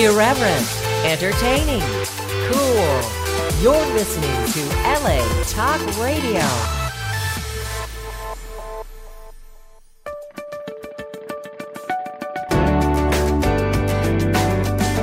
Irreverent, 0.00 0.66
entertaining, 1.04 1.82
cool. 2.50 3.00
You're 3.60 3.86
listening 3.92 4.32
to 4.54 4.62
LA 4.82 5.20
Talk 5.44 5.78
Radio. 6.00 6.40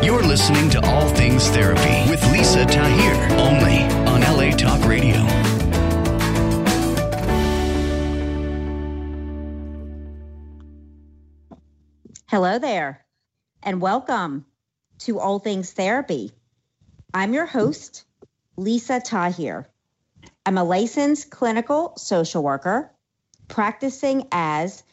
You're 0.03 0.23
listening 0.23 0.71
to 0.71 0.83
All 0.83 1.07
Things 1.09 1.47
Therapy 1.49 2.09
with 2.09 2.31
Lisa 2.31 2.65
Tahir, 2.65 3.13
only 3.37 3.83
on 4.07 4.21
LA 4.21 4.49
Talk 4.49 4.83
Radio. 4.87 5.17
Hello 12.25 12.57
there, 12.57 13.05
and 13.61 13.79
welcome 13.79 14.47
to 14.99 15.19
All 15.19 15.39
Things 15.39 15.71
Therapy. 15.71 16.31
I'm 17.13 17.33
your 17.33 17.45
host, 17.45 18.05
Lisa 18.57 18.99
Tahir. 18.99 19.69
I'm 20.45 20.57
a 20.57 20.63
licensed 20.63 21.29
clinical 21.29 21.93
social 21.97 22.43
worker 22.43 22.91
practicing 23.47 24.27
as 24.31 24.83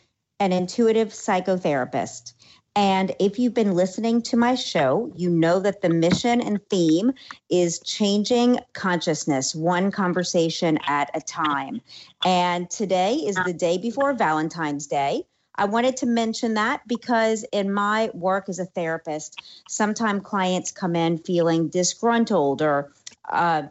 an 0.40 0.52
intuitive 0.52 1.08
psychotherapist. 1.08 2.34
And 2.76 3.14
if 3.20 3.38
you've 3.38 3.54
been 3.54 3.74
listening 3.74 4.22
to 4.22 4.36
my 4.36 4.56
show, 4.56 5.12
you 5.14 5.30
know 5.30 5.60
that 5.60 5.80
the 5.80 5.88
mission 5.88 6.40
and 6.40 6.58
theme 6.68 7.12
is 7.48 7.78
changing 7.78 8.58
consciousness 8.72 9.54
one 9.54 9.92
conversation 9.92 10.78
at 10.86 11.10
a 11.14 11.20
time. 11.20 11.80
And 12.24 12.68
today 12.68 13.14
is 13.14 13.36
the 13.36 13.52
day 13.52 13.78
before 13.78 14.12
Valentine's 14.12 14.88
Day. 14.88 15.24
I 15.56 15.66
wanted 15.66 15.96
to 15.98 16.06
mention 16.06 16.54
that 16.54 16.86
because 16.86 17.44
in 17.52 17.72
my 17.72 18.10
work 18.12 18.48
as 18.48 18.58
a 18.58 18.64
therapist, 18.64 19.40
sometimes 19.68 20.22
clients 20.24 20.72
come 20.72 20.96
in 20.96 21.18
feeling 21.18 21.68
disgruntled 21.68 22.60
or, 22.60 22.92
uh, 23.28 23.62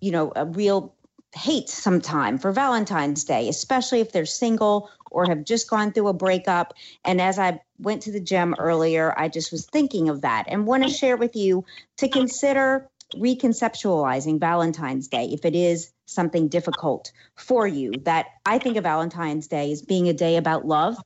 you 0.00 0.10
know, 0.10 0.32
a 0.36 0.44
real 0.44 0.94
hate 1.34 1.70
sometime 1.70 2.38
for 2.38 2.52
Valentine's 2.52 3.24
Day, 3.24 3.48
especially 3.48 4.00
if 4.00 4.12
they're 4.12 4.26
single 4.26 4.90
or 5.10 5.24
have 5.26 5.44
just 5.44 5.70
gone 5.70 5.92
through 5.92 6.08
a 6.08 6.12
breakup. 6.12 6.74
And 7.04 7.20
as 7.20 7.38
I 7.38 7.60
went 7.78 8.02
to 8.02 8.12
the 8.12 8.20
gym 8.20 8.54
earlier, 8.58 9.14
I 9.16 9.28
just 9.28 9.50
was 9.52 9.64
thinking 9.64 10.10
of 10.10 10.20
that 10.20 10.44
and 10.48 10.66
want 10.66 10.82
to 10.82 10.90
share 10.90 11.16
with 11.16 11.34
you 11.34 11.64
to 11.98 12.08
consider 12.08 12.88
reconceptualizing 13.14 14.40
Valentine's 14.40 15.08
Day 15.08 15.30
if 15.32 15.44
it 15.44 15.54
is 15.54 15.92
something 16.06 16.48
difficult 16.48 17.12
for 17.36 17.66
you. 17.66 17.92
That 18.04 18.26
I 18.44 18.58
think 18.58 18.76
of 18.76 18.84
Valentine's 18.84 19.48
Day 19.48 19.72
as 19.72 19.80
being 19.80 20.08
a 20.08 20.14
day 20.14 20.36
about 20.36 20.66
love 20.66 20.96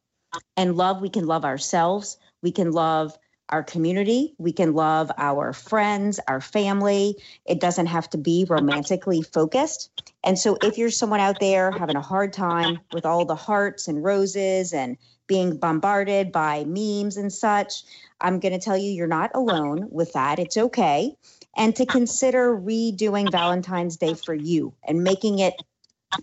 and 0.57 0.77
love, 0.77 1.01
we 1.01 1.11
can 1.11 1.27
love 1.27 1.45
ourselves, 1.45 2.19
we 2.43 2.53
can 2.53 2.73
love 2.73 3.17
our 3.49 3.63
community, 3.63 4.35
we 4.39 4.53
can 4.53 4.75
love 4.75 5.11
our 5.19 5.53
friends, 5.53 6.19
our 6.27 6.41
family. 6.41 7.17
It 7.45 7.61
doesn't 7.61 7.87
have 7.87 8.11
to 8.11 8.19
be 8.19 8.45
romantically 8.49 9.23
focused. 9.23 9.91
And 10.25 10.39
so, 10.39 10.59
if 10.61 10.79
you're 10.79 10.91
someone 10.91 11.21
out 11.21 11.41
there 11.41 11.71
having 11.71 11.97
a 11.97 12.01
hard 12.01 12.33
time 12.33 12.81
with 12.91 13.07
all 13.07 13.25
the 13.25 13.37
hearts 13.37 13.87
and 13.87 14.03
roses 14.03 14.73
and 14.73 14.97
being 15.27 15.57
bombarded 15.57 16.33
by 16.33 16.65
memes 16.65 17.17
and 17.17 17.33
such, 17.33 17.85
I'm 18.21 18.41
going 18.41 18.53
to 18.53 18.59
tell 18.59 18.77
you 18.77 18.91
you're 18.91 19.07
not 19.07 19.31
alone 19.35 19.89
with 19.91 20.13
that. 20.15 20.39
It's 20.39 20.57
okay. 20.57 21.17
And 21.57 21.75
to 21.77 21.87
consider 21.87 22.57
redoing 22.57 23.31
Valentine's 23.31 23.97
Day 23.97 24.15
for 24.15 24.35
you 24.35 24.75
and 24.87 25.05
making 25.05 25.39
it 25.39 25.55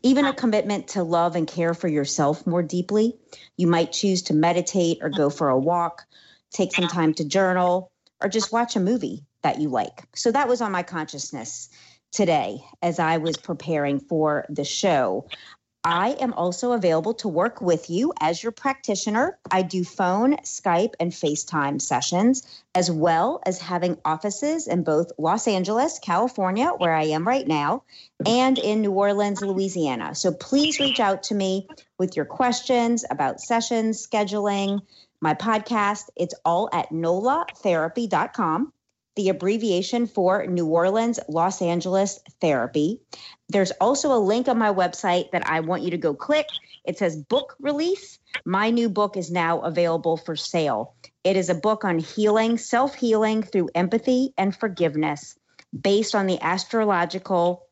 even 0.02 0.26
a 0.26 0.34
commitment 0.34 0.88
to 0.90 1.04
love 1.04 1.36
and 1.36 1.48
care 1.48 1.74
for 1.74 1.88
yourself 1.88 2.46
more 2.48 2.64
deeply. 2.64 3.16
You 3.58 3.68
might 3.68 3.92
choose 3.92 4.24
to 4.24 4.34
meditate 4.34 5.00
or 5.02 5.10
go 5.10 5.30
for 5.30 5.50
a 5.50 5.60
walk, 5.60 6.06
take 6.52 6.74
some 6.74 6.88
time 6.88 7.14
to 7.16 7.26
journal, 7.26 7.92
or 8.22 8.30
just 8.30 8.52
watch 8.52 8.76
a 8.76 8.80
movie 8.80 9.26
that 9.42 9.60
you 9.60 9.70
like. 9.70 10.04
So 10.16 10.32
that 10.32 10.48
was 10.48 10.62
on 10.62 10.72
my 10.72 10.84
consciousness 10.84 11.70
today 12.12 12.64
as 12.82 13.00
I 13.00 13.18
was 13.18 13.38
preparing 13.38 14.00
for 14.00 14.46
the 14.50 14.64
show. 14.64 15.28
I 15.86 16.12
am 16.22 16.34
also 16.34 16.72
available 16.72 17.14
to 17.16 17.28
work 17.28 17.60
with 17.60 17.90
you 17.90 18.14
as 18.22 18.42
your 18.42 18.54
practitioner. 18.54 19.38
I 19.52 19.64
do 19.64 19.84
phone, 19.84 20.38
Skype, 20.38 20.94
and 20.98 21.12
FaceTime 21.12 21.82
sessions, 21.82 22.44
as 22.74 22.90
well 22.90 23.42
as 23.46 23.60
having 23.60 23.98
offices 24.06 24.68
in 24.68 24.84
both 24.84 25.12
Los 25.18 25.46
Angeles, 25.46 26.00
California, 26.00 26.70
where 26.78 26.94
I 26.94 27.08
am 27.08 27.28
right 27.28 27.46
now, 27.46 27.84
and 28.26 28.58
in 28.58 28.82
New 28.82 28.94
Orleans, 28.94 29.42
Louisiana. 29.42 30.16
So 30.16 30.32
please 30.32 30.80
reach 30.80 31.02
out 31.02 31.24
to 31.24 31.36
me 31.36 31.68
with 31.98 32.16
your 32.16 32.26
questions 32.26 33.04
about 33.10 33.42
sessions, 33.42 34.08
scheduling, 34.08 34.82
my 35.20 35.34
podcast. 35.34 36.06
It's 36.16 36.36
all 36.46 36.70
at 36.72 36.92
nolatherapy.com 36.92 38.72
the 39.16 39.30
abbreviation 39.30 40.08
for 40.08 40.46
New 40.48 40.66
Orleans, 40.66 41.20
Los 41.28 41.62
Angeles 41.62 42.20
Therapy. 42.42 43.00
There's 43.50 43.72
also 43.80 44.14
a 44.14 44.18
link 44.20 44.48
on 44.48 44.58
my 44.58 44.74
website 44.74 45.32
that 45.32 45.48
I 45.48 45.60
want 45.60 45.84
you 45.84 45.92
to 45.92 45.98
go 45.98 46.14
click. 46.14 46.48
It 46.84 46.98
says 46.98 47.16
book 47.16 47.56
release. 47.60 48.20
My 48.46 48.72
new 48.72 48.90
book 48.90 49.16
is 49.16 49.32
now 49.32 49.60
available 49.62 50.18
for 50.18 50.36
sale. 50.36 50.96
It 51.24 51.38
is 51.38 51.50
a 51.50 51.56
book 51.56 51.86
on 51.86 52.00
healing, 52.00 52.58
self 52.58 52.96
healing 52.96 53.44
through 53.44 53.70
empathy 53.76 54.34
and 54.38 54.56
forgiveness, 54.56 55.38
based 55.80 56.16
on 56.16 56.26
the 56.26 56.42
astrological 56.42 57.68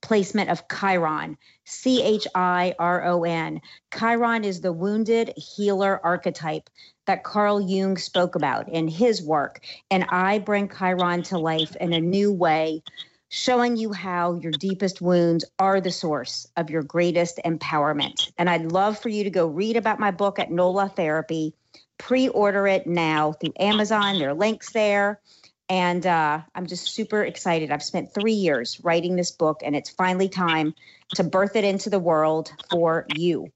placement 0.00 0.50
of 0.50 0.64
Chiron, 0.68 1.36
C 1.70 2.02
H 2.02 2.26
I 2.34 2.74
R 2.78 3.04
O 3.04 3.24
N. 3.24 3.60
Chiron 3.96 4.42
is 4.42 4.62
the 4.62 4.72
wounded 4.72 5.34
healer 5.36 6.00
archetype 6.02 6.70
that 7.04 7.24
Carl 7.24 7.60
Jung 7.60 7.98
spoke 7.98 8.34
about 8.34 8.70
in 8.70 8.88
his 8.88 9.22
work. 9.22 9.60
And 9.90 10.06
I 10.08 10.38
bring 10.38 10.70
Chiron 10.70 11.22
to 11.24 11.38
life 11.38 11.76
in 11.76 11.92
a 11.92 12.00
new 12.00 12.32
way, 12.32 12.82
showing 13.28 13.76
you 13.76 13.92
how 13.92 14.32
your 14.34 14.52
deepest 14.52 15.02
wounds 15.02 15.44
are 15.58 15.78
the 15.78 15.90
source 15.90 16.48
of 16.56 16.70
your 16.70 16.82
greatest 16.82 17.38
empowerment. 17.44 18.32
And 18.38 18.48
I'd 18.48 18.72
love 18.72 18.98
for 18.98 19.10
you 19.10 19.22
to 19.24 19.30
go 19.30 19.46
read 19.46 19.76
about 19.76 20.00
my 20.00 20.10
book 20.10 20.38
at 20.38 20.50
NOLA 20.50 20.88
Therapy. 20.96 21.52
Pre 21.98 22.28
order 22.28 22.66
it 22.66 22.86
now 22.86 23.32
through 23.32 23.52
Amazon. 23.58 24.18
There 24.18 24.30
are 24.30 24.34
links 24.34 24.72
there. 24.72 25.20
And 25.68 26.06
uh, 26.06 26.40
I'm 26.54 26.66
just 26.66 26.88
super 26.88 27.22
excited. 27.22 27.70
I've 27.70 27.82
spent 27.82 28.14
three 28.14 28.32
years 28.32 28.80
writing 28.82 29.16
this 29.16 29.30
book, 29.30 29.60
and 29.62 29.76
it's 29.76 29.90
finally 29.90 30.28
time 30.28 30.74
to 31.14 31.24
birth 31.24 31.56
it 31.56 31.64
into 31.64 31.90
the 31.90 31.98
world 31.98 32.52
for 32.70 33.06
you. 33.14 33.48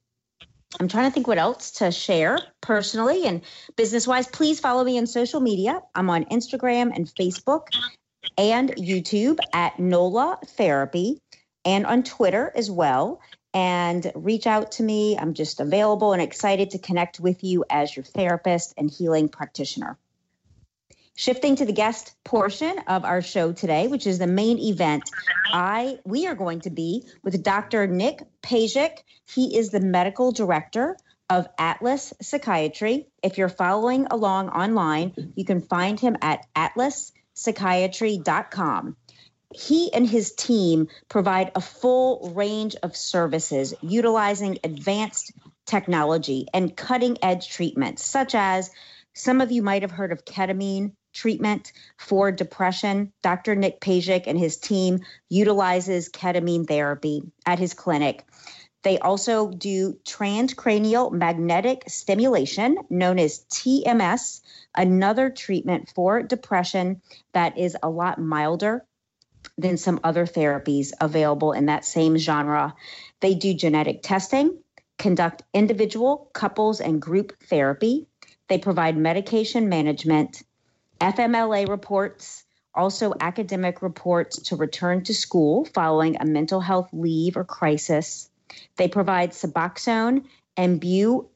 I'm 0.80 0.88
trying 0.88 1.08
to 1.08 1.14
think 1.14 1.26
what 1.26 1.38
else 1.38 1.70
to 1.72 1.90
share 1.90 2.38
personally 2.60 3.26
and 3.26 3.42
business 3.76 4.06
wise. 4.06 4.26
Please 4.26 4.58
follow 4.60 4.84
me 4.84 4.98
on 4.98 5.06
social 5.06 5.40
media. 5.40 5.80
I'm 5.94 6.08
on 6.08 6.24
Instagram 6.26 6.94
and 6.94 7.06
Facebook 7.06 7.68
and 8.38 8.70
YouTube 8.76 9.38
at 9.52 9.78
NOLA 9.78 10.38
Therapy 10.46 11.20
and 11.64 11.86
on 11.86 12.02
Twitter 12.02 12.52
as 12.54 12.70
well. 12.70 13.20
And 13.54 14.10
reach 14.14 14.46
out 14.46 14.72
to 14.72 14.82
me. 14.82 15.18
I'm 15.18 15.34
just 15.34 15.60
available 15.60 16.14
and 16.14 16.22
excited 16.22 16.70
to 16.70 16.78
connect 16.78 17.20
with 17.20 17.44
you 17.44 17.64
as 17.68 17.94
your 17.94 18.04
therapist 18.04 18.72
and 18.78 18.90
healing 18.90 19.28
practitioner. 19.28 19.98
Shifting 21.14 21.56
to 21.56 21.66
the 21.66 21.72
guest 21.72 22.14
portion 22.24 22.78
of 22.88 23.04
our 23.04 23.20
show 23.20 23.52
today, 23.52 23.86
which 23.86 24.06
is 24.06 24.18
the 24.18 24.26
main 24.26 24.58
event, 24.58 25.02
I 25.52 25.98
we 26.04 26.26
are 26.26 26.34
going 26.34 26.62
to 26.62 26.70
be 26.70 27.04
with 27.22 27.42
Dr. 27.42 27.86
Nick 27.86 28.22
Pejic. 28.42 29.02
He 29.28 29.58
is 29.58 29.68
the 29.70 29.80
medical 29.80 30.32
director 30.32 30.96
of 31.28 31.46
Atlas 31.58 32.14
Psychiatry. 32.22 33.08
If 33.22 33.36
you're 33.36 33.50
following 33.50 34.06
along 34.10 34.48
online, 34.48 35.34
you 35.36 35.44
can 35.44 35.60
find 35.60 36.00
him 36.00 36.16
at 36.22 36.46
atlaspsychiatry.com. 36.56 38.96
He 39.54 39.92
and 39.92 40.08
his 40.08 40.32
team 40.32 40.88
provide 41.10 41.52
a 41.54 41.60
full 41.60 42.32
range 42.34 42.74
of 42.82 42.96
services 42.96 43.74
utilizing 43.82 44.60
advanced 44.64 45.32
technology 45.66 46.46
and 46.54 46.74
cutting 46.74 47.18
edge 47.22 47.50
treatments, 47.50 48.02
such 48.02 48.34
as 48.34 48.70
some 49.14 49.42
of 49.42 49.52
you 49.52 49.62
might 49.62 49.82
have 49.82 49.90
heard 49.90 50.10
of 50.10 50.24
ketamine 50.24 50.92
treatment 51.12 51.72
for 51.96 52.32
depression. 52.32 53.12
Dr. 53.22 53.54
Nick 53.54 53.80
Pejic 53.80 54.24
and 54.26 54.38
his 54.38 54.56
team 54.56 55.00
utilizes 55.28 56.08
ketamine 56.08 56.66
therapy 56.66 57.22
at 57.46 57.58
his 57.58 57.74
clinic. 57.74 58.24
They 58.82 58.98
also 58.98 59.48
do 59.48 59.98
transcranial 60.04 61.12
magnetic 61.12 61.84
stimulation, 61.86 62.78
known 62.90 63.18
as 63.18 63.44
TMS, 63.50 64.40
another 64.74 65.30
treatment 65.30 65.92
for 65.94 66.22
depression 66.22 67.00
that 67.32 67.56
is 67.56 67.76
a 67.82 67.88
lot 67.88 68.18
milder 68.18 68.84
than 69.56 69.76
some 69.76 70.00
other 70.02 70.26
therapies 70.26 70.92
available 71.00 71.52
in 71.52 71.66
that 71.66 71.84
same 71.84 72.16
genre. 72.16 72.74
They 73.20 73.34
do 73.34 73.54
genetic 73.54 74.02
testing, 74.02 74.58
conduct 74.98 75.42
individual, 75.52 76.30
couples, 76.32 76.80
and 76.80 77.00
group 77.00 77.32
therapy. 77.44 78.06
They 78.48 78.58
provide 78.58 78.96
medication 78.96 79.68
management, 79.68 80.42
FMLA 81.02 81.68
reports, 81.68 82.44
also 82.74 83.12
academic 83.18 83.82
reports 83.82 84.40
to 84.42 84.56
return 84.56 85.02
to 85.02 85.12
school 85.12 85.64
following 85.74 86.16
a 86.20 86.24
mental 86.24 86.60
health 86.60 86.88
leave 86.92 87.36
or 87.36 87.42
crisis. 87.42 88.30
They 88.76 88.86
provide 88.86 89.32
Suboxone 89.32 90.24
and 90.56 90.80
Bu. 90.80 91.28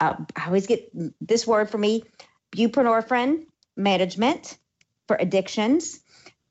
Uh, 0.00 0.16
I 0.36 0.46
always 0.46 0.66
get 0.66 0.90
this 1.26 1.46
word 1.46 1.70
for 1.70 1.78
me, 1.78 2.04
buprenorphine 2.52 3.46
management 3.74 4.58
for 5.08 5.16
addictions. 5.18 6.00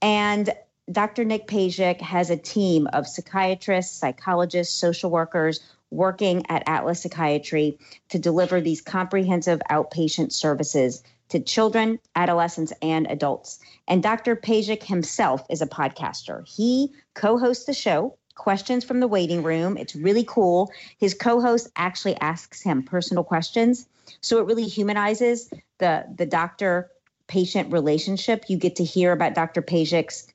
And 0.02 0.50
Dr. 0.92 1.26
Nick 1.26 1.46
Pejic 1.46 2.02
has 2.02 2.32
a 2.32 2.38
team 2.38 2.88
of 2.94 3.06
psychiatrists, 3.06 3.96
psychologists, 3.96 4.74
social 4.74 5.12
workers 5.12 5.60
working 5.92 6.46
at 6.50 6.64
Atlas 6.66 7.04
Psychiatry 7.04 7.78
to 8.10 8.18
deliver 8.18 8.60
these 8.60 8.82
comprehensive 8.82 9.62
outpatient 9.70 10.32
services 10.32 11.04
to 11.30 11.40
children, 11.40 12.00
adolescents, 12.16 12.74
and 12.82 13.08
adults. 13.10 13.60
And 13.88 14.04
Dr. 14.04 14.36
Pejic 14.36 14.84
himself 14.84 15.46
is 15.50 15.62
a 15.62 15.68
podcaster. 15.68 16.48
He 16.48 16.92
co 17.16 17.38
hosts 17.38 17.66
the 17.66 17.74
show, 17.74 18.18
Questions 18.36 18.86
from 18.86 19.02
the 19.02 19.08
Waiting 19.08 19.44
Room. 19.44 19.78
It's 19.78 19.96
really 19.96 20.24
cool. 20.24 20.72
His 20.98 21.14
co 21.14 21.42
host 21.42 21.70
actually 21.76 22.16
asks 22.18 22.62
him 22.62 22.84
personal 22.84 23.24
questions. 23.24 23.86
So 24.22 24.40
it 24.40 24.46
really 24.46 24.66
humanizes 24.66 25.52
the, 25.78 26.06
the 26.16 26.26
doctor 26.26 26.90
patient 27.28 27.72
relationship. 27.72 28.46
You 28.48 28.58
get 28.58 28.78
to 28.78 28.84
hear 28.84 29.12
about 29.12 29.36
Dr. 29.36 29.62
Pejic's 29.62 30.32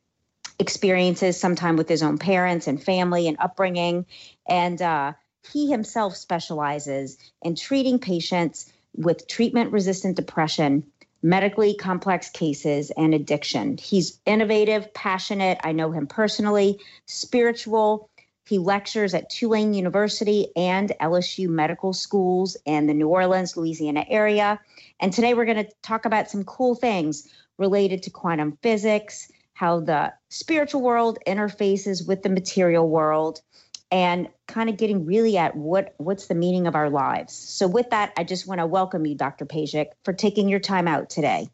experiences, 0.59 1.41
sometime 1.41 1.77
with 1.77 1.89
his 1.89 2.03
own 2.03 2.19
parents 2.19 2.67
and 2.67 2.83
family 2.83 3.27
and 3.27 3.37
upbringing. 3.41 4.07
And 4.49 4.81
uh, 4.81 5.15
he 5.53 5.71
himself 5.71 6.15
specializes 6.15 7.19
in 7.43 7.57
treating 7.57 7.99
patients 7.99 8.73
with 8.95 9.27
treatment 9.29 9.73
resistant 9.73 10.17
depression, 10.17 10.85
medically 11.23 11.75
complex 11.75 12.31
cases, 12.31 12.91
and 12.97 13.15
addiction. 13.15 13.79
He's 13.79 14.21
innovative, 14.27 14.93
passionate. 14.95 15.59
I 15.65 15.73
know 15.73 15.91
him 15.91 16.07
personally, 16.07 16.79
spiritual. 17.07 18.09
He 18.47 18.59
lectures 18.59 19.15
at 19.15 19.31
Tulane 19.31 19.73
University 19.73 20.49
and 20.55 20.93
LSU 21.01 21.49
medical 21.49 21.95
schools 21.95 22.57
in 22.67 22.87
the 22.87 22.95
New 22.95 23.09
Orleans, 23.09 23.57
Louisiana 23.57 24.05
area. 24.09 24.61
And 25.01 25.13
today 25.13 25.33
we're 25.33 25.47
going 25.47 25.65
to 25.65 25.73
talk 25.83 26.05
about 26.05 26.31
some 26.31 26.45
cool 26.45 26.75
things 26.75 27.27
related 27.57 28.03
to 28.03 28.11
quantum 28.11 28.59
physics, 28.63 29.31
how 29.55 29.81
the 29.81 30.13
spiritual 30.29 30.83
world 30.83 31.19
interfaces 31.27 32.07
with 32.07 32.23
the 32.23 32.29
material 32.29 32.89
world, 32.89 33.41
and 33.91 34.29
kind 34.49 34.69
of 34.69 34.77
getting 34.77 35.07
really 35.07 35.37
at 35.37 35.57
what 35.57 35.95
what's 35.99 36.27
the 36.27 36.35
meaning 36.35 36.67
of 36.67 36.75
our 36.75 36.91
lives. 36.91 37.35
So 37.35 37.69
with 37.69 37.91
that, 37.91 38.13
I 38.17 38.25
just 38.25 38.47
want 38.47 38.61
to 38.61 38.67
welcome 38.67 39.07
you, 39.07 39.15
Dr. 39.15 39.47
Pejic, 39.47 39.89
for 40.05 40.13
taking 40.13 40.49
your 40.49 40.61
time 40.61 40.89
out 40.89 41.11
today. 41.11 41.49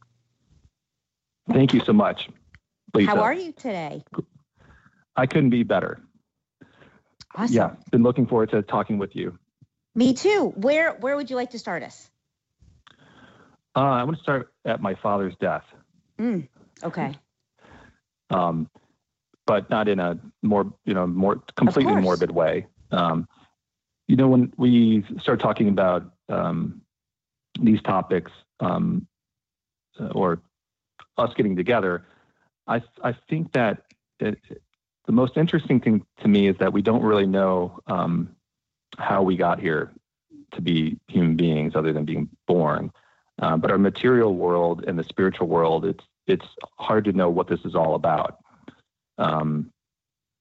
Thank 1.53 1.75
you 1.75 1.81
so 1.81 1.93
much. 1.93 2.29
Lisa. 2.95 3.11
How 3.11 3.21
are 3.21 3.35
you 3.35 3.53
today? 3.53 4.05
I 5.17 5.27
couldn't 5.27 5.51
be 5.51 5.63
better. 5.63 6.01
Awesome. 7.35 7.55
Yeah, 7.55 7.71
been 7.91 8.03
looking 8.03 8.27
forward 8.27 8.51
to 8.51 8.63
talking 8.63 8.99
with 8.99 9.15
you. 9.15 9.39
Me 9.95 10.15
too. 10.15 10.53
Where 10.57 10.95
where 10.95 11.17
would 11.17 11.31
you 11.31 11.37
like 11.37 11.51
to 11.51 11.59
start 11.59 11.83
us? 11.83 12.11
Uh, 13.77 13.81
I 13.81 14.05
want 14.05 14.17
to 14.17 14.23
start 14.23 14.53
at 14.65 14.81
my 14.81 14.95
father's 14.95 15.35
death. 15.41 15.65
Mm, 16.19 16.49
okay. 16.83 17.15
Um, 18.31 18.69
but 19.47 19.69
not 19.71 19.89
in 19.89 20.01
a 20.01 20.19
more 20.43 20.73
you 20.85 20.95
know 20.95 21.07
more 21.07 21.43
completely 21.57 21.95
morbid 21.97 22.31
way. 22.31 22.67
Um, 22.91 23.29
you 24.09 24.17
know, 24.17 24.29
when 24.29 24.53
we 24.57 25.05
start 25.21 25.41
talking 25.41 25.69
about 25.69 26.13
um, 26.29 26.83
these 27.61 27.81
topics 27.83 28.33
um, 28.59 29.07
or 30.13 30.41
us 31.17 31.33
getting 31.35 31.57
together, 31.57 32.07
I 32.67 32.83
I 33.03 33.15
think 33.29 33.53
that 33.53 33.83
it, 34.19 34.39
the 35.07 35.13
most 35.13 35.37
interesting 35.37 35.81
thing 35.81 36.05
to 36.23 36.29
me 36.29 36.49
is 36.49 36.57
that 36.59 36.73
we 36.73 36.83
don't 36.83 37.03
really 37.03 37.27
know 37.27 37.81
um, 37.87 38.37
how 38.99 39.23
we 39.23 39.37
got 39.37 39.61
here 39.61 39.93
to 40.53 40.61
be 40.61 40.99
human 41.09 41.37
beings, 41.37 41.75
other 41.75 41.93
than 41.93 42.05
being 42.05 42.29
born. 42.47 42.93
Uh, 43.41 43.57
but 43.57 43.71
our 43.71 43.79
material 43.79 44.35
world 44.35 44.85
and 44.87 44.99
the 44.99 45.05
spiritual 45.05 45.47
world, 45.47 45.85
it's 45.85 46.05
it's 46.27 46.47
hard 46.79 47.05
to 47.05 47.13
know 47.13 47.31
what 47.31 47.49
this 47.49 47.61
is 47.65 47.75
all 47.75 47.95
about. 47.95 48.39
Um, 49.21 49.71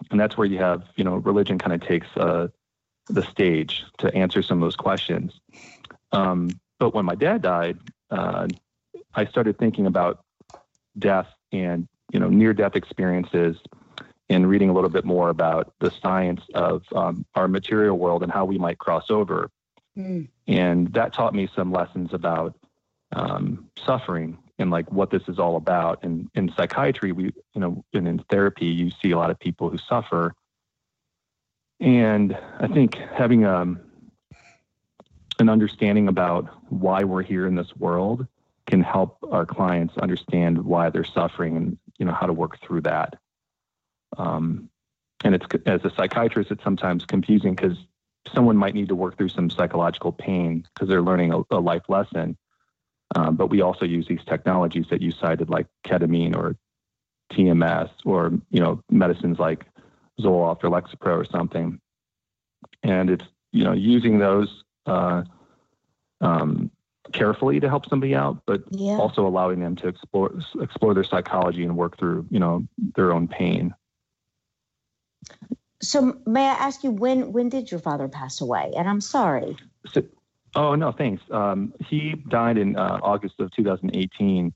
and 0.09 0.19
that's 0.19 0.37
where 0.37 0.47
you 0.47 0.57
have, 0.57 0.83
you 0.95 1.03
know, 1.03 1.15
religion 1.17 1.59
kind 1.59 1.73
of 1.73 1.87
takes 1.87 2.07
uh, 2.15 2.47
the 3.07 3.23
stage 3.23 3.83
to 3.97 4.13
answer 4.15 4.41
some 4.41 4.57
of 4.59 4.65
those 4.65 4.75
questions. 4.75 5.39
Um, 6.11 6.49
but 6.79 6.93
when 6.95 7.05
my 7.05 7.15
dad 7.15 7.41
died, 7.41 7.77
uh, 8.09 8.47
I 9.13 9.25
started 9.25 9.57
thinking 9.57 9.85
about 9.85 10.23
death 10.97 11.27
and, 11.51 11.87
you 12.11 12.19
know, 12.19 12.29
near 12.29 12.53
death 12.53 12.75
experiences 12.75 13.57
and 14.29 14.47
reading 14.47 14.69
a 14.69 14.73
little 14.73 14.89
bit 14.89 15.05
more 15.05 15.29
about 15.29 15.73
the 15.79 15.91
science 15.91 16.41
of 16.53 16.83
um, 16.95 17.25
our 17.35 17.47
material 17.47 17.97
world 17.97 18.23
and 18.23 18.31
how 18.31 18.45
we 18.45 18.57
might 18.57 18.77
cross 18.77 19.09
over. 19.09 19.49
Mm. 19.97 20.29
And 20.47 20.93
that 20.93 21.13
taught 21.13 21.33
me 21.33 21.49
some 21.55 21.71
lessons 21.71 22.13
about 22.13 22.55
um, 23.11 23.69
suffering 23.85 24.37
and 24.59 24.69
like 24.69 24.91
what 24.91 25.09
this 25.09 25.23
is 25.27 25.39
all 25.39 25.55
about. 25.55 26.03
And 26.03 26.29
in 26.35 26.51
psychiatry, 26.55 27.11
we, 27.11 27.25
you 27.25 27.61
know, 27.61 27.83
and 27.93 28.07
in 28.07 28.19
therapy, 28.29 28.65
you 28.65 28.91
see 29.01 29.11
a 29.11 29.17
lot 29.17 29.31
of 29.31 29.39
people 29.39 29.69
who 29.69 29.77
suffer. 29.77 30.35
And 31.79 32.37
I 32.59 32.67
think 32.67 32.95
having 32.95 33.45
um, 33.45 33.79
an 35.39 35.49
understanding 35.49 36.07
about 36.07 36.49
why 36.71 37.03
we're 37.03 37.23
here 37.23 37.47
in 37.47 37.55
this 37.55 37.75
world 37.77 38.27
can 38.67 38.81
help 38.81 39.17
our 39.31 39.45
clients 39.45 39.97
understand 39.97 40.63
why 40.63 40.89
they're 40.89 41.03
suffering 41.03 41.57
and 41.57 41.77
you 41.97 42.05
know 42.05 42.11
how 42.11 42.27
to 42.27 42.33
work 42.33 42.59
through 42.61 42.81
that. 42.81 43.15
Um, 44.17 44.69
and 45.23 45.35
it's 45.35 45.45
as 45.65 45.83
a 45.83 45.89
psychiatrist, 45.89 46.51
it's 46.51 46.63
sometimes 46.63 47.05
confusing 47.05 47.55
because 47.55 47.77
someone 48.33 48.57
might 48.57 48.73
need 48.73 48.89
to 48.89 48.95
work 48.95 49.17
through 49.17 49.29
some 49.29 49.49
psychological 49.49 50.11
pain 50.11 50.67
because 50.73 50.87
they're 50.87 51.01
learning 51.01 51.33
a, 51.33 51.41
a 51.51 51.59
life 51.59 51.83
lesson. 51.89 52.37
Um, 53.15 53.35
but 53.35 53.47
we 53.47 53.61
also 53.61 53.85
use 53.85 54.07
these 54.07 54.23
technologies 54.27 54.85
that 54.89 55.01
you 55.01 55.11
cited, 55.11 55.49
like 55.49 55.67
ketamine 55.85 56.35
or 56.35 56.55
TMS, 57.33 57.89
or 58.05 58.31
you 58.51 58.59
know 58.59 58.83
medicines 58.89 59.39
like 59.39 59.65
Zoloft 60.19 60.63
or 60.63 60.69
Lexapro 60.69 61.17
or 61.17 61.25
something. 61.25 61.79
And 62.83 63.09
it's 63.09 63.25
you 63.51 63.63
know 63.63 63.73
using 63.73 64.19
those 64.19 64.63
uh, 64.85 65.23
um, 66.21 66.71
carefully 67.13 67.59
to 67.59 67.69
help 67.69 67.87
somebody 67.89 68.15
out, 68.15 68.41
but 68.45 68.63
yeah. 68.71 68.97
also 68.97 69.25
allowing 69.25 69.59
them 69.59 69.75
to 69.77 69.87
explore 69.87 70.31
explore 70.61 70.93
their 70.93 71.03
psychology 71.03 71.63
and 71.63 71.75
work 71.75 71.97
through 71.97 72.27
you 72.29 72.39
know 72.39 72.67
their 72.95 73.11
own 73.11 73.27
pain. 73.27 73.73
So 75.81 76.17
may 76.25 76.45
I 76.45 76.53
ask 76.53 76.83
you 76.83 76.91
when 76.91 77.31
when 77.31 77.49
did 77.49 77.71
your 77.71 77.79
father 77.79 78.07
pass 78.07 78.41
away? 78.41 78.73
And 78.75 78.87
I'm 78.87 79.01
sorry. 79.01 79.57
So, 79.93 80.03
Oh 80.55 80.75
no, 80.75 80.91
thanks. 80.91 81.21
Um, 81.31 81.73
he 81.87 82.15
died 82.27 82.57
in 82.57 82.75
uh, 82.75 82.99
August 83.01 83.39
of 83.39 83.51
2018. 83.51 84.53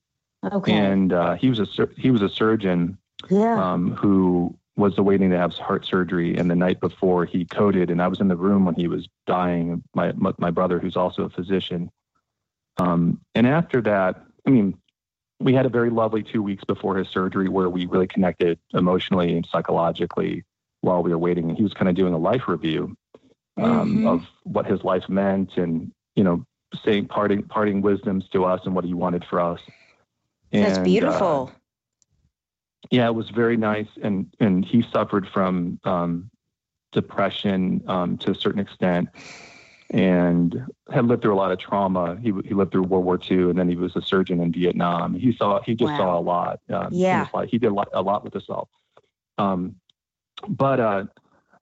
Okay. 0.51 0.73
And 0.73 1.13
uh, 1.13 1.35
he 1.35 1.49
was 1.49 1.59
a 1.59 1.89
he 1.97 2.11
was 2.11 2.21
a 2.21 2.29
surgeon. 2.29 2.97
Yeah. 3.29 3.71
Um, 3.71 3.91
who 3.95 4.57
was 4.75 4.97
awaiting 4.97 5.29
to 5.29 5.37
have 5.37 5.53
heart 5.53 5.85
surgery, 5.85 6.35
and 6.35 6.49
the 6.49 6.55
night 6.55 6.79
before 6.79 7.25
he 7.25 7.45
coded, 7.45 7.89
and 7.89 8.01
I 8.01 8.07
was 8.07 8.19
in 8.19 8.27
the 8.27 8.35
room 8.35 8.65
when 8.65 8.75
he 8.75 8.87
was 8.87 9.07
dying. 9.27 9.83
My 9.93 10.13
my 10.37 10.51
brother, 10.51 10.79
who's 10.79 10.97
also 10.97 11.23
a 11.23 11.29
physician. 11.29 11.91
Um, 12.77 13.21
and 13.35 13.45
after 13.45 13.81
that, 13.81 14.23
I 14.47 14.49
mean, 14.49 14.77
we 15.39 15.53
had 15.53 15.65
a 15.65 15.69
very 15.69 15.91
lovely 15.91 16.23
two 16.23 16.41
weeks 16.41 16.63
before 16.63 16.97
his 16.97 17.07
surgery 17.07 17.47
where 17.47 17.69
we 17.69 17.85
really 17.85 18.07
connected 18.07 18.57
emotionally 18.73 19.35
and 19.35 19.47
psychologically 19.51 20.43
while 20.81 21.03
we 21.03 21.11
were 21.11 21.17
waiting. 21.17 21.49
And 21.49 21.57
he 21.57 21.63
was 21.63 21.73
kind 21.73 21.87
of 21.87 21.95
doing 21.95 22.13
a 22.13 22.17
life 22.17 22.47
review 22.47 22.97
um, 23.57 23.97
mm-hmm. 23.97 24.07
of 24.07 24.25
what 24.43 24.65
his 24.65 24.83
life 24.83 25.07
meant 25.09 25.57
and, 25.57 25.91
you 26.15 26.23
know, 26.23 26.45
saying 26.83 27.07
parting, 27.07 27.43
parting 27.43 27.81
wisdoms 27.81 28.27
to 28.29 28.45
us 28.45 28.61
and 28.65 28.75
what 28.75 28.85
he 28.85 28.93
wanted 28.93 29.23
for 29.25 29.39
us. 29.39 29.59
And, 30.51 30.65
That's 30.65 30.79
beautiful. 30.79 31.51
Uh, 31.51 31.59
yeah, 32.89 33.07
it 33.07 33.15
was 33.15 33.29
very 33.29 33.57
nice. 33.57 33.87
And, 34.01 34.33
and 34.39 34.65
he 34.65 34.83
suffered 34.91 35.27
from 35.27 35.79
um, 35.83 36.29
depression 36.91 37.83
um, 37.87 38.17
to 38.19 38.31
a 38.31 38.35
certain 38.35 38.59
extent 38.59 39.09
and 39.93 40.65
had 40.91 41.05
lived 41.05 41.21
through 41.21 41.33
a 41.33 41.37
lot 41.37 41.51
of 41.51 41.59
trauma. 41.59 42.17
He, 42.21 42.33
he 42.45 42.55
lived 42.55 42.71
through 42.71 42.83
World 42.83 43.05
War 43.05 43.19
II, 43.29 43.51
and 43.51 43.59
then 43.59 43.69
he 43.69 43.75
was 43.75 43.95
a 43.95 44.01
surgeon 44.01 44.41
in 44.41 44.51
Vietnam. 44.51 45.13
He 45.13 45.33
saw 45.33 45.61
he 45.61 45.75
just 45.75 45.91
wow. 45.91 45.97
saw 45.97 46.19
a 46.19 46.21
lot. 46.21 46.59
Um, 46.69 46.89
yeah, 46.91 47.27
he 47.47 47.59
did 47.59 47.67
a 47.67 47.73
lot, 47.73 47.89
a 47.93 48.01
lot 48.01 48.23
with 48.23 48.35
all. 48.49 48.69
Um, 49.37 49.75
but 50.47 50.79
uh, 50.79 51.05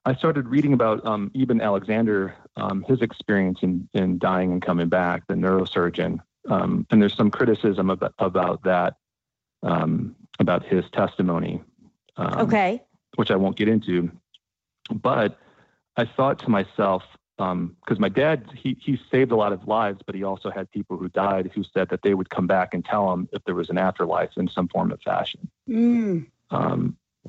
I 0.03 0.15
started 0.15 0.47
reading 0.47 0.73
about 0.73 1.05
um, 1.05 1.31
Eben 1.35 1.61
Alexander, 1.61 2.35
um, 2.55 2.83
his 2.87 3.01
experience 3.01 3.59
in, 3.61 3.87
in 3.93 4.17
dying 4.17 4.51
and 4.51 4.61
coming 4.61 4.89
back, 4.89 5.27
the 5.27 5.35
neurosurgeon. 5.35 6.19
Um, 6.49 6.87
and 6.89 7.01
there's 7.01 7.15
some 7.15 7.29
criticism 7.29 7.89
about, 7.91 8.13
about 8.17 8.63
that, 8.63 8.95
um, 9.61 10.15
about 10.39 10.65
his 10.65 10.85
testimony. 10.91 11.61
Um, 12.17 12.39
okay. 12.39 12.83
Which 13.15 13.29
I 13.29 13.35
won't 13.35 13.57
get 13.57 13.67
into. 13.67 14.11
But 14.91 15.37
I 15.97 16.05
thought 16.05 16.39
to 16.39 16.49
myself, 16.49 17.03
because 17.37 17.51
um, 17.51 17.97
my 17.99 18.09
dad, 18.09 18.45
he, 18.55 18.77
he 18.81 18.99
saved 19.11 19.31
a 19.31 19.35
lot 19.35 19.53
of 19.53 19.67
lives, 19.67 20.01
but 20.05 20.15
he 20.15 20.23
also 20.23 20.49
had 20.49 20.69
people 20.71 20.97
who 20.97 21.09
died 21.09 21.51
who 21.53 21.63
said 21.63 21.89
that 21.89 22.01
they 22.01 22.15
would 22.15 22.29
come 22.29 22.47
back 22.47 22.73
and 22.73 22.83
tell 22.83 23.11
him 23.13 23.29
if 23.31 23.43
there 23.45 23.55
was 23.55 23.69
an 23.69 23.77
afterlife 23.77 24.31
in 24.37 24.47
some 24.47 24.67
form 24.67 24.91
of 24.91 24.99
fashion. 25.01 25.49
Mm. 25.69 26.25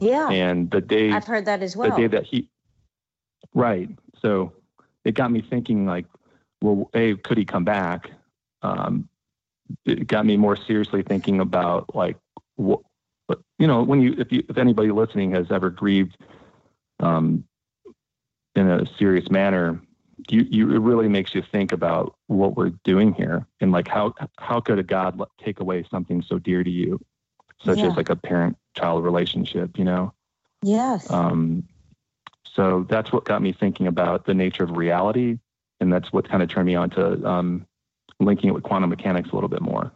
yeah. 0.00 0.30
And 0.30 0.70
the 0.70 0.80
day 0.80 1.10
I've 1.10 1.26
heard 1.26 1.44
that 1.44 1.62
as 1.62 1.76
well. 1.76 1.90
The 1.90 1.96
day 1.96 2.06
that 2.08 2.24
he, 2.24 2.48
Right. 3.54 3.88
So 4.20 4.52
it 5.04 5.14
got 5.14 5.30
me 5.30 5.42
thinking 5.42 5.86
like, 5.86 6.06
well, 6.60 6.90
A, 6.94 7.16
could 7.16 7.38
he 7.38 7.44
come 7.44 7.64
back? 7.64 8.10
Um, 8.62 9.08
it 9.84 10.06
got 10.06 10.26
me 10.26 10.36
more 10.36 10.56
seriously 10.56 11.02
thinking 11.02 11.40
about 11.40 11.94
like 11.94 12.16
what 12.56 12.80
you 13.58 13.66
know 13.66 13.82
when 13.82 14.00
you 14.00 14.14
if 14.18 14.30
you 14.32 14.44
if 14.48 14.58
anybody 14.58 14.90
listening 14.90 15.32
has 15.32 15.46
ever 15.50 15.70
grieved 15.70 16.16
um, 17.00 17.44
in 18.54 18.68
a 18.68 18.84
serious 18.98 19.30
manner 19.30 19.80
you, 20.28 20.46
you 20.50 20.70
it 20.72 20.78
really 20.78 21.08
makes 21.08 21.34
you 21.34 21.42
think 21.42 21.72
about 21.72 22.14
what 22.26 22.56
we're 22.56 22.72
doing 22.84 23.12
here 23.14 23.46
and 23.60 23.72
like 23.72 23.88
how 23.88 24.14
how 24.38 24.60
could 24.60 24.78
a 24.78 24.82
god 24.82 25.20
take 25.42 25.60
away 25.60 25.84
something 25.90 26.22
so 26.22 26.38
dear 26.38 26.62
to 26.62 26.70
you 26.70 27.00
such 27.64 27.78
yeah. 27.78 27.86
as 27.86 27.96
like 27.96 28.10
a 28.10 28.16
parent 28.16 28.56
child 28.76 29.02
relationship 29.04 29.78
you 29.78 29.84
know 29.84 30.12
yes 30.62 31.10
um 31.10 31.64
so 32.54 32.86
that's 32.88 33.12
what 33.12 33.24
got 33.24 33.42
me 33.42 33.52
thinking 33.52 33.86
about 33.86 34.26
the 34.26 34.34
nature 34.34 34.64
of 34.64 34.76
reality 34.76 35.38
and 35.80 35.92
that's 35.92 36.12
what 36.12 36.28
kind 36.28 36.42
of 36.42 36.48
turned 36.48 36.66
me 36.66 36.74
on 36.74 36.90
to 36.90 37.26
um, 37.26 37.66
linking 38.20 38.48
it 38.48 38.52
with 38.52 38.62
quantum 38.62 38.90
mechanics 38.90 39.30
a 39.30 39.34
little 39.34 39.48
bit 39.48 39.62
more 39.62 39.92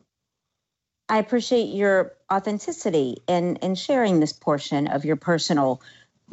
i 1.09 1.19
appreciate 1.19 1.67
your 1.67 2.13
authenticity 2.33 3.17
in 3.27 3.57
in 3.57 3.75
sharing 3.75 4.21
this 4.21 4.33
portion 4.33 4.87
of 4.89 5.05
your 5.05 5.17
personal 5.17 5.81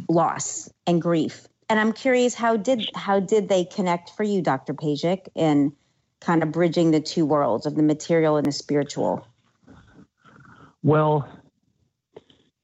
loss 0.09 0.69
and 0.87 1.01
grief 1.01 1.47
and 1.69 1.79
I'm 1.79 1.93
curious 1.93 2.33
how 2.35 2.57
did 2.57 2.87
how 2.93 3.19
did 3.19 3.49
they 3.49 3.65
connect 3.65 4.11
for 4.11 4.23
you, 4.23 4.41
Dr. 4.41 4.73
Pejic, 4.73 5.27
in 5.35 5.73
kind 6.21 6.43
of 6.43 6.51
bridging 6.51 6.91
the 6.91 6.99
two 6.99 7.25
worlds 7.25 7.65
of 7.65 7.75
the 7.75 7.83
material 7.83 8.37
and 8.37 8.45
the 8.45 8.51
spiritual? 8.51 9.25
Well, 10.83 11.27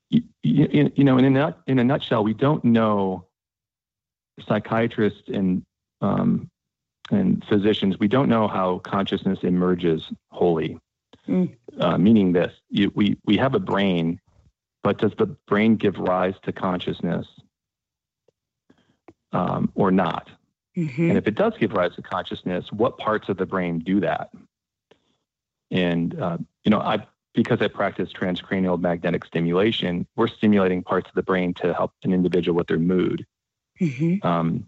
you, 0.09 0.21
you, 0.43 0.91
you 0.95 1.03
know, 1.03 1.17
in 1.17 1.25
a 1.25 1.29
nut, 1.29 1.59
in 1.67 1.79
a 1.79 1.83
nutshell, 1.83 2.23
we 2.23 2.33
don't 2.33 2.63
know 2.63 3.25
psychiatrists 4.47 5.23
and 5.27 5.63
um, 6.01 6.49
and 7.11 7.43
physicians. 7.45 7.99
We 7.99 8.07
don't 8.07 8.29
know 8.29 8.47
how 8.47 8.79
consciousness 8.79 9.39
emerges 9.43 10.03
wholly. 10.31 10.77
Mm. 11.27 11.55
Uh, 11.79 11.97
meaning 11.97 12.33
this, 12.33 12.53
you, 12.69 12.91
we 12.95 13.17
we 13.25 13.37
have 13.37 13.55
a 13.55 13.59
brain, 13.59 14.19
but 14.83 14.97
does 14.97 15.11
the 15.17 15.25
brain 15.25 15.75
give 15.75 15.97
rise 15.97 16.35
to 16.43 16.51
consciousness? 16.51 17.27
um, 19.31 19.71
or 19.75 19.91
not? 19.91 20.29
Mm-hmm. 20.77 21.09
And 21.09 21.17
if 21.17 21.27
it 21.27 21.35
does 21.35 21.53
give 21.57 21.73
rise 21.73 21.95
to 21.95 22.01
consciousness, 22.01 22.71
what 22.71 22.97
parts 22.97 23.29
of 23.29 23.37
the 23.37 23.45
brain 23.45 23.79
do 23.79 23.99
that? 24.01 24.29
And 25.71 26.19
uh, 26.19 26.37
you 26.63 26.71
know, 26.71 26.79
I 26.79 27.05
because 27.33 27.61
I 27.61 27.67
practice 27.67 28.11
transcranial 28.11 28.79
magnetic 28.79 29.25
stimulation, 29.25 30.07
we're 30.15 30.27
stimulating 30.27 30.83
parts 30.83 31.09
of 31.09 31.15
the 31.15 31.23
brain 31.23 31.53
to 31.55 31.73
help 31.73 31.93
an 32.03 32.13
individual 32.13 32.57
with 32.57 32.67
their 32.67 32.79
mood. 32.79 33.25
Mm-hmm. 33.79 34.25
Um, 34.25 34.67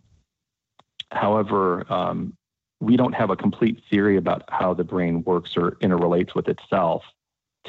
however, 1.11 1.85
um, 1.91 2.35
we 2.79 2.97
don't 2.97 3.13
have 3.13 3.29
a 3.29 3.35
complete 3.35 3.83
theory 3.89 4.17
about 4.17 4.43
how 4.49 4.73
the 4.73 4.83
brain 4.83 5.23
works 5.23 5.55
or 5.55 5.77
interrelates 5.81 6.33
with 6.33 6.47
itself 6.47 7.03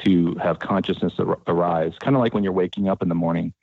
to 0.03 0.35
have 0.35 0.59
consciousness 0.59 1.13
ar- 1.19 1.39
arise. 1.47 1.93
Kind 1.99 2.15
of 2.15 2.21
like 2.21 2.33
when 2.33 2.43
you're 2.43 2.53
waking 2.53 2.89
up 2.89 3.01
in 3.01 3.09
the 3.09 3.15
morning 3.15 3.53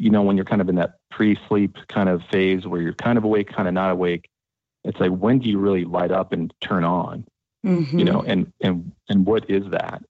you 0.00 0.08
know, 0.08 0.22
when 0.22 0.34
you're 0.34 0.46
kind 0.46 0.62
of 0.62 0.68
in 0.70 0.76
that 0.76 0.94
pre-sleep 1.10 1.76
kind 1.88 2.08
of 2.08 2.22
phase 2.32 2.66
where 2.66 2.80
you're 2.80 2.94
kind 2.94 3.18
of 3.18 3.24
awake, 3.24 3.52
kind 3.52 3.68
of 3.68 3.74
not 3.74 3.90
awake, 3.90 4.30
it's 4.82 4.98
like 4.98 5.10
when 5.10 5.40
do 5.40 5.50
you 5.50 5.58
really 5.58 5.84
light 5.84 6.10
up 6.10 6.32
and 6.32 6.54
turn 6.62 6.84
on? 6.84 7.26
Mm-hmm. 7.66 7.98
You 7.98 8.04
know, 8.06 8.22
and 8.22 8.50
and 8.62 8.92
and 9.10 9.26
what 9.26 9.50
is 9.50 9.70
that? 9.72 10.02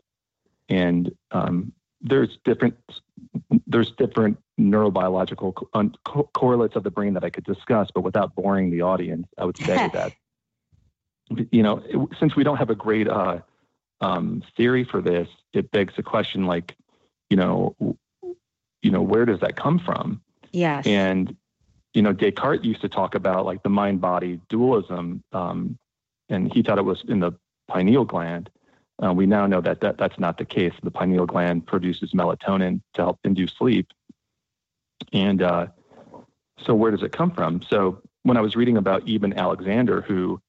And 0.69 1.11
um, 1.33 1.73
there's 2.01 2.39
different 2.45 2.77
there's 3.67 3.91
different 3.91 4.39
neurobiological 4.61 5.55
co- 5.55 5.91
co- 6.05 6.31
correlates 6.35 6.77
of 6.77 6.85
the 6.85 6.91
brain 6.91 7.15
that 7.15 7.25
I 7.25 7.31
could 7.31 7.45
discuss, 7.45 7.91
but 7.95 8.03
without 8.03 8.35
boring 8.35 8.71
the 8.71 8.83
audience, 8.83 9.27
I 9.39 9.45
would 9.45 9.57
say 9.57 9.89
that 9.93 10.13
you 11.51 11.63
know, 11.63 11.83
it, 11.89 12.19
since 12.19 12.37
we 12.37 12.45
don't 12.45 12.57
have 12.57 12.71
a 12.71 12.75
great 12.75 13.09
uh, 13.09 13.39
um, 14.01 14.43
theory 14.57 14.85
for 14.85 15.01
this, 15.01 15.29
it 15.53 15.71
begs 15.71 15.95
the 15.97 16.03
question 16.03 16.47
like, 16.47 16.77
you 17.29 17.37
know, 17.37 17.75
you 18.83 18.91
know, 18.91 19.03
where 19.03 19.25
does 19.25 19.41
that 19.41 19.57
come 19.57 19.79
from? 19.79 20.21
Yes. 20.53 20.87
And, 20.87 21.37
you 21.95 22.03
know, 22.03 22.13
Descartes 22.13 22.65
used 22.65 22.81
to 22.81 22.89
talk 22.89 23.15
about 23.15 23.45
like 23.45 23.63
the 23.63 23.69
mind 23.69 24.01
body 24.01 24.41
dualism, 24.49 25.23
um, 25.33 25.79
and 26.29 26.53
he 26.53 26.63
thought 26.63 26.79
it 26.79 26.85
was 26.85 27.05
in 27.09 27.21
the 27.21 27.33
pineal 27.69 28.05
gland. 28.05 28.51
Uh, 29.05 29.13
we 29.13 29.27
now 29.27 29.47
know 29.47 29.61
that, 29.61 29.81
that 29.81 29.97
that's 29.99 30.19
not 30.19 30.39
the 30.39 30.45
case. 30.45 30.73
The 30.83 30.91
pineal 30.91 31.27
gland 31.27 31.67
produces 31.67 32.13
melatonin 32.13 32.81
to 32.95 33.03
help 33.03 33.19
induce 33.25 33.53
sleep. 33.53 33.89
And 35.13 35.43
uh, 35.43 35.67
so, 36.65 36.75
where 36.75 36.91
does 36.91 37.03
it 37.03 37.13
come 37.13 37.31
from? 37.31 37.63
So, 37.69 38.03
when 38.23 38.37
I 38.37 38.41
was 38.41 38.57
reading 38.57 38.77
about 38.77 39.09
Eben 39.09 39.33
Alexander, 39.33 40.03
who, 40.03 40.41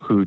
who, 0.00 0.26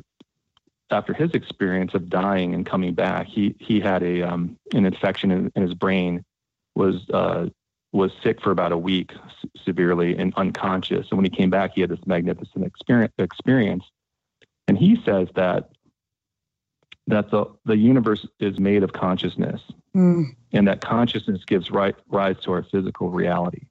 after 0.89 1.13
his 1.13 1.31
experience 1.31 1.93
of 1.93 2.09
dying 2.09 2.53
and 2.53 2.65
coming 2.65 2.93
back, 2.93 3.27
he 3.27 3.55
he 3.59 3.79
had 3.79 4.03
a 4.03 4.21
um, 4.23 4.57
an 4.73 4.85
infection 4.85 5.31
in, 5.31 5.51
in 5.55 5.61
his 5.63 5.73
brain 5.73 6.23
was 6.75 7.09
uh, 7.09 7.47
was 7.91 8.11
sick 8.23 8.41
for 8.41 8.51
about 8.51 8.71
a 8.71 8.77
week, 8.77 9.11
s- 9.13 9.49
severely 9.65 10.17
and 10.17 10.33
unconscious. 10.35 11.07
And 11.09 11.17
when 11.17 11.25
he 11.25 11.29
came 11.29 11.49
back, 11.49 11.71
he 11.75 11.81
had 11.81 11.89
this 11.89 12.05
magnificent 12.05 12.65
experience. 12.65 13.13
experience. 13.17 13.83
And 14.67 14.77
he 14.77 15.01
says 15.05 15.29
that 15.35 15.69
that 17.07 17.31
the 17.31 17.45
the 17.65 17.77
universe 17.77 18.25
is 18.39 18.59
made 18.59 18.83
of 18.83 18.93
consciousness, 18.93 19.61
mm. 19.95 20.25
and 20.51 20.67
that 20.67 20.81
consciousness 20.81 21.43
gives 21.45 21.71
right, 21.71 21.95
rise 22.09 22.37
to 22.43 22.51
our 22.51 22.63
physical 22.63 23.09
reality. 23.09 23.61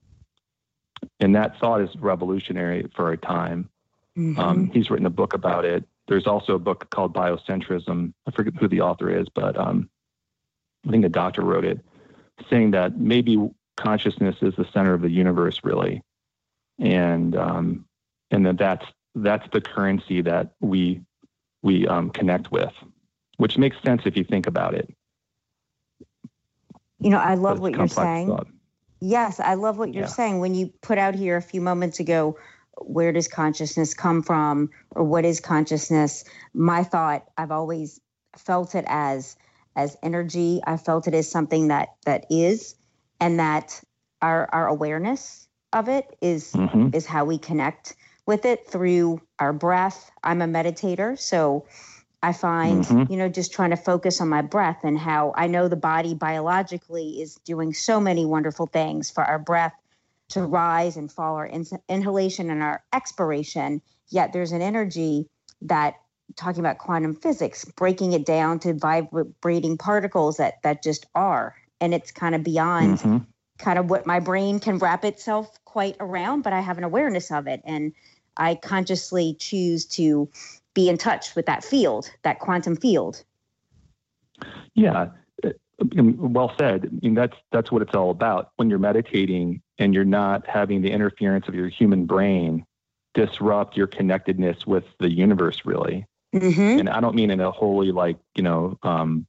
And 1.21 1.35
that 1.37 1.59
thought 1.59 1.83
is 1.83 1.90
revolutionary 1.97 2.90
for 2.95 3.07
our 3.07 3.16
time. 3.16 3.69
Mm-hmm. 4.16 4.40
Um, 4.40 4.71
he's 4.73 4.90
written 4.90 5.07
a 5.07 5.11
book 5.11 5.35
about 5.35 5.64
it. 5.64 5.85
There's 6.09 6.26
also 6.26 6.55
a 6.55 6.59
book 6.59 6.88
called 6.90 7.14
Biocentrism. 7.14 8.12
I 8.26 8.31
forget 8.31 8.55
who 8.55 8.69
the 8.69 8.81
author 8.81 9.11
is, 9.11 9.28
but 9.28 9.59
um, 9.59 9.90
I 10.87 10.90
think 10.90 11.05
a 11.05 11.11
doctor 11.11 11.43
wrote 11.43 11.64
it 11.64 11.81
saying 12.49 12.71
that 12.73 12.99
maybe 12.99 13.38
consciousness 13.76 14.37
is 14.40 14.55
the 14.57 14.66
center 14.73 14.95
of 14.95 15.02
the 15.02 15.11
universe, 15.11 15.61
really, 15.64 16.02
and 16.78 17.37
um, 17.37 17.85
and 18.31 18.47
that 18.47 18.59
that's 18.59 18.87
that's 19.14 19.47
the 19.52 19.61
currency 19.61 20.23
that 20.23 20.52
we 20.61 21.02
we 21.62 21.87
um, 21.87 22.11
connect 22.11 22.52
with, 22.52 22.73
which 23.37 23.59
makes 23.59 23.76
sense 23.85 24.02
if 24.05 24.16
you 24.16 24.25
think 24.25 24.47
about 24.47 24.75
it. 24.75 24.93
You 26.99 27.11
know, 27.11 27.19
I 27.19 27.35
love 27.35 27.61
what 27.61 27.75
you're 27.75 27.88
saying. 27.88 28.28
Thought. 28.28 28.49
Yes, 29.00 29.40
I 29.40 29.55
love 29.55 29.78
what 29.78 29.93
you're 29.93 30.05
yeah. 30.05 30.09
saying. 30.09 30.40
When 30.40 30.55
you 30.55 30.73
put 30.81 30.99
out 30.99 31.14
here 31.14 31.37
a 31.37 31.43
few 31.43 31.61
moments 31.61 32.00
ago, 32.00 32.38
where 32.78 33.12
does 33.12 33.28
consciousness 33.28 33.95
come 33.95 34.23
from, 34.23 34.71
or 34.90 35.05
what 35.05 35.25
is 35.25 35.40
consciousness? 35.40 36.25
My 36.55 36.83
thought, 36.83 37.26
I've 37.37 37.50
always 37.50 38.00
felt 38.37 38.75
it 38.75 38.85
as 38.88 39.37
as 39.76 39.97
energy. 40.02 40.61
I 40.66 40.78
felt 40.78 41.07
it 41.07 41.14
as 41.14 41.31
something 41.31 41.69
that 41.69 41.90
that 42.07 42.26
is, 42.31 42.75
and 43.21 43.38
that 43.38 43.81
our 44.23 44.49
our 44.52 44.66
awareness 44.66 45.47
of 45.73 45.88
it 45.88 46.16
is, 46.23 46.52
mm-hmm. 46.52 46.88
is 46.95 47.07
how 47.07 47.25
we 47.26 47.38
connect 47.38 47.95
with 48.25 48.47
it 48.47 48.66
through 48.66 49.21
our 49.38 49.52
breath. 49.52 50.11
I'm 50.25 50.40
a 50.40 50.47
meditator, 50.47 51.19
so 51.19 51.66
I 52.23 52.32
find, 52.32 52.85
mm-hmm. 52.85 53.12
you 53.12 53.18
know, 53.18 53.28
just 53.28 53.52
trying 53.52 53.70
to 53.70 53.76
focus 53.76 54.20
on 54.20 54.28
my 54.28 54.42
breath 54.42 54.80
and 54.82 54.99
how 54.99 55.32
I 55.37 55.46
know 55.46 55.68
the 55.68 55.76
body 55.76 56.14
biologically 56.14 57.20
is 57.20 57.37
doing 57.44 57.75
so 57.75 58.00
many 58.00 58.25
wonderful 58.25 58.66
things 58.66 59.11
for 59.11 59.23
our 59.23 59.38
breath 59.38 59.75
to 60.30 60.42
rise 60.42 60.96
and 60.96 61.12
fall, 61.12 61.37
our 61.37 61.46
in- 61.46 61.66
inhalation 61.88 62.50
and 62.50 62.62
our 62.62 62.82
expiration. 62.92 63.80
Yet 64.08 64.32
there's 64.32 64.52
an 64.52 64.62
energy 64.62 65.28
that 65.62 65.94
talking 66.35 66.61
about 66.61 66.78
quantum 66.78 67.14
physics, 67.14 67.64
breaking 67.64 68.12
it 68.12 68.26
down 68.26 68.58
to 68.61 68.75
vibrating 68.75 69.78
particles 69.78 70.38
that 70.38 70.62
that 70.62 70.82
just 70.82 71.06
are, 71.14 71.54
and 71.80 71.94
it's 71.94 72.11
kind 72.11 72.35
of 72.35 72.42
beyond 72.42 72.99
mm-hmm. 72.99 73.18
kind 73.58 73.78
of 73.78 73.90
what 73.90 74.06
my 74.06 74.20
brain 74.20 74.58
can 74.58 74.78
wrap 74.78 75.04
itself 75.04 75.64
quite 75.64 75.96
around. 76.00 76.42
But 76.42 76.52
I 76.52 76.61
have 76.61 76.78
an 76.78 76.85
awareness 76.85 77.30
of 77.30 77.46
it, 77.46 77.61
and 77.64 77.92
I 78.37 78.56
consciously 78.56 79.37
choose 79.38 79.87
to 79.87 80.28
be 80.76 80.88
in 80.88 80.99
touch 80.99 81.35
with 81.35 81.47
that 81.47 81.64
field, 81.64 82.09
that 82.23 82.38
quantum 82.38 82.76
field. 82.76 83.25
Yeah, 84.75 85.09
uh, 85.42 85.50
well 85.97 86.54
said. 86.59 86.85
I 86.85 87.04
mean, 87.04 87.14
that's 87.14 87.37
that's 87.50 87.73
what 87.73 87.83
it's 87.83 87.95
all 87.95 88.11
about. 88.11 88.50
When 88.56 88.71
you're 88.71 88.78
meditating 88.78 89.62
and 89.78 89.95
you're 89.95 90.04
not 90.04 90.47
having 90.47 90.83
the 90.83 90.92
interference 90.92 91.49
of 91.49 91.54
your 91.54 91.68
human 91.68 92.04
brain 92.04 92.64
disrupt 93.14 93.76
your 93.76 93.87
connectedness 93.87 94.66
with 94.66 94.85
the 94.99 95.11
universe, 95.11 95.62
really. 95.64 96.06
Mm-hmm. 96.35 96.80
And 96.80 96.90
I 96.90 97.00
don't 97.00 97.14
mean 97.14 97.30
in 97.30 97.40
a 97.40 97.50
wholly 97.50 97.90
like, 97.90 98.18
you 98.35 98.42
know, 98.42 98.78
um, 98.83 99.26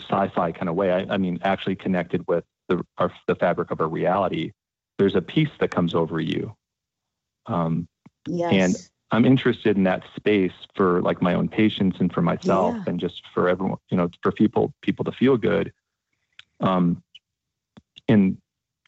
sci-fi 0.00 0.50
kind 0.50 0.68
of 0.68 0.74
way. 0.74 0.90
I, 0.90 1.14
I 1.14 1.16
mean, 1.18 1.38
actually 1.42 1.76
connected 1.76 2.26
with 2.26 2.44
the, 2.68 2.84
our, 2.98 3.12
the 3.28 3.36
fabric 3.36 3.70
of 3.70 3.80
our 3.80 3.86
reality. 3.86 4.50
There's 4.98 5.14
a 5.14 5.22
peace 5.22 5.50
that 5.60 5.70
comes 5.70 5.94
over 5.94 6.20
you. 6.20 6.56
Um, 7.46 7.86
yes. 8.26 8.52
And 8.52 8.74
I'm 9.10 9.24
interested 9.24 9.76
in 9.76 9.84
that 9.84 10.02
space 10.16 10.52
for 10.74 11.00
like 11.00 11.22
my 11.22 11.34
own 11.34 11.48
patients 11.48 11.98
and 12.00 12.12
for 12.12 12.22
myself 12.22 12.74
yeah. 12.74 12.84
and 12.86 13.00
just 13.00 13.22
for 13.32 13.48
everyone, 13.48 13.78
you 13.88 13.96
know, 13.96 14.10
for 14.22 14.32
people, 14.32 14.74
people 14.82 15.04
to 15.04 15.12
feel 15.12 15.36
good. 15.36 15.72
Um, 16.60 17.02
and, 18.08 18.38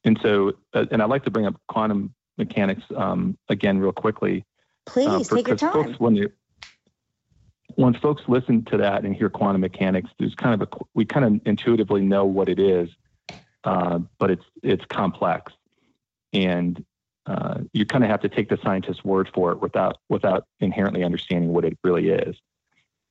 and 0.05 0.19
so, 0.23 0.55
uh, 0.75 0.87
and 0.91 1.03
I'd 1.03 1.09
like 1.09 1.25
to 1.25 1.31
bring 1.31 1.47
up 1.47 1.55
quantum 1.69 2.15
mechanics 2.37 2.83
um, 2.97 3.39
again 3.49 3.79
real 3.79 3.93
quickly. 3.93 4.45
Please 4.87 5.09
uh, 5.09 5.21
for, 5.21 5.37
take 5.37 5.49
your 5.49 5.57
time. 5.57 5.73
Folks, 5.73 6.01
when 6.01 6.17
you, 6.17 6.33
when 7.75 7.95
folks 7.95 8.23
listen 8.27 8.65
to 8.67 8.77
that 8.79 9.05
and 9.05 9.15
hear 9.15 9.29
quantum 9.29 9.61
mechanics, 9.61 10.11
there's 10.19 10.35
kind 10.35 10.61
of 10.61 10.69
a 10.69 10.85
we 10.95 11.05
kind 11.05 11.25
of 11.25 11.41
intuitively 11.47 12.01
know 12.01 12.25
what 12.25 12.49
it 12.49 12.59
is, 12.59 12.89
uh, 13.65 14.01
but 14.19 14.31
it's 14.31 14.45
it's 14.63 14.85
complex, 14.87 15.53
and 16.33 16.85
uh, 17.29 17.59
you 17.75 17.85
kind 17.85 18.03
of 18.03 18.11
have 18.11 18.23
to 18.23 18.29
take 18.29 18.49
the 18.49 18.59
scientist's 18.63 19.05
word 19.05 19.31
for 19.35 19.53
it 19.53 19.61
without 19.61 19.99
without 20.09 20.47
inherently 20.61 21.05
understanding 21.05 21.53
what 21.53 21.65
it 21.65 21.79
really 21.85 22.09
is. 22.09 22.35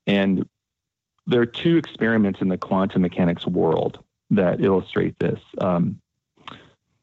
And 0.07 0.47
there 1.27 1.41
are 1.41 1.45
two 1.45 1.77
experiments 1.77 2.41
in 2.41 2.47
the 2.47 2.57
quantum 2.57 3.03
mechanics 3.03 3.45
world 3.45 4.03
that 4.31 4.61
illustrate 4.61 5.19
this. 5.19 5.39
Um, 5.59 6.01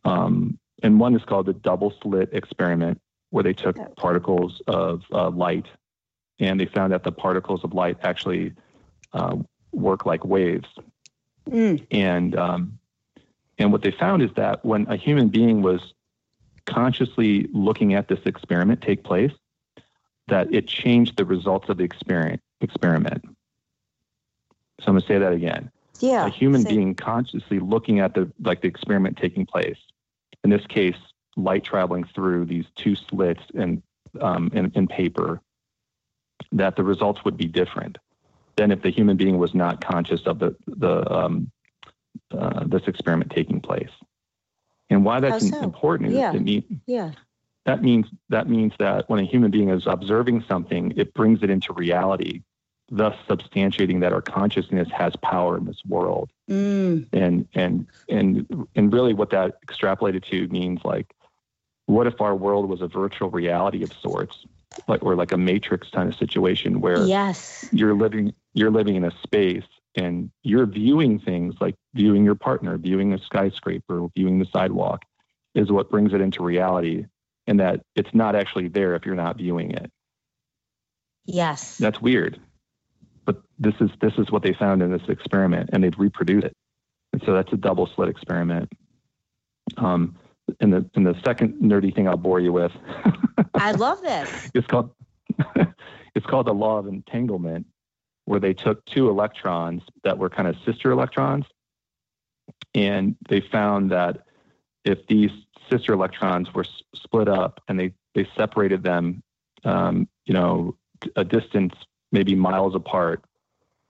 um, 0.04 0.59
and 0.83 0.99
one 0.99 1.14
is 1.14 1.23
called 1.25 1.47
the 1.47 1.52
double 1.52 1.94
slit 2.02 2.30
experiment, 2.33 3.00
where 3.30 3.44
they 3.44 3.52
took 3.52 3.76
particles 3.97 4.61
of 4.66 5.02
uh, 5.12 5.30
light 5.30 5.66
and 6.40 6.59
they 6.59 6.66
found 6.66 6.92
that 6.92 7.04
the 7.04 7.12
particles 7.12 7.62
of 7.62 7.75
light 7.75 7.97
actually 8.02 8.52
uh, 9.12 9.37
work 9.73 10.04
like 10.04 10.25
waves. 10.25 10.68
Mm. 11.49 11.87
And 11.92 12.37
um, 12.37 12.78
and 13.59 13.71
what 13.71 13.83
they 13.83 13.92
found 13.92 14.23
is 14.23 14.30
that 14.35 14.64
when 14.64 14.87
a 14.88 14.97
human 14.97 15.28
being 15.28 15.62
was 15.62 15.94
consciously 16.66 17.49
looking 17.52 17.94
at 17.94 18.09
this 18.09 18.21
experiment 18.26 18.80
take 18.80 19.04
place, 19.04 19.33
that 20.28 20.52
it 20.52 20.66
changed 20.66 21.16
the 21.16 21.25
results 21.25 21.68
of 21.68 21.76
the 21.76 21.85
experiment. 21.85 22.40
Experiment. 22.61 23.23
So 24.80 24.87
I'm 24.88 24.94
going 24.94 25.02
to 25.02 25.06
say 25.06 25.18
that 25.18 25.33
again. 25.33 25.71
Yeah. 26.00 26.26
A 26.26 26.30
human 26.30 26.64
being 26.64 26.94
consciously 26.94 27.61
looking 27.61 28.00
at 28.00 28.14
the 28.14 28.30
like 28.40 28.62
the 28.62 28.68
experiment 28.68 29.16
taking 29.16 29.47
place. 29.47 29.78
In 30.42 30.50
this 30.50 30.66
case, 30.66 30.97
light 31.37 31.64
traveling 31.64 32.04
through 32.04 32.47
these 32.47 32.66
two 32.76 32.97
slits 32.97 33.42
in 33.54 33.83
um, 34.21 34.50
in, 34.52 34.73
in 34.75 34.87
paper 34.87 35.40
that 36.52 36.76
the 36.76 36.83
results 36.83 37.25
would 37.25 37.37
be 37.37 37.47
different 37.47 37.99
than 38.56 38.71
if 38.71 38.83
the 38.83 38.90
human 38.90 39.16
being 39.16 39.38
was 39.38 39.54
not 39.54 39.85
conscious 39.85 40.26
of 40.26 40.38
the 40.38 40.56
the 40.66 41.11
um, 41.12 41.50
uh, 42.37 42.64
this 42.66 42.83
experiment 42.87 43.30
taking 43.30 43.61
place. 43.61 43.90
And 44.91 45.05
why 45.05 45.21
that's 45.21 45.49
so? 45.49 45.61
important 45.61 46.12
yeah. 46.12 46.31
is 46.31 46.37
it 46.37 46.43
mean, 46.43 46.81
yeah. 46.87 47.12
that 47.64 47.83
means 47.83 48.07
that 48.29 48.49
means 48.49 48.73
that 48.79 49.09
when 49.09 49.21
a 49.21 49.25
human 49.25 49.50
being 49.50 49.71
is 49.71 49.87
observing 49.87 50.45
something, 50.47 50.93
it 50.97 51.14
brings 51.14 51.43
it 51.43 51.50
into 51.50 51.73
reality, 51.73 52.43
thus 52.91 53.17
substantiating 53.29 54.00
that 54.00 54.12
our 54.12 54.23
consciousness 54.23 54.88
has 54.91 55.17
power 55.17 55.57
in 55.57 55.64
this 55.64 55.81
world. 55.87 56.31
Mm. 56.50 57.09
And 57.12 57.49
and 57.55 57.87
and 58.09 58.67
and 58.75 58.93
really, 58.93 59.14
what 59.14 59.31
that 59.31 59.61
extrapolated 59.67 60.25
to 60.25 60.49
means 60.49 60.81
like, 60.85 61.14
what 61.87 62.07
if 62.07 62.21
our 62.21 62.35
world 62.35 62.69
was 62.69 62.83
a 62.83 62.88
virtual 62.88 63.31
reality 63.31 63.83
of 63.83 63.93
sorts? 63.93 64.47
like 64.88 65.03
or 65.03 65.14
like 65.14 65.33
a 65.33 65.37
matrix 65.37 65.88
kind 65.91 66.09
of 66.09 66.14
situation 66.17 66.81
where 66.81 67.07
yes 67.07 67.69
you're 67.73 67.95
living 67.95 68.35
you're 68.55 68.71
living 68.71 68.97
in 68.97 69.05
a 69.05 69.11
space 69.23 69.64
and 69.97 70.31
you're 70.43 70.67
viewing 70.67 71.19
things 71.19 71.55
like 71.61 71.75
viewing 71.95 72.25
your 72.25 72.35
partner 72.35 72.77
viewing 72.77 73.13
a 73.13 73.19
skyscraper 73.19 74.07
viewing 74.17 74.39
the 74.39 74.47
sidewalk 74.47 75.03
is 75.55 75.71
what 75.71 75.91
brings 75.91 76.13
it 76.13 76.21
into 76.21 76.43
reality 76.43 77.07
and 77.47 77.61
that 77.61 77.81
it's 77.95 78.13
not 78.13 78.35
actually 78.35 78.69
there 78.69 78.95
if 78.95 79.05
you're 79.07 79.15
not 79.15 79.37
viewing 79.37 79.71
it. 79.71 79.91
Yes. 81.27 81.79
That's 81.79 82.01
weird. 82.01 82.41
But 83.25 83.43
this 83.59 83.75
is 83.81 83.91
this 84.01 84.15
is 84.19 84.31
what 84.31 84.43
they 84.43 84.53
found 84.53 84.83
in 84.83 84.91
this 84.91 85.09
experiment 85.09 85.71
and 85.73 85.83
they've 85.83 85.99
reproduced 85.99 86.47
it. 86.47 86.57
And 87.13 87.23
so 87.25 87.33
that's 87.33 87.53
a 87.53 87.57
double 87.57 87.87
slit 87.87 88.09
experiment. 88.09 88.73
Um, 89.77 90.17
and 90.61 90.73
the 90.73 90.91
and 90.95 91.07
the 91.07 91.15
second 91.25 91.55
nerdy 91.63 91.95
thing 91.95 92.09
I'll 92.09 92.17
bore 92.17 92.41
you 92.41 92.53
with. 92.53 92.73
I 93.55 93.73
love 93.73 94.03
this. 94.03 94.51
It's 94.55 94.67
called 94.67 94.91
it's 96.15 96.27
called 96.27 96.47
the 96.47 96.53
law 96.53 96.79
of 96.79 96.87
entanglement, 96.87 97.67
where 98.25 98.40
they 98.40 98.54
took 98.54 98.85
two 98.87 99.09
electrons 99.09 99.83
that 100.03 100.18
were 100.18 100.31
kind 100.31 100.49
of 100.49 100.57
sister 100.64 100.90
electrons, 100.90 101.44
and 102.75 103.16
they 103.29 103.40
found 103.40 103.90
that 103.90 104.27
if 104.85 105.07
these 105.07 105.31
sister 105.70 105.92
electrons 105.92 106.53
were 106.53 106.64
s- 106.64 106.83
split 106.94 107.29
up 107.29 107.61
and 107.68 107.79
they 107.79 107.92
they 108.14 108.27
separated 108.37 108.83
them, 108.83 109.22
um, 109.64 110.09
you 110.25 110.35
know, 110.35 110.77
a 111.16 111.25
distance 111.25 111.75
maybe 112.12 112.35
miles 112.35 112.75
apart, 112.75 113.25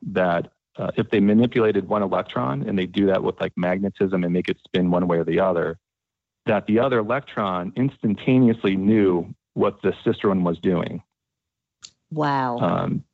that 0.03 0.51
uh, 0.77 0.91
if 0.97 1.11
they 1.11 1.21
manipulated 1.21 1.89
one 1.89 2.03
electron 2.03 2.63
and 2.67 2.79
they 2.79 2.87
do 2.87 3.07
that 3.07 3.23
with 3.23 3.41
like 3.41 3.53
magnetism 3.57 4.25
and 4.25 4.33
make 4.33 4.49
it 4.49 4.59
spin 4.65 4.91
one 4.91 5.07
way 5.07 5.19
or 5.19 5.25
the 5.25 5.41
other, 5.41 5.79
that 6.47 6.67
the 6.67 6.79
other 6.79 6.99
electron 6.99 7.73
instantaneously 7.77 8.77
knew 8.77 9.35
what 9.55 9.81
the 9.83 9.95
sister 10.05 10.29
one 10.29 10.43
was 10.43 10.59
doing. 10.59 11.03
Wow. 12.11 12.59
Um, 12.59 13.05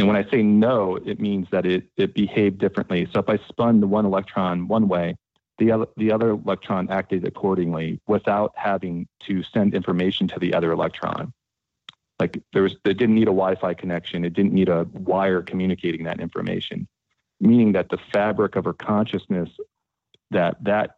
and 0.00 0.08
when 0.08 0.16
I 0.16 0.28
say 0.30 0.42
no, 0.42 0.96
it 0.96 1.20
means 1.20 1.48
that 1.50 1.66
it, 1.66 1.84
it 1.96 2.14
behaved 2.14 2.58
differently. 2.58 3.08
So 3.12 3.20
if 3.20 3.28
I 3.28 3.38
spun 3.48 3.80
the 3.80 3.86
one 3.86 4.06
electron 4.06 4.66
one 4.66 4.88
way, 4.88 5.16
the 5.58 5.72
other, 5.72 5.86
the 5.96 6.10
other 6.10 6.30
electron 6.30 6.88
acted 6.90 7.26
accordingly 7.26 8.00
without 8.06 8.52
having 8.56 9.06
to 9.24 9.42
send 9.42 9.74
information 9.74 10.26
to 10.28 10.38
the 10.38 10.54
other 10.54 10.72
electron. 10.72 11.32
Like 12.18 12.42
there 12.52 12.62
was, 12.62 12.76
it 12.84 12.96
didn't 12.96 13.14
need 13.14 13.28
a 13.28 13.36
Wi-Fi 13.36 13.74
connection. 13.74 14.24
It 14.24 14.32
didn't 14.32 14.52
need 14.52 14.68
a 14.68 14.84
wire 14.92 15.42
communicating 15.42 16.04
that 16.04 16.20
information, 16.20 16.88
meaning 17.40 17.72
that 17.72 17.90
the 17.90 17.98
fabric 18.12 18.56
of 18.56 18.64
her 18.64 18.72
consciousness, 18.72 19.50
that 20.30 20.62
that 20.64 20.96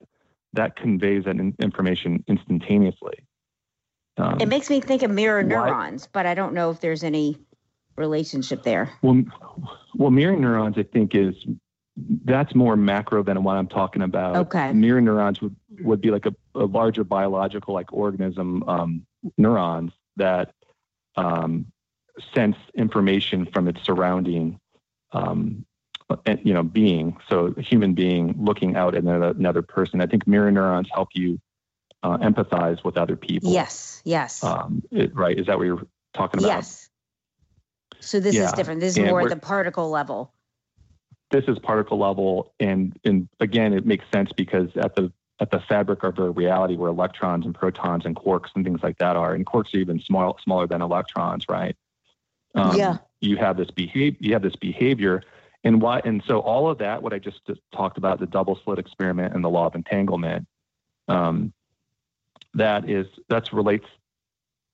that 0.53 0.77
conveys 0.77 1.25
that 1.25 1.37
information 1.61 2.23
instantaneously. 2.29 3.15
Um, 4.19 4.41
it 4.41 4.47
makes 4.47 4.69
me 4.69 4.81
think 4.81 5.03
of 5.03 5.11
mirror 5.11 5.43
neurons, 5.43 6.05
why, 6.05 6.09
but 6.12 6.27
I 6.27 6.35
don't 6.35 6.55
know 6.55 6.71
if 6.71 6.81
there's 6.81 7.03
any 7.03 7.38
relationship 7.96 8.62
there. 8.62 8.90
Well, 9.02 9.22
well, 9.94 10.11
mirror 10.11 10.37
neurons, 10.37 10.76
I 10.78 10.85
think, 10.85 11.14
is 11.14 11.35
that's 12.24 12.55
more 12.55 12.76
macro 12.76 13.22
than 13.22 13.42
what 13.44 13.57
I'm 13.57 13.68
talking 13.68 14.02
about. 14.02 14.37
Okay. 14.37 14.72
Mirror 14.72 15.02
neurons 15.02 15.40
would, 15.42 15.55
would 15.81 16.00
be 16.00 16.11
like 16.11 16.26
a, 16.26 16.35
a 16.55 16.64
larger 16.64 17.05
biological, 17.05 17.74
like 17.74 17.92
organism 17.92 18.62
um, 18.68 19.07
neurons 19.37 19.92
that 20.16 20.55
um, 21.16 21.66
sense 22.35 22.57
information 22.74 23.46
from 23.52 23.68
its 23.68 23.83
surrounding 23.83 24.59
um, 25.12 25.64
you 26.42 26.55
know 26.55 26.62
being. 26.62 27.16
So 27.28 27.55
a 27.57 27.62
human 27.62 27.94
being 27.94 28.35
looking 28.38 28.76
out 28.76 28.94
at 28.94 29.02
another, 29.02 29.28
another 29.28 29.62
person. 29.62 30.00
I 30.00 30.07
think 30.07 30.26
mirror 30.26 30.50
neurons 30.50 30.88
help 30.92 31.09
you 31.14 31.40
uh, 32.02 32.16
empathize 32.18 32.83
with 32.85 32.96
other 32.96 33.16
people. 33.16 33.52
Yes 33.52 34.02
yes. 34.05 34.42
Um, 34.42 34.83
it, 34.90 35.14
right? 35.14 35.38
Is 35.38 35.46
that 35.46 35.59
what 35.59 35.64
you're 35.64 35.87
talking 36.14 36.40
about? 36.40 36.48
Yes 36.48 36.82
so 38.03 38.21
this 38.21 38.35
yeah. 38.35 38.47
is 38.47 38.53
different. 38.53 38.81
This 38.81 38.93
is 38.93 38.99
and 38.99 39.09
more 39.09 39.23
at 39.23 39.29
the 39.29 39.37
particle 39.37 39.88
level. 39.91 40.33
This 41.31 41.45
is 41.49 41.59
particle 41.59 41.99
level 41.99 42.53
and 42.61 42.99
and 43.05 43.29
again 43.41 43.73
it 43.73 43.87
makes 43.87 44.05
sense 44.12 44.31
because 44.37 44.69
at 44.77 44.95
the 44.95 45.11
at 45.41 45.51
the 45.51 45.61
fabric 45.61 46.05
of 46.05 46.19
our 46.19 46.31
reality 46.31 46.77
where 46.77 46.91
electrons 46.91 47.47
and 47.47 47.55
protons 47.55 48.05
and 48.05 48.15
quarks 48.15 48.51
and 48.55 48.65
things 48.65 48.81
like 48.83 48.99
that 48.99 49.17
are 49.17 49.35
and 49.35 49.47
quarks 49.47 49.75
are 49.75 49.79
even 49.79 49.99
small, 50.01 50.38
smaller 50.45 50.67
than 50.67 50.83
electrons 50.83 51.47
right? 51.49 51.77
Um, 52.55 52.77
yeah. 52.77 52.99
you 53.21 53.38
have 53.38 53.57
this 53.57 53.71
behavior 53.71 54.19
you 54.21 54.35
have 54.35 54.43
this 54.43 54.57
behavior 54.57 55.23
and 55.65 55.81
why 55.81 56.03
and 56.05 56.23
so 56.27 56.41
all 56.41 56.69
of 56.69 56.77
that 56.79 57.03
what 57.03 57.15
i 57.15 57.19
just 57.19 57.41
talked 57.75 57.97
about 57.97 58.21
the 58.21 58.27
double 58.27 58.59
slit 58.62 58.79
experiment 58.79 59.35
and 59.35 59.43
the 59.43 59.49
law 59.49 59.67
of 59.67 59.75
entanglement 59.75 60.47
um, 61.09 61.53
that 62.53 62.91
is 62.91 63.07
that's 63.29 63.55
relates 63.55 63.87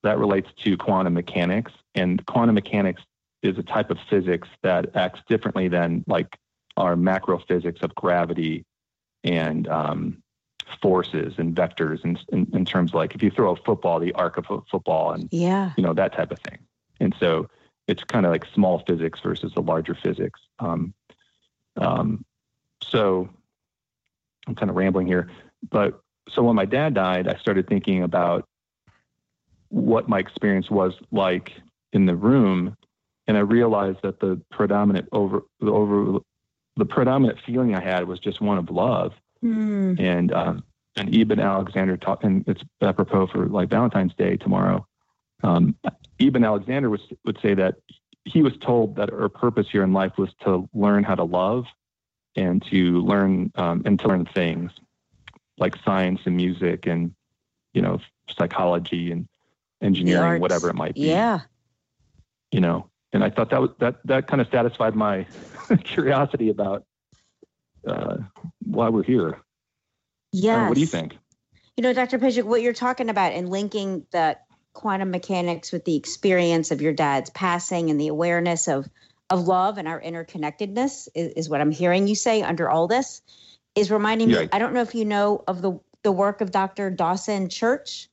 that 0.03 0.19
relates 0.19 0.49
to 0.65 0.77
quantum 0.77 1.15
mechanics 1.15 1.71
and 1.95 2.25
quantum 2.27 2.57
mechanics 2.57 3.03
is 3.43 3.59
a 3.59 3.63
type 3.63 3.91
of 3.91 3.99
physics 4.11 4.49
that 4.63 4.95
acts 4.97 5.21
differently 5.29 5.69
than 5.69 6.05
like 6.07 6.39
our 6.77 6.97
macro 6.97 7.39
physics 7.39 7.81
of 7.83 7.95
gravity 7.95 8.65
and 9.25 9.69
um, 9.69 10.23
forces 10.83 11.35
and 11.39 11.55
vectors 11.55 12.03
and 12.05 12.19
in, 12.33 12.49
in, 12.53 12.65
terms 12.65 12.91
of 12.91 12.95
like 12.95 13.15
if 13.15 13.23
you 13.23 13.31
throw 13.31 13.53
a 13.53 13.57
football 13.57 13.99
the 13.99 14.13
arc 14.13 14.37
of 14.37 14.45
a 14.51 14.61
football 14.71 15.13
and 15.13 15.29
yeah 15.33 15.73
you 15.77 15.83
know 15.83 15.95
that 15.95 16.13
type 16.13 16.31
of 16.31 16.39
thing 16.41 16.59
and 17.01 17.15
so 17.19 17.49
it's 17.89 18.05
kind 18.05 18.27
of 18.27 18.31
like 18.31 18.47
small 18.55 18.81
physics 18.87 19.19
versus 19.21 19.53
the 19.55 19.63
larger 19.63 19.95
physics. 19.95 20.41
Um, 20.61 20.95
um, 21.79 22.25
so 22.83 23.29
I'm 24.47 24.55
kind 24.55 24.71
of 24.71 24.77
rambling 24.77 25.07
here, 25.07 25.31
but 25.71 26.01
so 26.29 26.43
when 26.43 26.55
my 26.55 26.67
dad 26.67 26.95
died, 26.95 27.27
I 27.27 27.37
started 27.37 27.67
thinking 27.67 28.03
about 28.03 28.47
what 29.71 30.09
my 30.09 30.19
experience 30.19 30.71
was 30.71 30.95
like 31.11 31.55
in 31.93 32.05
the 32.05 32.15
room, 32.15 32.77
and 33.29 33.37
I 33.37 33.41
realized 33.41 33.99
that 34.03 34.19
the 34.19 34.41
predominant 34.51 35.09
over 35.13 35.43
the 35.61 35.71
over 35.71 36.19
the 36.77 36.87
predominant 36.87 37.39
feeling 37.47 37.75
I 37.75 37.81
had 37.81 38.09
was 38.09 38.19
just 38.19 38.41
one 38.41 38.59
of 38.59 38.71
love. 38.71 39.13
Mm. 39.45 40.01
And 40.01 40.33
um, 40.33 40.65
and 40.97 41.15
Eben 41.15 41.39
Alexander 41.39 41.97
taught, 41.97 42.25
and 42.25 42.45
it's 42.49 42.63
apropos 42.81 43.29
for 43.29 43.47
like 43.47 43.69
Valentine's 43.69 44.15
Day 44.15 44.37
tomorrow. 44.37 44.87
Um, 45.45 45.77
Eben 46.19 46.43
Alexander 46.43 46.91
was, 46.91 47.01
would 47.25 47.39
say 47.41 47.55
that 47.55 47.77
he 48.25 48.43
was 48.43 48.57
told 48.59 48.97
that 48.97 49.13
our 49.13 49.29
purpose 49.29 49.69
here 49.71 49.85
in 49.85 49.93
life 49.93 50.13
was 50.19 50.31
to 50.45 50.69
learn 50.75 51.05
how 51.05 51.15
to 51.15 51.23
love 51.23 51.67
and 52.35 52.65
to 52.71 53.01
learn 53.03 53.53
um, 53.55 53.83
and 53.85 54.01
to 54.01 54.09
learn 54.09 54.25
things 54.25 54.73
like 55.59 55.77
science 55.85 56.21
and 56.25 56.37
music 56.37 56.87
and 56.87 57.15
you 57.75 57.83
know 57.83 58.01
psychology 58.37 59.13
and 59.13 59.29
engineering, 59.83 60.41
whatever 60.41 60.69
it 60.71 60.75
might 60.75 60.95
be. 60.95 61.03
Yeah. 61.03 61.41
You 62.51 62.61
know, 62.61 62.91
and 63.13 63.25
I 63.25 63.31
thought 63.31 63.51
that 63.51 63.61
was 63.61 63.71
that 63.79 63.97
that 64.05 64.27
kind 64.27 64.41
of 64.41 64.49
satisfied 64.51 64.95
my 64.95 65.27
curiosity 65.85 66.51
about 66.51 66.85
uh, 67.87 68.19
why 68.65 68.89
we're 68.89 69.03
here. 69.03 69.41
Yeah. 70.33 70.65
Uh, 70.65 70.69
what 70.69 70.75
do 70.75 70.81
you 70.81 70.87
think? 70.87 71.17
You 71.77 71.83
know, 71.83 71.93
Dr. 71.93 72.19
Pejic, 72.19 72.45
what 72.45 72.61
you're 72.61 72.73
talking 72.73 73.09
about 73.09 73.33
and 73.33 73.49
linking 73.49 74.05
the 74.11 74.37
quantum 74.73 75.11
mechanics 75.11 75.73
with 75.73 75.85
the 75.85 75.97
experience 75.97 76.71
of 76.71 76.83
your 76.83 76.93
dad's 76.93 77.31
passing 77.31 77.91
and 77.91 78.01
the 78.01 78.09
awareness 78.09 78.69
of 78.69 78.89
of 79.31 79.47
love 79.47 79.77
and 79.77 79.87
our 79.87 80.01
interconnectedness 80.01 81.09
is, 81.15 81.33
is 81.33 81.49
what 81.49 81.61
I'm 81.61 81.71
hearing 81.71 82.09
you 82.09 82.15
say 82.15 82.43
under 82.43 82.69
all 82.71 82.89
this 82.89 83.21
is 83.75 83.91
reminding 83.91 84.31
yeah. 84.31 84.43
me. 84.43 84.49
I 84.53 84.59
don't 84.59 84.73
know 84.73 84.81
if 84.81 84.95
you 84.95 85.05
know 85.05 85.45
of 85.47 85.63
the 85.63 85.79
the 86.03 86.13
work 86.13 86.41
of 86.41 86.51
Dr. 86.51 86.91
Dawson 86.91 87.49
Church. 87.49 88.09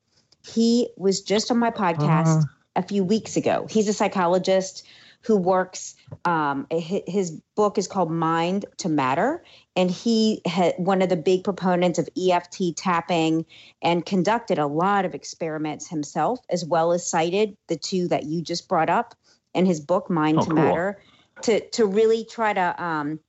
He 0.45 0.89
was 0.95 1.21
just 1.21 1.49
on 1.51 1.58
my 1.58 1.71
podcast 1.71 2.43
uh 2.43 2.45
a 2.75 2.83
few 2.83 3.03
weeks 3.03 3.38
ago. 3.38 3.67
He's 3.69 3.88
a 3.88 3.93
psychologist 3.93 4.85
who 5.21 5.35
works. 5.35 5.95
Um, 6.23 6.67
his 6.71 7.31
book 7.55 7.77
is 7.77 7.88
called 7.88 8.11
Mind 8.11 8.65
to 8.77 8.89
Matter, 8.89 9.43
and 9.75 9.89
he 9.89 10.41
had 10.45 10.75
one 10.77 11.01
of 11.01 11.09
the 11.09 11.17
big 11.17 11.43
proponents 11.43 11.97
of 11.97 12.07
EFT 12.15 12.75
tapping 12.75 13.45
and 13.81 14.05
conducted 14.05 14.59
a 14.59 14.67
lot 14.67 15.03
of 15.03 15.15
experiments 15.15 15.88
himself, 15.88 16.39
as 16.49 16.63
well 16.63 16.91
as 16.91 17.07
cited 17.07 17.57
the 17.67 17.75
two 17.75 18.07
that 18.09 18.23
you 18.23 18.41
just 18.41 18.69
brought 18.69 18.89
up 18.89 19.15
in 19.55 19.65
his 19.65 19.79
book 19.79 20.09
Mind 20.09 20.38
oh, 20.38 20.41
to 20.41 20.47
cool. 20.47 20.55
Matter, 20.55 21.01
to 21.41 21.59
to 21.71 21.85
really 21.85 22.23
try 22.25 22.53
to 22.53 22.83
um, 22.83 23.19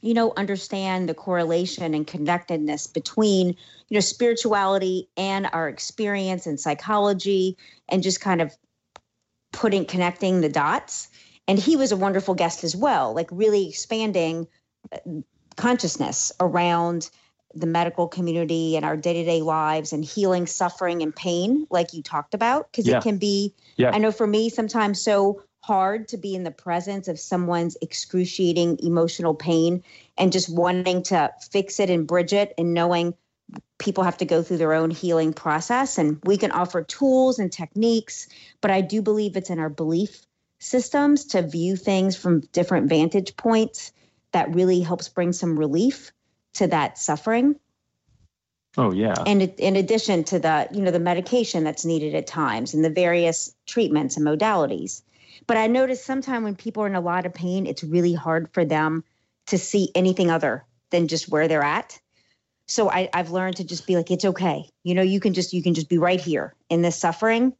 you 0.00 0.14
know 0.14 0.32
understand 0.36 1.08
the 1.08 1.14
correlation 1.14 1.92
and 1.92 2.06
connectedness 2.06 2.86
between 2.86 3.48
you 3.48 3.94
know 3.94 4.00
spirituality 4.00 5.08
and 5.18 5.48
our 5.52 5.68
experience 5.68 6.46
and 6.46 6.58
psychology 6.58 7.58
and 7.88 8.02
just 8.02 8.20
kind 8.22 8.40
of 8.40 8.56
putting 9.52 9.84
connecting 9.84 10.40
the 10.40 10.48
dots 10.48 11.08
and 11.46 11.58
he 11.58 11.76
was 11.76 11.92
a 11.92 11.96
wonderful 11.96 12.34
guest 12.34 12.64
as 12.64 12.74
well 12.74 13.14
like 13.14 13.28
really 13.30 13.68
expanding 13.68 14.46
uh, 14.92 14.98
consciousness 15.56 16.32
around 16.40 17.10
the 17.54 17.66
medical 17.66 18.08
community 18.08 18.76
and 18.76 18.84
our 18.84 18.96
day-to-day 18.96 19.42
lives 19.42 19.92
and 19.92 20.04
healing 20.04 20.46
suffering 20.46 21.02
and 21.02 21.14
pain 21.14 21.66
like 21.70 21.92
you 21.92 22.02
talked 22.02 22.34
about 22.34 22.70
because 22.70 22.86
yeah. 22.86 22.98
it 22.98 23.02
can 23.02 23.18
be 23.18 23.54
yeah. 23.76 23.90
i 23.92 23.98
know 23.98 24.10
for 24.10 24.26
me 24.26 24.48
sometimes 24.48 25.00
so 25.00 25.42
hard 25.62 26.08
to 26.08 26.16
be 26.16 26.34
in 26.34 26.42
the 26.42 26.50
presence 26.50 27.06
of 27.06 27.20
someone's 27.20 27.76
excruciating 27.80 28.78
emotional 28.82 29.34
pain 29.34 29.82
and 30.18 30.32
just 30.32 30.52
wanting 30.52 31.02
to 31.02 31.30
fix 31.52 31.78
it 31.78 31.88
and 31.88 32.06
bridge 32.06 32.32
it 32.32 32.52
and 32.58 32.74
knowing 32.74 33.14
people 33.78 34.04
have 34.04 34.16
to 34.16 34.24
go 34.24 34.42
through 34.42 34.58
their 34.58 34.72
own 34.72 34.90
healing 34.90 35.32
process 35.32 35.98
and 35.98 36.18
we 36.24 36.36
can 36.36 36.52
offer 36.52 36.82
tools 36.82 37.38
and 37.38 37.50
techniques 37.52 38.28
but 38.60 38.70
i 38.70 38.80
do 38.80 39.02
believe 39.02 39.36
it's 39.36 39.50
in 39.50 39.58
our 39.58 39.68
belief 39.68 40.26
systems 40.62 41.24
to 41.24 41.42
view 41.42 41.74
things 41.74 42.16
from 42.16 42.40
different 42.52 42.88
vantage 42.88 43.36
points 43.36 43.92
that 44.30 44.54
really 44.54 44.80
helps 44.80 45.08
bring 45.08 45.32
some 45.32 45.58
relief 45.58 46.12
to 46.54 46.68
that 46.68 46.98
suffering. 46.98 47.56
Oh 48.78 48.92
yeah. 48.92 49.14
And 49.26 49.42
in 49.42 49.76
addition 49.76 50.24
to 50.24 50.38
the 50.38 50.68
you 50.72 50.80
know 50.80 50.90
the 50.90 51.00
medication 51.00 51.64
that's 51.64 51.84
needed 51.84 52.14
at 52.14 52.26
times 52.26 52.74
and 52.74 52.84
the 52.84 52.90
various 52.90 53.54
treatments 53.66 54.16
and 54.16 54.26
modalities. 54.26 55.02
But 55.46 55.56
i 55.56 55.66
notice 55.66 56.02
sometimes 56.02 56.44
when 56.44 56.56
people 56.56 56.84
are 56.84 56.86
in 56.86 56.94
a 56.94 57.00
lot 57.00 57.26
of 57.26 57.34
pain 57.34 57.66
it's 57.66 57.84
really 57.84 58.14
hard 58.14 58.48
for 58.52 58.64
them 58.64 59.04
to 59.46 59.58
see 59.58 59.90
anything 59.94 60.30
other 60.30 60.64
than 60.90 61.08
just 61.08 61.28
where 61.28 61.48
they're 61.48 61.64
at 61.64 62.00
so 62.72 62.90
I, 62.90 63.08
i've 63.12 63.30
learned 63.30 63.56
to 63.56 63.64
just 63.64 63.86
be 63.86 63.96
like 63.96 64.10
it's 64.10 64.24
okay. 64.24 64.68
You 64.82 64.94
know 64.94 65.02
you 65.02 65.20
can 65.20 65.34
just 65.34 65.52
you 65.52 65.62
can 65.62 65.74
just 65.74 65.88
be 65.88 65.98
right 65.98 66.20
here 66.20 66.54
in 66.70 66.82
this 66.82 66.96
suffering. 66.96 67.52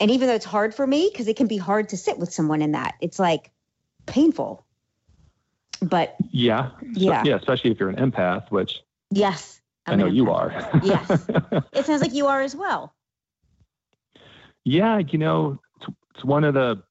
And 0.00 0.10
even 0.10 0.28
though 0.28 0.34
it's 0.34 0.44
hard 0.44 0.74
for 0.74 0.86
me 0.86 1.08
because 1.10 1.26
it 1.26 1.36
can 1.36 1.48
be 1.48 1.56
hard 1.56 1.88
to 1.88 1.96
sit 1.96 2.18
with 2.18 2.32
someone 2.32 2.60
in 2.60 2.72
that 2.72 2.94
it's 3.00 3.18
like 3.18 3.50
painful. 4.06 4.64
But 5.80 6.16
yeah. 6.30 6.70
Yeah 6.92 7.22
so, 7.22 7.28
yeah. 7.30 7.36
especially 7.36 7.70
if 7.70 7.80
you're 7.80 7.88
an 7.88 7.96
empath 7.96 8.50
which 8.50 8.82
yes. 9.10 9.60
I'm 9.86 9.94
i 9.94 9.96
know 9.96 10.06
you 10.06 10.30
are. 10.30 10.50
Yes. 10.84 11.28
It 11.72 11.86
sounds 11.86 12.02
like 12.02 12.12
you 12.12 12.26
are 12.26 12.42
as 12.42 12.54
well. 12.54 12.94
Yeah 14.64 14.98
you 14.98 15.18
know 15.18 15.58
it's, 15.76 15.96
it's 16.14 16.24
one 16.24 16.44
of 16.44 16.52
the 16.52 16.82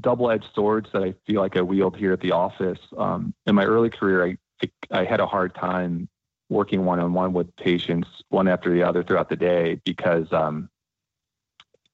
double-edged 0.00 0.46
swords 0.54 0.88
that 0.92 1.02
i 1.02 1.12
feel 1.26 1.40
like 1.40 1.56
i 1.56 1.60
wield 1.60 1.96
here 1.96 2.14
at 2.14 2.20
the 2.20 2.32
office. 2.32 2.78
Um, 2.96 3.34
in 3.46 3.54
my 3.54 3.64
early 3.64 3.90
career 3.90 4.24
I, 4.24 4.70
I 4.90 5.04
had 5.04 5.20
a 5.20 5.26
hard 5.26 5.54
time 5.54 6.08
working 6.50 6.84
one-on-one 6.84 7.32
with 7.32 7.54
patients 7.56 8.08
one 8.28 8.48
after 8.48 8.70
the 8.70 8.82
other 8.82 9.02
throughout 9.02 9.30
the 9.30 9.36
day 9.36 9.80
because 9.84 10.30
um, 10.32 10.68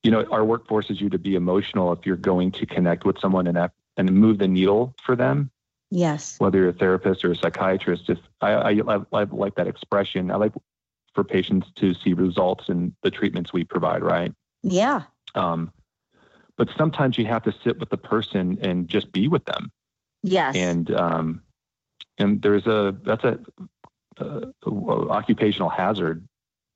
you 0.03 0.11
know 0.11 0.25
our 0.33 0.45
work 0.45 0.67
forces 0.67 1.01
you 1.01 1.09
to 1.11 1.19
be 1.19 1.37
emotional 1.37 1.93
if 1.93 2.05
you're 2.05 2.17
going 2.17 2.51
to 2.51 2.67
connect 2.67 3.05
with 3.05 3.19
someone 3.21 3.47
and 3.47 3.71
and 3.97 4.13
move 4.13 4.39
the 4.39 4.49
needle 4.49 4.95
for 5.05 5.15
them. 5.15 5.51
Yes. 5.91 6.41
Whether 6.41 6.59
you're 6.59 6.71
a 6.71 6.73
therapist 6.73 7.25
or 7.25 7.31
a 7.31 7.37
psychiatrist 7.37 8.07
just 8.07 8.23
I, 8.41 8.53
I, 8.53 8.71
I, 8.71 9.01
I 9.13 9.23
like 9.25 9.55
that 9.55 9.69
expression. 9.69 10.31
I 10.31 10.37
like 10.37 10.53
for 11.15 11.23
patients 11.23 11.69
to 11.77 11.95
see 11.95 12.13
results 12.13 12.69
in 12.69 12.95
the 13.03 13.11
treatments 13.11 13.53
we 13.53 13.65
provide 13.65 14.03
right? 14.03 14.33
Yeah. 14.63 15.03
Um, 15.35 15.73
but 16.57 16.69
sometimes 16.77 17.19
you 17.19 17.27
have 17.27 17.43
to 17.45 17.55
sit 17.63 17.79
with 17.79 17.91
the 17.91 17.99
person 17.99 18.59
and 18.63 18.89
just 18.89 19.13
be 19.13 19.29
with 19.29 19.45
them. 19.45 19.71
Yes. 20.23 20.57
And 20.57 20.91
um, 20.91 21.43
and 22.19 22.43
there's 22.43 22.67
a 22.67 22.97
that's 23.05 23.25
a 23.25 23.39
uh, 24.19 24.41
occupational 25.11 25.69
hazard. 25.69 26.27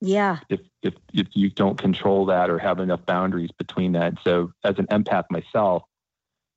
Yeah. 0.00 0.38
If 0.48 0.61
if 0.83 0.94
if 1.12 1.29
you 1.35 1.50
don't 1.50 1.79
control 1.79 2.26
that 2.26 2.50
or 2.50 2.59
have 2.59 2.81
enough 2.81 3.05
boundaries 3.05 3.50
between 3.59 3.92
that, 3.92 4.14
so 4.24 4.53
as 4.64 4.79
an 4.79 4.87
empath 4.87 5.24
myself, 5.31 5.83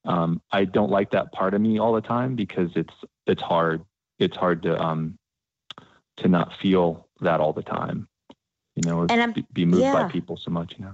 um, 0.05 0.41
I 0.51 0.65
don't 0.65 0.89
like 0.89 1.11
that 1.11 1.31
part 1.31 1.53
of 1.53 1.61
me 1.61 1.79
all 1.79 1.93
the 1.93 2.01
time 2.01 2.35
because 2.35 2.71
it's 2.75 2.93
it's 3.27 3.41
hard. 3.41 3.83
It's 4.19 4.37
hard 4.37 4.63
to 4.63 4.79
um 4.79 5.17
to 6.17 6.27
not 6.27 6.53
feel 6.61 7.07
that 7.21 7.41
all 7.41 7.53
the 7.53 7.63
time. 7.63 8.07
You 8.75 8.89
know, 8.89 9.01
and 9.01 9.21
I'm, 9.21 9.33
be 9.53 9.65
moved 9.65 9.83
yeah. 9.83 9.93
by 9.93 10.11
people 10.11 10.37
so 10.37 10.49
much. 10.49 10.75
You 10.77 10.85
know. 10.85 10.93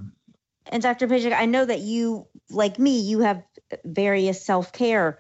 And 0.71 0.83
Dr. 0.83 1.07
Pejic, 1.07 1.33
I 1.33 1.45
know 1.45 1.65
that 1.65 1.79
you, 1.79 2.27
like 2.49 2.77
me, 2.77 2.99
you 2.99 3.19
have 3.21 3.43
various 3.85 4.43
self 4.43 4.71
care 4.71 5.19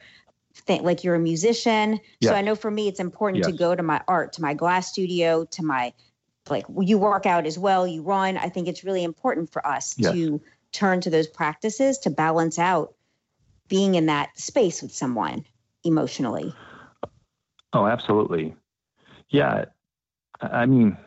thing 0.53 0.83
like 0.83 1.03
you're 1.03 1.15
a 1.15 1.19
musician. 1.19 1.99
So 2.21 2.33
i 2.33 2.41
know 2.41 2.55
for 2.55 2.71
me 2.71 2.87
it's 2.87 2.99
important 2.99 3.43
yes. 3.43 3.51
to 3.51 3.57
go 3.57 3.75
to 3.75 3.83
my 3.83 4.01
art 4.07 4.33
to 4.33 4.41
my 4.41 4.53
glass 4.53 4.91
studio 4.91 5.45
to 5.45 5.63
my 5.63 5.93
like 6.49 6.65
you 6.81 6.97
work 6.97 7.25
out 7.25 7.45
as 7.45 7.57
well 7.57 7.87
you 7.87 8.01
run. 8.01 8.37
I 8.37 8.49
think 8.49 8.67
it's 8.67 8.83
really 8.83 9.03
important 9.03 9.51
for 9.51 9.65
us 9.65 9.95
yes. 9.97 10.13
to 10.13 10.41
turn 10.71 11.01
to 11.01 11.09
those 11.09 11.27
practices 11.27 11.97
to 11.99 12.09
balance 12.09 12.59
out 12.59 12.93
being 13.67 13.95
in 13.95 14.07
that 14.07 14.37
space 14.37 14.81
with 14.81 14.93
someone 14.93 15.45
emotionally. 15.83 16.53
Oh 17.73 17.85
absolutely. 17.85 18.55
Yeah 19.29 19.65
i 20.41 20.65
mean 20.65 20.97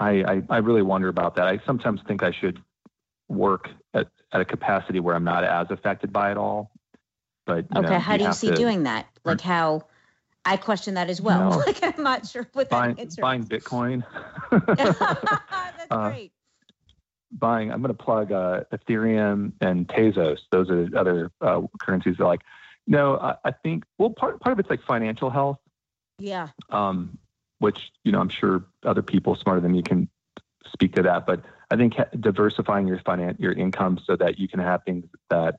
I, 0.00 0.10
I, 0.22 0.42
I 0.48 0.58
really 0.58 0.82
wonder 0.82 1.08
about 1.08 1.34
that. 1.36 1.46
I 1.48 1.60
sometimes 1.66 2.00
think 2.06 2.22
i 2.22 2.32
should 2.32 2.60
work 3.28 3.68
at, 3.94 4.08
at 4.32 4.40
a 4.40 4.44
capacity 4.44 5.00
where 5.00 5.14
i'm 5.14 5.24
not 5.24 5.44
as 5.44 5.66
affected 5.70 6.12
by 6.12 6.30
it 6.30 6.36
all 6.36 6.70
but 7.48 7.64
okay, 7.74 7.88
know, 7.88 7.98
how 7.98 8.18
do 8.18 8.24
you 8.24 8.32
see 8.34 8.50
to, 8.50 8.54
doing 8.54 8.82
that? 8.82 9.06
Like 9.24 9.40
how 9.40 9.86
I 10.44 10.58
question 10.58 10.94
that 10.94 11.08
as 11.08 11.20
well. 11.20 11.62
Like 11.66 11.82
I'm 11.82 12.02
not 12.02 12.26
sure 12.26 12.46
what 12.52 12.68
buying, 12.68 12.94
that 12.96 13.02
answer 13.02 13.22
buying 13.22 13.44
Bitcoin. 13.44 14.04
That's 14.50 15.00
uh, 15.90 16.10
great. 16.10 16.32
Buying, 17.32 17.72
I'm 17.72 17.80
going 17.80 17.94
to 17.94 18.02
plug 18.02 18.32
uh, 18.32 18.64
Ethereum 18.70 19.52
and 19.62 19.88
Tezos. 19.88 20.40
Those 20.52 20.68
are 20.70 20.88
other 20.96 21.32
uh, 21.40 21.62
currencies. 21.80 22.16
That 22.18 22.26
like, 22.26 22.42
no, 22.86 23.16
I, 23.16 23.36
I, 23.44 23.50
think 23.50 23.84
well, 23.96 24.10
part 24.10 24.40
part 24.40 24.52
of 24.52 24.58
it's 24.58 24.68
like 24.68 24.82
financial 24.82 25.30
health. 25.30 25.58
Yeah. 26.18 26.48
Um, 26.68 27.18
which 27.60 27.90
you 28.04 28.12
know, 28.12 28.20
I'm 28.20 28.28
sure 28.28 28.66
other 28.84 29.02
people 29.02 29.36
smarter 29.36 29.62
than 29.62 29.72
me 29.72 29.82
can 29.82 30.08
speak 30.70 30.94
to 30.96 31.02
that. 31.02 31.26
But 31.26 31.44
I 31.70 31.76
think 31.76 31.94
diversifying 32.20 32.86
your 32.86 33.00
finance, 33.00 33.38
your 33.40 33.52
income, 33.52 33.98
so 34.04 34.16
that 34.16 34.38
you 34.38 34.48
can 34.48 34.60
have 34.60 34.82
things 34.84 35.06
that 35.30 35.56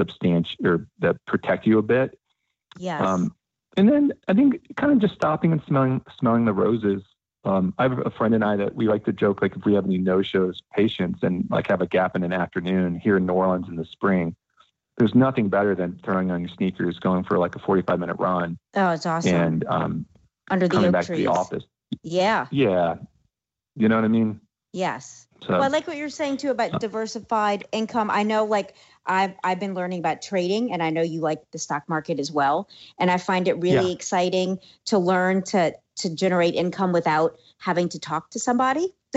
substantial 0.00 0.66
or 0.66 0.86
that 1.00 1.16
protect 1.26 1.66
you 1.66 1.78
a 1.78 1.82
bit. 1.82 2.18
Yes. 2.78 3.02
Um, 3.02 3.34
and 3.76 3.88
then 3.88 4.12
I 4.28 4.34
think 4.34 4.60
kind 4.76 4.92
of 4.92 4.98
just 4.98 5.14
stopping 5.14 5.52
and 5.52 5.62
smelling 5.66 6.02
smelling 6.18 6.44
the 6.44 6.52
roses. 6.52 7.02
Um, 7.44 7.72
I 7.78 7.84
have 7.84 8.04
a 8.04 8.10
friend 8.10 8.34
and 8.34 8.44
I 8.44 8.56
that 8.56 8.74
we 8.74 8.88
like 8.88 9.04
to 9.06 9.12
joke 9.12 9.40
like 9.40 9.56
if 9.56 9.64
we 9.64 9.74
have 9.74 9.86
any 9.86 9.98
no 9.98 10.20
shows 10.20 10.62
patients 10.74 11.20
and 11.22 11.46
like 11.50 11.68
have 11.68 11.80
a 11.80 11.86
gap 11.86 12.14
in 12.14 12.22
an 12.22 12.32
afternoon 12.32 12.98
here 12.98 13.16
in 13.16 13.26
New 13.26 13.32
Orleans 13.32 13.66
in 13.68 13.76
the 13.76 13.84
spring, 13.84 14.36
there's 14.98 15.14
nothing 15.14 15.48
better 15.48 15.74
than 15.74 15.98
throwing 16.04 16.30
on 16.30 16.40
your 16.40 16.50
sneakers, 16.50 16.98
going 16.98 17.24
for 17.24 17.38
like 17.38 17.56
a 17.56 17.58
45 17.58 17.98
minute 17.98 18.16
run. 18.18 18.58
Oh, 18.74 18.90
it's 18.90 19.06
awesome. 19.06 19.34
And 19.34 19.64
um, 19.66 20.06
under 20.50 20.68
the 20.68 20.74
coming 20.74 20.90
back 20.90 21.06
trees. 21.06 21.18
to 21.18 21.24
the 21.24 21.30
office. 21.30 21.64
Yeah. 22.02 22.46
Yeah. 22.50 22.96
You 23.76 23.88
know 23.88 23.96
what 23.96 24.04
I 24.04 24.08
mean? 24.08 24.40
Yes. 24.72 25.26
So, 25.42 25.54
well, 25.54 25.62
I 25.62 25.68
like 25.68 25.86
what 25.86 25.96
you're 25.96 26.10
saying 26.10 26.36
too 26.38 26.50
about 26.50 26.74
uh, 26.74 26.78
diversified 26.78 27.64
income. 27.72 28.10
I 28.10 28.22
know, 28.22 28.44
like 28.44 28.74
I've 29.06 29.34
I've 29.42 29.60
been 29.60 29.74
learning 29.74 29.98
about 30.00 30.22
trading, 30.22 30.72
and 30.72 30.82
I 30.82 30.90
know 30.90 31.02
you 31.02 31.20
like 31.20 31.50
the 31.50 31.58
stock 31.58 31.88
market 31.88 32.20
as 32.20 32.30
well. 32.30 32.68
And 32.98 33.10
I 33.10 33.16
find 33.16 33.48
it 33.48 33.54
really 33.54 33.88
yeah. 33.88 33.94
exciting 33.94 34.58
to 34.86 34.98
learn 34.98 35.42
to 35.44 35.74
to 35.96 36.14
generate 36.14 36.54
income 36.54 36.92
without 36.92 37.36
having 37.58 37.88
to 37.90 37.98
talk 37.98 38.30
to 38.30 38.38
somebody. 38.38 38.94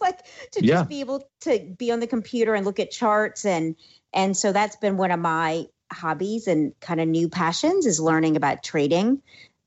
like 0.00 0.24
to 0.52 0.64
yeah. 0.64 0.76
just 0.76 0.88
be 0.88 1.00
able 1.00 1.28
to 1.40 1.74
be 1.76 1.90
on 1.90 2.00
the 2.00 2.06
computer 2.06 2.54
and 2.54 2.64
look 2.64 2.78
at 2.78 2.90
charts 2.90 3.44
and 3.44 3.74
and 4.12 4.36
so 4.36 4.52
that's 4.52 4.76
been 4.76 4.96
one 4.96 5.10
of 5.10 5.18
my 5.18 5.66
hobbies 5.92 6.46
and 6.46 6.78
kind 6.80 7.00
of 7.00 7.08
new 7.08 7.28
passions 7.28 7.86
is 7.86 8.00
learning 8.00 8.36
about 8.36 8.62
trading. 8.62 9.22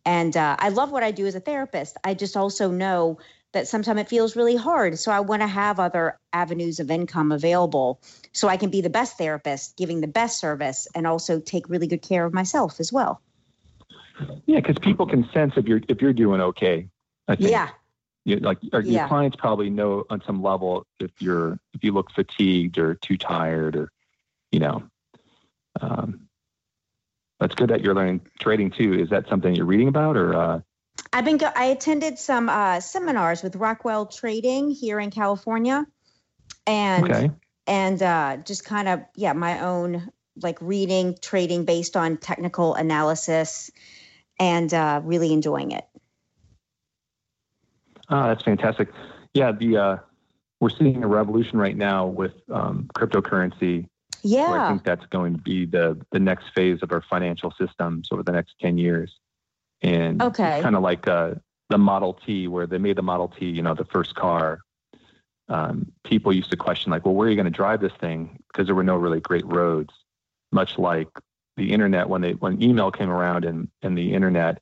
And 0.05 0.35
uh, 0.35 0.55
I 0.57 0.69
love 0.69 0.91
what 0.91 1.03
I 1.03 1.11
do 1.11 1.27
as 1.27 1.35
a 1.35 1.39
therapist. 1.39 1.97
I 2.03 2.13
just 2.13 2.35
also 2.35 2.71
know 2.71 3.19
that 3.53 3.67
sometimes 3.67 3.99
it 3.99 4.09
feels 4.09 4.35
really 4.35 4.55
hard. 4.55 4.97
So 4.97 5.11
I 5.11 5.19
want 5.19 5.41
to 5.41 5.47
have 5.47 5.79
other 5.79 6.17
avenues 6.31 6.79
of 6.79 6.89
income 6.89 7.31
available 7.31 8.01
so 8.31 8.47
I 8.47 8.57
can 8.57 8.69
be 8.69 8.81
the 8.81 8.89
best 8.89 9.17
therapist, 9.17 9.75
giving 9.77 10.01
the 10.01 10.07
best 10.07 10.39
service, 10.39 10.87
and 10.95 11.05
also 11.05 11.39
take 11.39 11.69
really 11.69 11.87
good 11.87 12.01
care 12.01 12.25
of 12.25 12.33
myself 12.33 12.79
as 12.79 12.93
well. 12.93 13.21
Yeah, 14.45 14.59
because 14.59 14.77
people 14.79 15.05
can 15.05 15.27
sense 15.33 15.53
if 15.57 15.65
you're 15.65 15.81
if 15.87 16.01
you're 16.01 16.13
doing 16.13 16.41
okay. 16.41 16.87
I 17.27 17.35
think. 17.35 17.51
Yeah. 17.51 17.69
You, 18.23 18.35
like 18.35 18.59
your 18.61 18.81
yeah. 18.83 19.07
clients 19.07 19.35
probably 19.35 19.71
know 19.71 20.05
on 20.11 20.21
some 20.27 20.43
level 20.43 20.85
if 20.99 21.09
you're 21.19 21.59
if 21.73 21.83
you 21.83 21.91
look 21.91 22.11
fatigued 22.11 22.77
or 22.77 22.93
too 22.93 23.17
tired 23.17 23.75
or 23.75 23.91
you 24.51 24.59
know 24.59 24.83
um, 25.79 26.27
that's 27.39 27.55
good 27.55 27.71
that 27.71 27.81
you're 27.81 27.95
learning 27.95 28.21
trading 28.39 28.69
too 28.69 28.93
is 28.93 29.09
that 29.09 29.27
something 29.27 29.55
you're 29.55 29.65
reading 29.65 29.87
about 29.87 30.17
or 30.17 30.35
uh, 30.35 30.59
I've 31.13 31.25
been. 31.25 31.37
Go- 31.37 31.51
I 31.53 31.65
attended 31.65 32.17
some 32.17 32.47
uh, 32.47 32.79
seminars 32.79 33.43
with 33.43 33.55
Rockwell 33.55 34.05
Trading 34.05 34.71
here 34.71 34.99
in 34.99 35.11
California, 35.11 35.85
and 36.65 37.11
okay. 37.11 37.31
and 37.67 38.01
uh, 38.01 38.37
just 38.37 38.63
kind 38.63 38.87
of 38.87 39.01
yeah, 39.15 39.33
my 39.33 39.59
own 39.59 40.09
like 40.41 40.57
reading 40.61 41.17
trading 41.21 41.65
based 41.65 41.97
on 41.97 42.17
technical 42.17 42.75
analysis, 42.75 43.71
and 44.39 44.73
uh, 44.73 45.01
really 45.03 45.33
enjoying 45.33 45.71
it. 45.71 45.85
Oh, 48.09 48.27
that's 48.27 48.43
fantastic. 48.43 48.89
Yeah, 49.33 49.51
the 49.51 49.77
uh, 49.77 49.97
we're 50.61 50.69
seeing 50.69 51.03
a 51.03 51.07
revolution 51.07 51.59
right 51.59 51.75
now 51.75 52.05
with 52.05 52.33
um, 52.49 52.89
cryptocurrency. 52.95 53.87
Yeah, 54.23 54.49
I 54.49 54.69
think 54.69 54.85
that's 54.85 55.05
going 55.07 55.33
to 55.33 55.41
be 55.41 55.65
the 55.65 55.99
the 56.13 56.19
next 56.19 56.45
phase 56.55 56.79
of 56.83 56.93
our 56.93 57.01
financial 57.01 57.53
systems 57.59 58.07
over 58.13 58.23
the 58.23 58.31
next 58.31 58.55
ten 58.61 58.77
years 58.77 59.11
and 59.81 60.21
okay. 60.21 60.61
kind 60.61 60.75
of 60.75 60.83
like 60.83 61.07
uh, 61.07 61.35
the 61.69 61.77
Model 61.77 62.13
T, 62.25 62.47
where 62.47 62.67
they 62.67 62.77
made 62.77 62.97
the 62.97 63.01
Model 63.01 63.27
T, 63.27 63.45
you 63.45 63.61
know, 63.61 63.73
the 63.73 63.85
first 63.85 64.15
car. 64.15 64.59
Um, 65.49 65.91
people 66.05 66.31
used 66.31 66.51
to 66.51 66.57
question 66.57 66.91
like, 66.91 67.05
well, 67.05 67.13
where 67.13 67.27
are 67.27 67.29
you 67.29 67.35
going 67.35 67.45
to 67.45 67.51
drive 67.51 67.81
this 67.81 67.93
thing? 67.99 68.39
Because 68.47 68.67
there 68.67 68.75
were 68.75 68.83
no 68.83 68.95
really 68.95 69.19
great 69.19 69.45
roads. 69.45 69.93
Much 70.51 70.77
like 70.77 71.07
the 71.57 71.73
internet, 71.73 72.07
when 72.09 72.21
they 72.21 72.33
when 72.33 72.61
email 72.61 72.91
came 72.91 73.09
around 73.09 73.45
and 73.45 73.69
and 73.81 73.97
the 73.97 74.13
internet, 74.13 74.61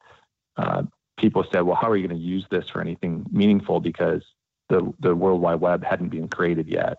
uh, 0.58 0.84
people 1.18 1.44
said, 1.52 1.62
well, 1.62 1.76
how 1.76 1.90
are 1.90 1.98
you 1.98 2.08
going 2.08 2.20
to 2.20 2.26
use 2.26 2.46
this 2.50 2.70
for 2.70 2.82
anything 2.82 3.26
meaningful? 3.32 3.80
Because 3.80 4.24
the 4.70 4.94
the 5.00 5.16
World 5.16 5.42
Wide 5.42 5.60
Web 5.62 5.84
hadn't 5.84 6.10
been 6.10 6.28
created 6.28 6.68
yet. 6.68 6.98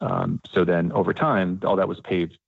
Um, 0.00 0.40
so 0.52 0.64
then 0.64 0.92
over 0.92 1.12
time, 1.12 1.60
all 1.64 1.76
that 1.76 1.88
was 1.88 2.00
paved, 2.00 2.38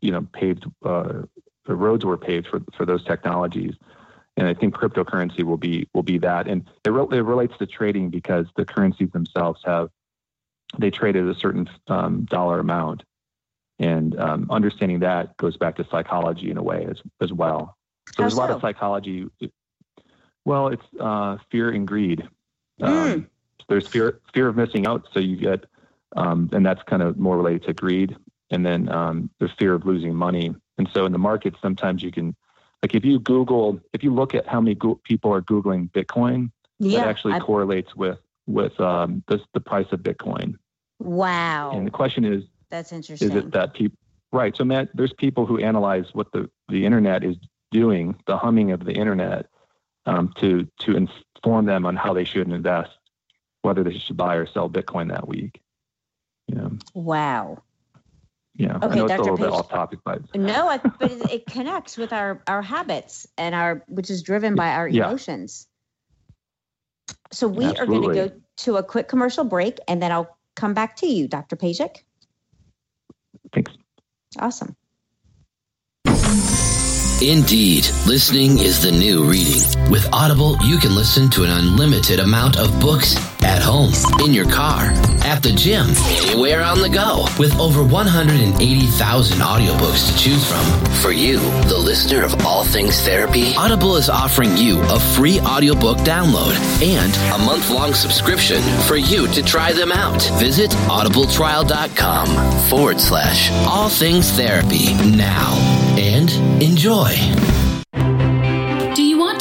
you 0.00 0.12
know, 0.12 0.26
paved. 0.32 0.66
Uh, 0.84 1.22
the 1.66 1.74
roads 1.74 2.04
were 2.04 2.18
paved 2.18 2.46
for 2.46 2.62
for 2.76 2.86
those 2.86 3.04
technologies 3.04 3.74
and 4.38 4.46
I 4.46 4.54
think 4.54 4.74
cryptocurrency 4.74 5.42
will 5.42 5.56
be 5.56 5.88
will 5.92 6.04
be 6.04 6.16
that. 6.18 6.46
And 6.46 6.70
it, 6.84 6.90
re- 6.90 7.18
it 7.18 7.22
relates 7.22 7.58
to 7.58 7.66
trading 7.66 8.08
because 8.08 8.46
the 8.56 8.64
currencies 8.64 9.10
themselves 9.10 9.60
have 9.64 9.90
they 10.78 10.90
trade 10.90 11.16
at 11.16 11.24
a 11.24 11.34
certain 11.34 11.68
um, 11.88 12.24
dollar 12.24 12.60
amount, 12.60 13.02
and 13.80 14.18
um, 14.18 14.46
understanding 14.48 15.00
that 15.00 15.36
goes 15.38 15.56
back 15.56 15.76
to 15.76 15.86
psychology 15.90 16.50
in 16.50 16.56
a 16.56 16.62
way 16.62 16.86
as 16.88 17.02
as 17.20 17.32
well. 17.32 17.76
So 18.14 18.22
there's 18.22 18.34
a 18.34 18.36
lot 18.36 18.50
of 18.50 18.60
psychology. 18.60 19.26
Well, 20.44 20.68
it's 20.68 20.86
uh, 20.98 21.38
fear 21.50 21.70
and 21.70 21.86
greed. 21.86 22.26
Mm. 22.80 23.26
there's 23.68 23.88
fear 23.88 24.20
fear 24.32 24.46
of 24.46 24.56
missing 24.56 24.86
out, 24.86 25.08
so 25.12 25.18
you 25.18 25.36
get, 25.36 25.64
um, 26.16 26.48
and 26.52 26.64
that's 26.64 26.82
kind 26.84 27.02
of 27.02 27.18
more 27.18 27.36
related 27.36 27.64
to 27.64 27.74
greed. 27.74 28.16
And 28.50 28.64
then 28.64 28.88
um, 28.88 29.30
there's 29.40 29.52
fear 29.58 29.74
of 29.74 29.84
losing 29.84 30.14
money. 30.14 30.54
And 30.78 30.88
so 30.94 31.04
in 31.06 31.12
the 31.12 31.18
market, 31.18 31.54
sometimes 31.60 32.02
you 32.04 32.12
can 32.12 32.36
like 32.82 32.94
if 32.94 33.04
you 33.04 33.18
Google, 33.18 33.80
if 33.92 34.02
you 34.04 34.14
look 34.14 34.34
at 34.34 34.46
how 34.46 34.60
many 34.60 34.74
go- 34.74 35.00
people 35.04 35.32
are 35.32 35.42
Googling 35.42 35.90
Bitcoin, 35.90 36.50
yeah, 36.78 37.00
that 37.00 37.08
actually 37.08 37.34
I, 37.34 37.40
correlates 37.40 37.94
with 37.96 38.18
with 38.46 38.78
um, 38.80 39.22
the 39.26 39.40
the 39.54 39.60
price 39.60 39.86
of 39.92 40.00
Bitcoin. 40.00 40.56
Wow. 41.00 41.72
And 41.72 41.86
the 41.86 41.90
question 41.90 42.24
is, 42.24 42.44
that's 42.70 42.92
interesting. 42.92 43.30
Is 43.30 43.36
it 43.36 43.50
that 43.52 43.74
people? 43.74 43.98
Right. 44.32 44.56
So 44.56 44.64
Matt, 44.64 44.90
there's 44.94 45.12
people 45.12 45.46
who 45.46 45.58
analyze 45.58 46.06
what 46.12 46.32
the 46.32 46.50
the 46.68 46.84
internet 46.84 47.24
is 47.24 47.36
doing, 47.70 48.16
the 48.26 48.36
humming 48.36 48.72
of 48.72 48.84
the 48.84 48.92
internet, 48.92 49.46
um, 50.06 50.32
to 50.36 50.68
to 50.80 50.96
inform 50.96 51.66
them 51.66 51.84
on 51.84 51.96
how 51.96 52.12
they 52.12 52.24
should 52.24 52.48
invest, 52.48 52.90
whether 53.62 53.82
they 53.82 53.98
should 53.98 54.16
buy 54.16 54.36
or 54.36 54.46
sell 54.46 54.68
Bitcoin 54.68 55.08
that 55.10 55.26
week. 55.26 55.60
Yeah. 56.46 56.68
Wow. 56.94 57.62
Yeah, 58.58 58.76
okay, 58.76 58.86
I 58.86 58.94
know 58.96 59.08
Dr. 59.08 59.20
it's 59.20 59.28
a 59.28 59.30
little 59.30 59.36
Page, 59.36 59.46
bit 59.46 59.52
off 59.52 59.68
topic, 59.68 59.98
but 60.04 60.20
no, 60.34 60.68
I, 60.68 60.78
but 60.78 61.12
it, 61.12 61.30
it, 61.30 61.46
connects 61.46 61.96
with 61.96 62.12
our 62.12 62.42
our 62.48 62.60
habits 62.60 63.24
and 63.38 63.54
our 63.54 63.84
which 63.86 64.10
is 64.10 64.22
driven 64.22 64.56
by 64.56 64.70
our 64.70 64.88
yeah. 64.88 65.06
emotions. 65.06 65.68
So 67.30 67.46
we 67.46 67.66
Absolutely. 67.66 67.80
are 67.80 67.86
going 67.86 68.30
to 68.30 68.36
go 68.36 68.40
to 68.64 68.76
a 68.78 68.82
quick 68.82 69.06
commercial 69.06 69.44
break, 69.44 69.78
and 69.86 70.02
then 70.02 70.10
I'll 70.10 70.36
come 70.56 70.74
back 70.74 70.96
to 70.96 71.06
you, 71.06 71.28
Dr. 71.28 71.54
Pejic. 71.54 71.98
Thanks. 73.52 73.72
Awesome. 74.40 74.74
Indeed, 77.20 77.88
listening 78.06 78.58
is 78.58 78.82
the 78.82 78.90
new 78.90 79.24
reading. 79.24 79.90
With 79.90 80.08
Audible, 80.12 80.56
you 80.64 80.78
can 80.78 80.94
listen 80.96 81.30
to 81.30 81.44
an 81.44 81.50
unlimited 81.50 82.18
amount 82.18 82.58
of 82.58 82.80
books 82.80 83.16
at 83.42 83.62
home, 83.62 83.92
in 84.24 84.32
your 84.34 84.48
car, 84.48 84.90
at 85.24 85.42
the 85.42 85.52
gym, 85.52 85.86
anywhere 86.06 86.62
on 86.62 86.80
the 86.80 86.88
go. 86.88 87.26
With 87.38 87.58
over 87.58 87.82
180,000 87.82 89.38
audiobooks 89.38 90.10
to 90.10 90.18
choose 90.18 90.44
from. 90.46 90.64
For 91.02 91.12
you, 91.12 91.38
the 91.68 91.78
listener 91.78 92.24
of 92.24 92.46
all 92.46 92.64
things 92.64 93.00
therapy, 93.00 93.54
Audible 93.56 93.96
is 93.96 94.08
offering 94.08 94.56
you 94.56 94.80
a 94.82 94.98
free 94.98 95.40
audiobook 95.40 95.98
download 95.98 96.54
and 96.82 97.14
a 97.40 97.44
month-long 97.44 97.94
subscription 97.94 98.62
for 98.86 98.96
you 98.96 99.28
to 99.28 99.42
try 99.42 99.72
them 99.72 99.92
out. 99.92 100.22
Visit 100.38 100.70
audibletrial.com 100.70 102.68
forward 102.68 103.00
slash 103.00 103.50
all 103.66 103.88
things 103.88 104.30
therapy 104.32 104.94
now 105.16 105.54
and 105.98 106.30
enjoy 106.62 107.14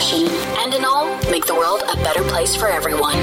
and 0.00 0.72
in 0.72 0.84
all, 0.84 1.06
make 1.30 1.44
the 1.44 1.54
world 1.54 1.82
a 1.82 1.96
better 1.96 2.22
place 2.24 2.56
for 2.56 2.68
everyone. 2.68 3.18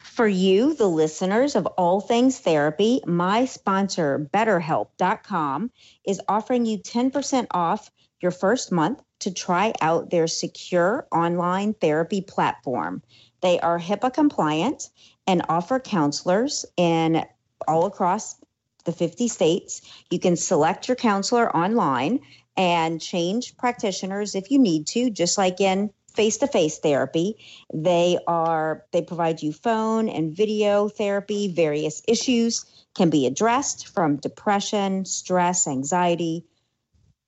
For 0.00 0.28
you, 0.28 0.74
the 0.74 0.86
listeners 0.86 1.56
of 1.56 1.66
All 1.66 2.00
Things 2.00 2.38
Therapy, 2.38 3.00
my 3.04 3.44
sponsor, 3.44 4.30
BetterHelp.com, 4.32 5.70
is 6.06 6.20
offering 6.28 6.66
you 6.66 6.78
10% 6.78 7.48
off 7.50 7.90
your 8.20 8.30
first 8.30 8.72
month 8.72 9.02
to 9.18 9.34
try 9.34 9.72
out 9.80 10.10
their 10.10 10.26
secure 10.26 11.06
online 11.12 11.74
therapy 11.74 12.20
platform. 12.20 13.02
They 13.42 13.58
are 13.60 13.78
HIPAA 13.78 14.14
compliant 14.14 14.88
and 15.26 15.42
offer 15.48 15.80
counselors 15.80 16.64
in 16.76 17.24
all 17.66 17.86
across 17.86 18.36
the 18.84 18.92
50 18.92 19.28
states. 19.28 19.82
You 20.10 20.18
can 20.18 20.36
select 20.36 20.88
your 20.88 20.96
counselor 20.96 21.54
online 21.54 22.20
and 22.56 23.00
change 23.00 23.56
practitioners 23.56 24.34
if 24.34 24.50
you 24.50 24.58
need 24.58 24.86
to, 24.88 25.10
just 25.10 25.38
like 25.38 25.60
in 25.60 25.90
face-to-face 26.14 26.78
therapy. 26.78 27.36
They 27.72 28.18
are 28.26 28.84
they 28.92 29.02
provide 29.02 29.42
you 29.42 29.52
phone 29.52 30.08
and 30.08 30.34
video 30.34 30.88
therapy. 30.88 31.48
Various 31.48 32.02
issues 32.08 32.64
can 32.94 33.10
be 33.10 33.26
addressed 33.26 33.88
from 33.88 34.16
depression, 34.16 35.04
stress, 35.04 35.66
anxiety, 35.66 36.46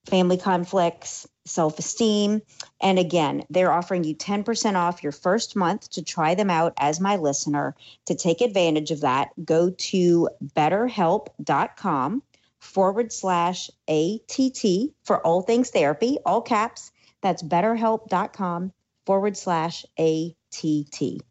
family 0.06 0.38
conflicts, 0.38 1.28
self-esteem. 1.44 2.40
And 2.80 2.98
again, 2.98 3.44
they're 3.50 3.72
offering 3.72 4.04
you 4.04 4.14
10% 4.14 4.74
off 4.74 5.02
your 5.02 5.12
first 5.12 5.56
month 5.56 5.90
to 5.90 6.02
try 6.02 6.34
them 6.34 6.50
out 6.50 6.72
as 6.78 7.00
my 7.00 7.16
listener. 7.16 7.74
To 8.06 8.14
take 8.14 8.40
advantage 8.40 8.90
of 8.90 9.02
that, 9.02 9.30
go 9.44 9.70
to 9.70 10.28
betterhelp.com 10.56 12.22
forward 12.60 13.12
slash 13.12 13.70
ATT 13.88 14.92
for 15.04 15.24
all 15.24 15.42
things 15.42 15.70
therapy, 15.70 16.18
all 16.24 16.42
caps. 16.42 16.90
That's 17.22 17.42
betterhelp.com 17.42 18.72
forward 19.06 19.36
slash 19.36 19.84
ATT. 19.98 21.22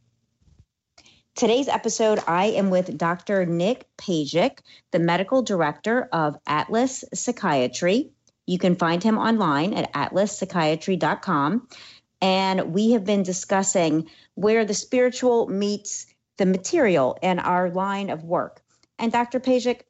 Today's 1.36 1.68
episode, 1.68 2.20
I 2.28 2.46
am 2.46 2.72
with 2.72 2.98
Dr. 2.98 3.46
Nick 3.46 3.86
Pejic, 3.96 4.60
the 4.92 4.98
medical 4.98 5.44
director 5.44 6.10
of 6.12 6.36
Atlas 6.48 7.04
Psychiatry. 7.14 8.10
You 8.48 8.58
can 8.58 8.76
find 8.76 9.04
him 9.04 9.20
online 9.20 9.74
at 9.74 9.94
atlaspsychiatry.com. 9.94 11.68
And 12.22 12.74
we 12.74 12.94
have 12.94 13.06
been 13.06 13.22
discussing 13.22 14.10
where 14.34 14.66
the 14.66 14.74
spiritual 14.74 15.48
meets 15.48 16.08
the 16.38 16.48
material 16.48 17.18
in 17.22 17.38
our 17.38 17.70
line 17.70 18.10
of 18.10 18.24
work. 18.24 18.64
And 18.98 19.12
Dr. 19.12 19.40
Pejic, 19.40 19.82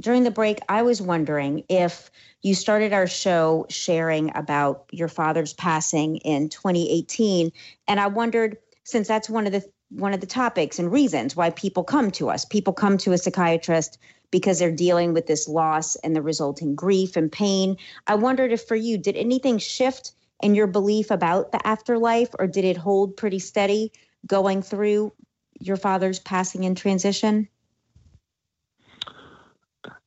during 0.00 0.24
the 0.24 0.30
break, 0.30 0.60
I 0.68 0.82
was 0.82 1.02
wondering 1.02 1.64
if 1.68 2.10
you 2.42 2.54
started 2.54 2.92
our 2.92 3.06
show 3.06 3.66
sharing 3.68 4.34
about 4.36 4.84
your 4.92 5.08
father's 5.08 5.52
passing 5.54 6.16
in 6.18 6.48
2018. 6.48 7.50
And 7.88 8.00
I 8.00 8.06
wondered, 8.06 8.58
since 8.84 9.08
that's 9.08 9.28
one 9.28 9.46
of 9.46 9.52
the 9.52 9.64
one 9.90 10.12
of 10.12 10.20
the 10.20 10.26
topics 10.26 10.78
and 10.78 10.92
reasons 10.92 11.34
why 11.34 11.48
people 11.48 11.82
come 11.82 12.10
to 12.10 12.28
us. 12.28 12.44
People 12.44 12.74
come 12.74 12.98
to 12.98 13.12
a 13.12 13.18
psychiatrist 13.18 13.98
because 14.30 14.58
they're 14.58 14.70
dealing 14.70 15.14
with 15.14 15.26
this 15.26 15.48
loss 15.48 15.96
and 15.96 16.14
the 16.14 16.20
resulting 16.20 16.74
grief 16.74 17.16
and 17.16 17.32
pain. 17.32 17.76
I 18.06 18.14
wondered 18.14 18.52
if 18.52 18.64
for 18.64 18.76
you, 18.76 18.98
did 18.98 19.16
anything 19.16 19.56
shift 19.56 20.12
in 20.42 20.54
your 20.54 20.66
belief 20.66 21.10
about 21.10 21.52
the 21.52 21.66
afterlife, 21.66 22.28
or 22.38 22.46
did 22.46 22.66
it 22.66 22.76
hold 22.76 23.16
pretty 23.16 23.38
steady 23.38 23.90
going 24.26 24.60
through 24.60 25.12
your 25.58 25.76
father's 25.76 26.18
passing 26.18 26.66
and 26.66 26.76
transition? 26.76 27.48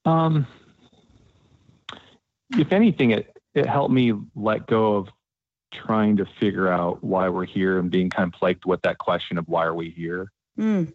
Um, 0.05 0.47
if 2.51 2.71
anything, 2.71 3.11
it 3.11 3.35
it 3.53 3.65
helped 3.65 3.93
me 3.93 4.13
let 4.35 4.67
go 4.67 4.95
of 4.95 5.09
trying 5.73 6.17
to 6.17 6.25
figure 6.39 6.67
out 6.67 7.03
why 7.03 7.29
we're 7.29 7.45
here 7.45 7.79
and 7.79 7.89
being 7.89 8.09
kind 8.09 8.33
of 8.33 8.37
plagued 8.37 8.65
with 8.65 8.81
that 8.81 8.97
question 8.97 9.37
of 9.37 9.47
why 9.47 9.65
are 9.65 9.73
we 9.73 9.89
here. 9.89 10.31
Mm. 10.59 10.91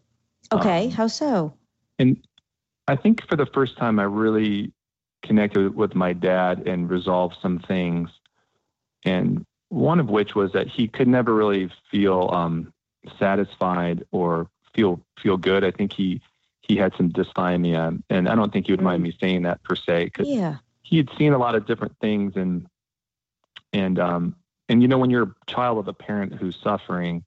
Okay, 0.53 0.87
um, 0.87 0.91
how 0.91 1.07
so? 1.07 1.55
And 1.99 2.17
I 2.89 2.97
think 2.97 3.27
for 3.29 3.37
the 3.37 3.47
first 3.47 3.77
time, 3.77 3.99
I 3.99 4.05
really 4.05 4.73
connected 5.23 5.75
with 5.75 5.95
my 5.95 6.13
dad 6.13 6.67
and 6.67 6.89
resolved 6.89 7.37
some 7.43 7.59
things. 7.59 8.11
And 9.05 9.45
one 9.69 9.99
of 9.99 10.09
which 10.09 10.35
was 10.35 10.53
that 10.53 10.69
he 10.69 10.89
could 10.89 11.09
never 11.09 11.35
really 11.35 11.71
feel 11.91 12.31
um, 12.33 12.73
satisfied 13.19 14.05
or 14.13 14.49
feel 14.75 15.01
feel 15.21 15.37
good. 15.37 15.65
I 15.65 15.71
think 15.71 15.93
he 15.93 16.21
he 16.67 16.77
had 16.77 16.93
some 16.97 17.11
dysthymia, 17.11 18.03
and 18.11 18.29
I 18.29 18.35
don't 18.35 18.53
think 18.53 18.67
he 18.67 18.73
would 18.73 18.83
mind 18.83 19.01
mm. 19.01 19.05
me 19.05 19.17
saying 19.21 19.43
that 19.43 19.63
per 19.63 19.77
se 19.77 20.07
because 20.07 20.29
yeah. 20.29 20.57
he 20.83 20.97
had 20.97 21.09
seen 21.17 21.33
a 21.33 21.39
lot 21.39 21.55
of 21.55 21.67
different 21.67 21.97
things 22.01 22.35
and 22.37 22.67
and 23.73 23.99
um, 23.99 24.37
and 24.69 24.83
you 24.83 24.89
know 24.89 24.99
when 24.99 25.11
you're 25.11 25.25
a 25.25 25.35
child 25.47 25.79
of 25.79 25.89
a 25.89 25.93
parent 25.93 26.35
who's 26.35 26.57
suffering 26.63 27.25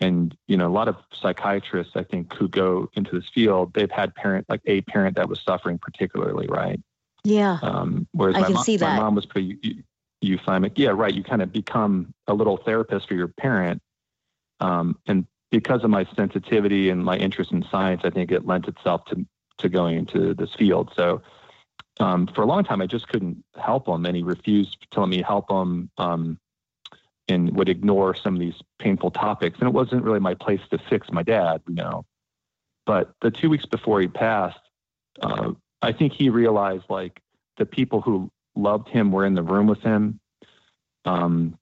and 0.00 0.36
you 0.46 0.56
know 0.56 0.66
a 0.66 0.72
lot 0.72 0.88
of 0.88 0.96
psychiatrists 1.12 1.96
i 1.96 2.02
think 2.02 2.32
who 2.34 2.48
go 2.48 2.90
into 2.94 3.18
this 3.18 3.28
field 3.30 3.72
they've 3.74 3.90
had 3.90 4.14
parent 4.14 4.44
like 4.48 4.60
a 4.66 4.82
parent 4.82 5.16
that 5.16 5.28
was 5.28 5.40
suffering 5.40 5.78
particularly 5.78 6.46
right 6.48 6.80
yeah 7.24 7.58
um 7.62 8.06
whereas 8.12 8.36
I 8.36 8.40
my, 8.40 8.46
can 8.46 8.54
mom, 8.54 8.64
see 8.64 8.76
that. 8.76 8.96
my 8.96 9.02
mom 9.02 9.14
was 9.14 9.26
pretty 9.26 9.84
euthymic 10.22 10.72
yeah 10.76 10.90
right 10.90 11.14
you 11.14 11.22
kind 11.22 11.42
of 11.42 11.52
become 11.52 12.12
a 12.26 12.34
little 12.34 12.58
therapist 12.58 13.08
for 13.08 13.14
your 13.14 13.28
parent 13.28 13.80
um 14.60 14.98
and 15.06 15.26
because 15.50 15.84
of 15.84 15.90
my 15.90 16.06
sensitivity 16.16 16.90
and 16.90 17.04
my 17.04 17.16
interest 17.16 17.52
in 17.52 17.64
science 17.70 18.02
i 18.04 18.10
think 18.10 18.30
it 18.30 18.46
lent 18.46 18.68
itself 18.68 19.04
to 19.06 19.26
to 19.58 19.68
going 19.68 19.96
into 19.96 20.34
this 20.34 20.54
field 20.54 20.92
so 20.96 21.22
um, 21.98 22.26
for 22.26 22.42
a 22.42 22.46
long 22.46 22.62
time, 22.62 22.82
I 22.82 22.86
just 22.86 23.08
couldn't 23.08 23.42
help 23.58 23.88
him, 23.88 24.04
and 24.04 24.14
he 24.14 24.22
refused 24.22 24.86
to 24.90 25.00
let 25.00 25.08
me 25.08 25.22
help 25.22 25.50
him. 25.50 25.90
Um, 25.98 26.38
and 27.28 27.56
would 27.56 27.68
ignore 27.68 28.14
some 28.14 28.34
of 28.34 28.40
these 28.40 28.60
painful 28.78 29.10
topics. 29.10 29.58
And 29.58 29.68
it 29.68 29.72
wasn't 29.72 30.04
really 30.04 30.20
my 30.20 30.34
place 30.34 30.60
to 30.70 30.78
fix 30.78 31.10
my 31.10 31.22
dad, 31.22 31.60
you 31.68 31.74
know. 31.74 32.04
But 32.84 33.14
the 33.20 33.30
two 33.30 33.50
weeks 33.50 33.66
before 33.66 34.00
he 34.00 34.06
passed, 34.06 34.60
uh, 35.20 35.52
I 35.82 35.92
think 35.92 36.12
he 36.12 36.30
realized 36.30 36.84
like 36.88 37.20
the 37.56 37.66
people 37.66 38.00
who 38.00 38.30
loved 38.54 38.88
him 38.88 39.10
were 39.10 39.26
in 39.26 39.34
the 39.34 39.42
room 39.42 39.66
with 39.66 39.80
him. 39.80 40.20
Um, 41.04 41.58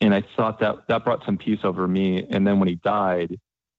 and 0.00 0.14
I 0.14 0.22
thought 0.36 0.58
that 0.60 0.86
that 0.88 1.04
brought 1.04 1.24
some 1.24 1.38
peace 1.38 1.60
over 1.64 1.86
me. 1.86 2.26
And 2.30 2.46
then 2.46 2.58
when 2.58 2.68
he 2.68 2.76
died, 2.76 3.38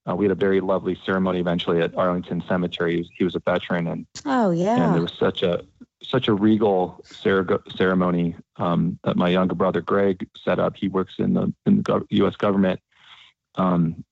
uh, 0.10 0.16
we 0.16 0.26
had 0.26 0.32
a 0.32 0.36
very 0.36 0.62
lovely 0.62 0.98
ceremony 1.06 1.40
eventually 1.40 1.82
at 1.82 1.96
Arlington 1.98 2.44
Cemetery. 2.48 2.94
He 2.94 3.00
was, 3.00 3.10
he 3.18 3.24
was 3.24 3.36
a 3.36 3.40
veteran, 3.40 3.88
and 3.88 4.08
oh 4.26 4.52
yeah, 4.52 4.84
and 4.84 4.96
there 4.96 5.02
was 5.02 5.14
such 5.14 5.44
a 5.44 5.64
such 6.02 6.28
a 6.28 6.34
regal 6.34 7.04
ceremony 7.06 8.36
um, 8.58 9.00
that 9.04 9.18
my 9.18 9.30
younger 9.30 9.56
brother 9.56 9.82
Greg 9.82 10.28
set 10.42 10.60
up. 10.60 10.78
He 10.78 10.88
works 10.88 11.16
in 11.18 11.34
the 11.34 11.54
in 11.66 11.82
the 11.82 12.06
U.S. 12.10 12.36
government. 12.36 12.80
Um, 13.56 14.04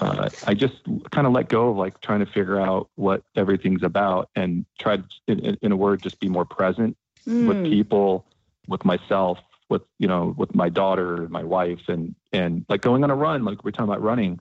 uh, 0.00 0.28
I 0.46 0.54
just 0.54 0.82
kind 1.10 1.26
of 1.26 1.32
let 1.32 1.48
go 1.48 1.70
of 1.70 1.76
like 1.76 2.00
trying 2.00 2.20
to 2.20 2.26
figure 2.26 2.60
out 2.60 2.88
what 2.96 3.22
everything's 3.36 3.82
about 3.82 4.28
and 4.34 4.66
tried, 4.78 5.04
in, 5.28 5.56
in 5.62 5.72
a 5.72 5.76
word, 5.76 6.02
just 6.02 6.18
be 6.18 6.28
more 6.28 6.44
present 6.44 6.96
mm. 7.26 7.46
with 7.46 7.64
people, 7.64 8.26
with 8.66 8.84
myself, 8.84 9.38
with 9.74 9.82
you 9.98 10.06
know, 10.06 10.34
with 10.36 10.54
my 10.54 10.68
daughter, 10.68 11.16
and 11.16 11.30
my 11.30 11.42
wife, 11.42 11.88
and 11.88 12.14
and 12.32 12.64
like 12.68 12.80
going 12.80 13.02
on 13.04 13.10
a 13.10 13.14
run. 13.14 13.44
Like 13.44 13.64
we're 13.64 13.72
talking 13.72 13.90
about 13.90 14.02
running. 14.02 14.40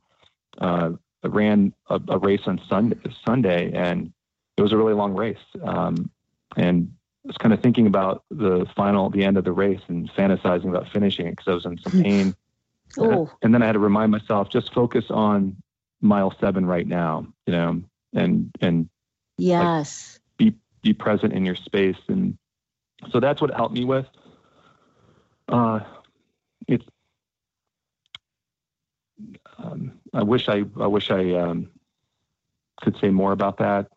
Uh, 0.59 0.91
I 1.23 1.27
ran 1.27 1.73
a, 1.89 1.99
a 2.07 2.17
race 2.19 2.41
on 2.45 2.61
Sunday, 2.69 2.97
Sunday, 3.25 3.71
and 3.73 4.13
it 4.55 4.61
was 4.61 4.71
a 4.71 4.77
really 4.77 4.93
long 4.93 5.13
race. 5.13 5.45
Um, 5.63 6.11
and 6.55 6.93
I 7.25 7.27
was 7.27 7.37
kind 7.37 7.53
of 7.53 7.61
thinking 7.61 7.87
about 7.87 8.23
the 8.29 8.67
final, 8.75 9.09
the 9.09 9.23
end 9.23 9.37
of 9.37 9.43
the 9.43 9.51
race, 9.51 9.81
and 9.87 10.09
fantasizing 10.11 10.69
about 10.69 10.89
finishing 10.89 11.25
it 11.25 11.31
because 11.31 11.47
I 11.47 11.53
was 11.55 11.65
in 11.65 11.77
some 11.79 12.03
pain. 12.03 12.35
oh. 12.99 13.31
And 13.41 13.53
then 13.53 13.63
I 13.63 13.65
had 13.65 13.73
to 13.73 13.79
remind 13.79 14.11
myself 14.11 14.49
just 14.49 14.73
focus 14.73 15.05
on 15.09 15.57
mile 16.01 16.33
seven 16.39 16.65
right 16.65 16.87
now, 16.87 17.25
you 17.47 17.53
know, 17.53 17.81
and 18.13 18.51
and 18.61 18.89
yes, 19.37 20.19
like, 20.39 20.51
be 20.51 20.57
be 20.83 20.93
present 20.93 21.33
in 21.33 21.43
your 21.45 21.55
space, 21.55 21.97
and 22.07 22.37
so 23.09 23.19
that's 23.19 23.41
what 23.41 23.49
it 23.49 23.55
helped 23.55 23.73
me 23.73 23.85
with. 23.85 24.05
Uh, 25.47 25.79
it's 26.67 26.86
um, 29.58 29.93
I 30.13 30.23
wish 30.23 30.49
I 30.49 30.63
I 30.79 30.88
wish 30.88 31.12
I 31.12 31.34
um, 31.34 31.69
could 32.82 32.97
say 32.99 33.10
more 33.10 33.32
about 33.32 33.58
that. 33.58 33.88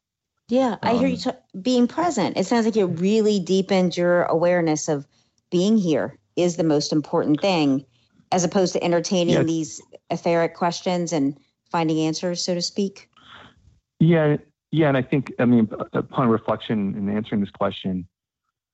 Yeah, 0.49 0.77
I 0.83 0.95
hear 0.95 1.09
you 1.09 1.17
um, 1.27 1.33
t- 1.33 1.61
being 1.61 1.89
present. 1.89 2.37
It 2.37 2.47
sounds 2.47 2.67
like 2.67 2.77
it 2.77 2.85
really 2.85 3.41
deepened 3.41 3.97
your 3.97 4.23
awareness 4.25 4.89
of 4.89 5.07
being 5.51 5.77
here 5.77 6.19
is 6.37 6.57
the 6.57 6.65
most 6.65 6.93
important 6.93 7.41
thing, 7.41 7.85
as 8.31 8.45
opposed 8.45 8.73
to 8.75 8.85
entertaining 8.85 9.35
yeah. 9.35 9.43
these 9.43 9.83
etheric 10.11 10.55
questions 10.55 11.13
and 11.13 11.37
finding 11.71 11.99
answers, 12.01 12.45
so 12.45 12.55
to 12.55 12.63
speak. 12.63 13.11
Yeah, 13.99 14.37
yeah, 14.71 14.89
and 14.89 14.97
I 14.97 15.03
think 15.03 15.33
I 15.39 15.47
mean 15.47 15.69
upon 15.93 16.29
reflection 16.29 16.95
and 16.95 17.11
answering 17.11 17.41
this 17.41 17.51
question, 17.51 18.07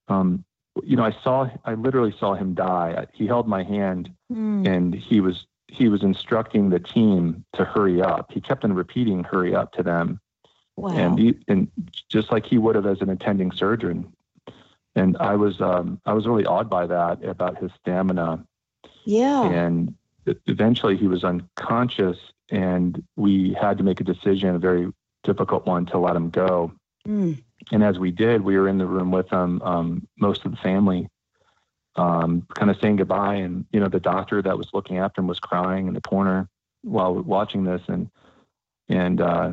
um, 0.08 0.44
you 0.82 0.96
know, 0.96 1.04
I 1.04 1.14
saw 1.22 1.48
I 1.64 1.74
literally 1.74 2.14
saw 2.18 2.34
him 2.34 2.54
die. 2.54 3.06
He 3.12 3.26
held 3.26 3.46
my 3.48 3.62
hand, 3.62 4.10
mm. 4.32 4.66
and 4.66 4.94
he 4.94 5.20
was 5.20 5.46
he 5.68 5.88
was 5.88 6.02
instructing 6.02 6.70
the 6.70 6.80
team 6.80 7.44
to 7.54 7.64
hurry 7.64 8.02
up. 8.02 8.30
He 8.32 8.40
kept 8.40 8.64
on 8.64 8.72
repeating 8.72 9.24
"hurry 9.24 9.54
up" 9.54 9.72
to 9.72 9.82
them 9.82 10.20
Wow. 10.76 10.96
And 10.96 11.18
he, 11.18 11.34
and 11.48 11.70
just 12.08 12.32
like 12.32 12.46
he 12.46 12.58
would 12.58 12.74
have 12.74 12.86
as 12.86 13.00
an 13.00 13.10
attending 13.10 13.52
surgeon. 13.52 14.12
And 14.94 15.16
I 15.18 15.36
was 15.36 15.60
um, 15.60 16.00
I 16.04 16.12
was 16.12 16.26
really 16.26 16.44
awed 16.44 16.68
by 16.68 16.86
that 16.86 17.24
about 17.24 17.58
his 17.58 17.70
stamina. 17.80 18.44
Yeah. 19.04 19.44
And 19.44 19.94
eventually 20.46 20.96
he 20.96 21.08
was 21.08 21.24
unconscious, 21.24 22.18
and 22.50 23.02
we 23.16 23.56
had 23.58 23.78
to 23.78 23.84
make 23.84 24.00
a 24.00 24.04
decision, 24.04 24.54
a 24.54 24.58
very 24.58 24.92
difficult 25.24 25.66
one, 25.66 25.86
to 25.86 25.98
let 25.98 26.14
him 26.14 26.30
go. 26.30 26.72
Mm. 27.06 27.42
And 27.70 27.84
as 27.84 27.98
we 27.98 28.10
did, 28.10 28.42
we 28.42 28.56
were 28.56 28.68
in 28.68 28.78
the 28.78 28.86
room 28.86 29.10
with 29.10 29.28
them, 29.28 29.62
um, 29.62 30.08
most 30.18 30.44
of 30.44 30.50
the 30.50 30.56
family, 30.58 31.08
um, 31.96 32.46
kind 32.54 32.70
of 32.70 32.78
saying 32.80 32.96
goodbye. 32.96 33.36
And 33.36 33.66
you 33.72 33.80
know, 33.80 33.88
the 33.88 34.00
doctor 34.00 34.42
that 34.42 34.58
was 34.58 34.68
looking 34.72 34.98
after 34.98 35.20
him 35.20 35.26
was 35.26 35.40
crying 35.40 35.88
in 35.88 35.94
the 35.94 36.00
corner 36.00 36.48
while 36.82 37.14
watching 37.14 37.64
this, 37.64 37.82
and 37.88 38.10
and 38.88 39.20
uh, 39.20 39.52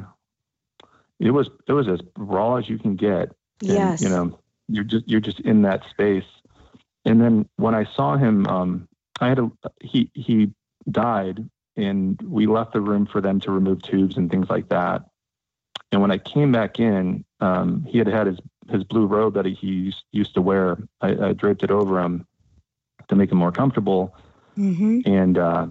it 1.20 1.32
was 1.32 1.50
it 1.68 1.74
was 1.74 1.88
as 1.88 2.00
raw 2.18 2.56
as 2.56 2.68
you 2.68 2.80
can 2.80 2.96
get. 2.96 3.32
And, 3.62 3.72
yes. 3.74 4.02
You 4.02 4.10
know, 4.10 4.40
you're 4.68 4.84
just 4.84 5.08
you're 5.08 5.20
just 5.20 5.40
in 5.42 5.64
that 5.64 5.84
space. 5.90 6.26
And 7.06 7.22
then 7.22 7.48
when 7.56 7.76
I 7.76 7.86
saw 7.96 8.18
him, 8.18 8.46
um, 8.48 8.88
I 9.20 9.30
had 9.30 9.40
a 9.40 9.52
he 9.82 10.10
he 10.14 10.52
died, 10.90 11.50
and 11.76 12.22
we 12.22 12.48
left 12.48 12.74
the 12.74 12.82
room 12.82 13.06
for 13.06 13.22
them 13.22 13.40
to 13.42 13.52
remove 13.52 13.82
tubes 13.82 14.18
and 14.18 14.30
things 14.30 14.50
like 14.50 14.70
that. 14.70 15.09
And 15.92 16.02
when 16.02 16.12
I 16.12 16.18
came 16.18 16.52
back 16.52 16.80
in, 16.80 17.26
um, 17.40 17.86
he 17.88 17.98
had 17.98 18.08
had 18.08 18.28
his 18.28 18.40
his 18.70 18.84
blue 18.84 19.08
robe 19.08 19.34
that 19.34 19.46
he, 19.46 19.54
he 19.54 19.94
used 20.12 20.36
to 20.36 20.42
wear. 20.42 20.78
I, 21.02 21.30
I, 21.30 21.34
draped 21.34 21.64
it 21.64 21.72
over 21.72 22.00
him 22.00 22.28
to 23.08 23.16
make 23.16 23.32
him 23.32 23.40
more 23.40 23.52
comfortable. 23.52 24.16
Mm-hmm. 24.56 25.12
And 25.12 25.38
uh, 25.40 25.68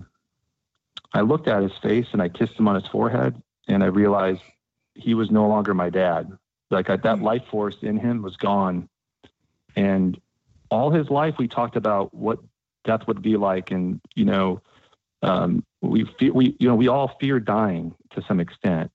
I 1.13 1.21
looked 1.21 1.47
at 1.47 1.63
his 1.63 1.77
face 1.81 2.09
and 2.13 2.21
I 2.21 2.29
kissed 2.29 2.55
him 2.55 2.67
on 2.67 2.75
his 2.75 2.87
forehead, 2.87 3.41
and 3.69 3.85
I 3.85 3.87
realized 3.87 4.41
he 4.95 5.15
was 5.15 5.31
no 5.31 5.47
longer 5.47 5.75
my 5.75 5.91
dad. 5.91 6.37
Like 6.71 6.91
I, 6.91 6.97
that 6.97 7.19
hmm. 7.19 7.25
life 7.25 7.45
force 7.51 7.77
in 7.83 7.97
him 7.97 8.23
was 8.23 8.37
gone. 8.37 8.89
And 9.77 10.21
all 10.71 10.91
his 10.91 11.09
life, 11.09 11.37
we 11.39 11.49
talked 11.49 11.77
about 11.77 12.13
what 12.13 12.41
death 12.85 13.07
would 13.07 13.23
be 13.23 13.37
like. 13.37 13.71
And, 13.71 14.01
you 14.15 14.25
know, 14.25 14.61
um, 15.23 15.65
we 15.81 16.05
fe- 16.19 16.31
we 16.31 16.57
you 16.59 16.69
know 16.69 16.75
we 16.75 16.89
all 16.89 17.17
fear 17.21 17.41
dying 17.41 17.95
to 18.11 18.23
some 18.27 18.41
extent. 18.41 18.91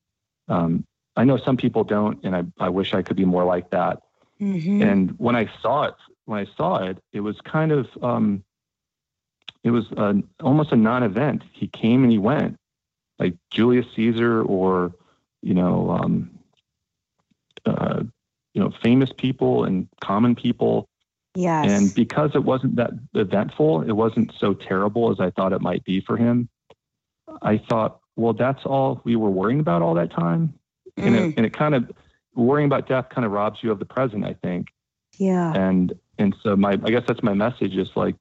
Um, 0.47 0.85
I 1.15 1.23
know 1.23 1.37
some 1.37 1.57
people 1.57 1.83
don't, 1.83 2.23
and 2.23 2.35
I 2.35 2.43
I 2.59 2.69
wish 2.69 2.93
I 2.93 3.01
could 3.01 3.17
be 3.17 3.25
more 3.25 3.43
like 3.45 3.69
that. 3.71 4.01
Mm-hmm. 4.41 4.81
And 4.81 5.11
when 5.19 5.35
I 5.35 5.49
saw 5.61 5.83
it, 5.83 5.95
when 6.25 6.39
I 6.39 6.47
saw 6.57 6.83
it, 6.83 6.97
it 7.11 7.19
was 7.19 7.39
kind 7.41 7.71
of 7.71 7.87
um, 8.01 8.43
it 9.63 9.71
was 9.71 9.91
a, 9.91 10.15
almost 10.41 10.71
a 10.71 10.75
non-event. 10.75 11.43
He 11.51 11.67
came 11.67 12.03
and 12.03 12.11
he 12.11 12.17
went, 12.17 12.57
like 13.19 13.35
Julius 13.51 13.85
Caesar 13.95 14.41
or 14.41 14.93
you 15.41 15.53
know 15.53 15.91
um, 15.91 16.39
uh, 17.65 18.03
you 18.53 18.61
know 18.61 18.71
famous 18.83 19.11
people 19.17 19.63
and 19.63 19.87
common 20.01 20.35
people. 20.35 20.89
Yes. 21.35 21.71
And 21.71 21.95
because 21.95 22.31
it 22.35 22.43
wasn't 22.43 22.75
that 22.75 22.91
eventful, 23.15 23.81
it 23.81 23.93
wasn't 23.93 24.31
so 24.37 24.53
terrible 24.53 25.11
as 25.11 25.19
I 25.19 25.31
thought 25.31 25.51
it 25.51 25.61
might 25.61 25.83
be 25.83 25.99
for 25.99 26.15
him. 26.15 26.47
I 27.41 27.57
thought, 27.57 28.01
well, 28.15 28.33
that's 28.33 28.63
all 28.65 29.01
we 29.03 29.15
were 29.15 29.31
worrying 29.31 29.59
about 29.59 29.81
all 29.81 29.95
that 29.95 30.11
time. 30.11 30.53
Mm. 30.97 31.05
And, 31.05 31.15
it, 31.15 31.19
mm. 31.21 31.33
and 31.37 31.45
it 31.45 31.53
kind 31.53 31.75
of 31.75 31.91
worrying 32.35 32.65
about 32.65 32.87
death 32.87 33.09
kind 33.09 33.25
of 33.25 33.31
robs 33.31 33.59
you 33.61 33.71
of 33.71 33.79
the 33.79 33.85
present, 33.85 34.25
I 34.25 34.33
think. 34.33 34.67
Yeah. 35.17 35.53
And 35.53 35.93
and 36.17 36.35
so 36.41 36.55
my 36.55 36.71
I 36.71 36.89
guess 36.89 37.03
that's 37.07 37.23
my 37.23 37.33
message 37.33 37.75
is 37.75 37.89
like 37.95 38.15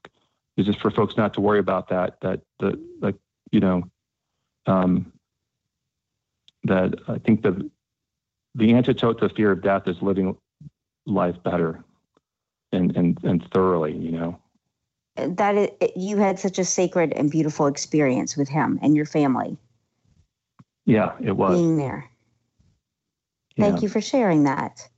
is 0.57 0.67
just 0.67 0.81
for 0.81 0.91
folks 0.91 1.17
not 1.17 1.35
to 1.35 1.41
worry 1.41 1.59
about 1.59 1.89
that 1.89 2.21
that 2.21 2.41
the 2.61 2.79
like 3.01 3.17
you 3.51 3.61
know 3.61 3.85
um 4.67 5.13
that 6.65 6.95
I 7.09 7.19
think 7.19 7.43
the 7.43 7.71
the 8.55 8.75
antidote 8.75 9.19
to 9.21 9.29
fear 9.31 9.53
of 9.53 9.63
death 9.63 9.89
is 9.89 10.01
living 10.03 10.37
life 11.07 11.37
better 11.43 11.83
and 12.73 12.95
and 12.97 13.19
and 13.25 13.47
thoroughly, 13.53 13.97
you 13.97 14.13
know. 14.13 14.39
That 15.17 15.77
you 15.95 16.17
had 16.17 16.39
such 16.39 16.59
a 16.59 16.65
sacred 16.65 17.13
and 17.13 17.31
beautiful 17.31 17.67
experience 17.67 18.37
with 18.37 18.49
him 18.49 18.79
and 18.81 18.97
your 18.97 19.05
family. 19.05 19.59
Yeah, 20.87 21.13
it 21.23 21.33
was 21.33 21.59
being 21.59 21.77
there. 21.77 22.09
Thank 23.59 23.77
yeah. 23.77 23.83
you 23.83 23.89
for 23.89 24.01
sharing 24.01 24.45
that. 24.45 24.89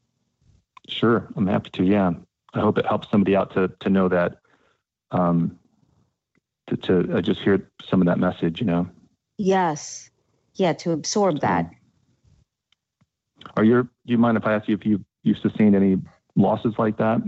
Sure, 0.89 1.29
I'm 1.37 1.47
happy 1.47 1.71
to. 1.71 1.85
Yeah, 1.85 2.13
I 2.53 2.61
hope 2.61 2.79
it 2.79 2.87
helps 2.87 3.11
somebody 3.11 3.35
out 3.35 3.55
to 3.55 3.69
to 3.81 3.91
know 3.91 4.09
that. 4.09 4.39
Um, 5.11 5.59
to 6.69 6.77
to 6.77 7.17
uh, 7.17 7.21
just 7.21 7.41
hear 7.41 7.69
some 7.89 8.01
of 8.01 8.07
that 8.07 8.19
message, 8.19 8.61
you 8.61 8.67
know. 8.67 8.89
Yes, 9.37 10.11
yeah, 10.55 10.73
to 10.75 10.93
absorb 10.93 11.41
that. 11.41 11.71
Are 13.57 13.65
you? 13.65 13.83
Do 13.83 14.13
you 14.13 14.19
mind 14.19 14.37
if 14.37 14.47
I 14.47 14.55
ask 14.55 14.69
you 14.69 14.75
if 14.75 14.87
you 14.87 15.05
you 15.23 15.35
sustained 15.35 15.75
any 15.75 15.99
losses 16.37 16.75
like 16.79 16.99
that? 16.99 17.21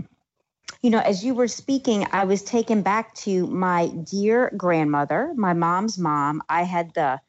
You 0.81 0.91
know, 0.91 0.99
as 0.99 1.23
you 1.23 1.33
were 1.33 1.47
speaking, 1.47 2.05
I 2.11 2.25
was 2.25 2.43
taken 2.43 2.81
back 2.83 3.15
to 3.15 3.47
my 3.47 3.87
dear 3.87 4.51
grandmother, 4.55 5.33
my 5.35 5.53
mom's 5.53 5.97
mom. 5.97 6.41
I 6.49 6.63
had 6.63 6.93
the 6.93 7.19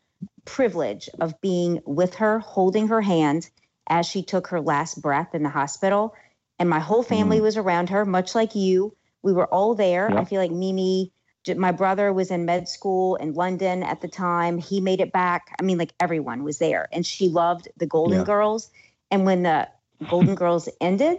privilege 0.45 1.09
of 1.21 1.41
being 1.41 1.81
with 1.87 2.15
her, 2.17 2.39
holding 2.41 2.89
her 2.89 3.01
hand 3.01 3.51
as 3.89 4.07
she 4.07 4.23
took 4.23 4.49
her 4.49 4.61
last 4.61 5.01
breath 5.01 5.35
in 5.35 5.43
the 5.43 5.49
hospital. 5.49 6.15
And 6.59 6.69
my 6.69 6.81
whole 6.81 7.03
family 7.03 7.39
mm. 7.39 7.43
was 7.43 7.57
around 7.57 7.91
her, 7.91 8.05
much 8.05 8.35
like 8.35 8.55
you. 8.55 8.97
We 9.23 9.33
were 9.33 9.47
all 9.47 9.75
there. 9.75 10.11
I 10.17 10.25
feel 10.25 10.41
like 10.41 10.51
Mimi, 10.51 11.13
my 11.57 11.73
brother 11.73 12.13
was 12.13 12.31
in 12.31 12.45
med 12.45 12.69
school 12.69 13.17
in 13.17 13.35
London 13.35 13.83
at 13.83 14.01
the 14.01 14.09
time. 14.09 14.59
He 14.59 14.81
made 14.81 15.01
it 15.01 15.13
back. 15.13 15.55
I 15.59 15.63
mean, 15.63 15.79
like 15.79 15.93
everyone 16.01 16.45
was 16.45 16.59
there. 16.59 16.89
And 16.93 17.07
she 17.07 17.29
loved 17.29 17.69
the 17.77 17.87
Golden 17.87 18.21
yeah. 18.21 18.25
Girls. 18.25 18.71
And 19.11 19.25
when 19.25 19.43
the 19.43 19.69
Golden 20.09 20.35
Girls 20.35 20.69
ended 20.81 21.19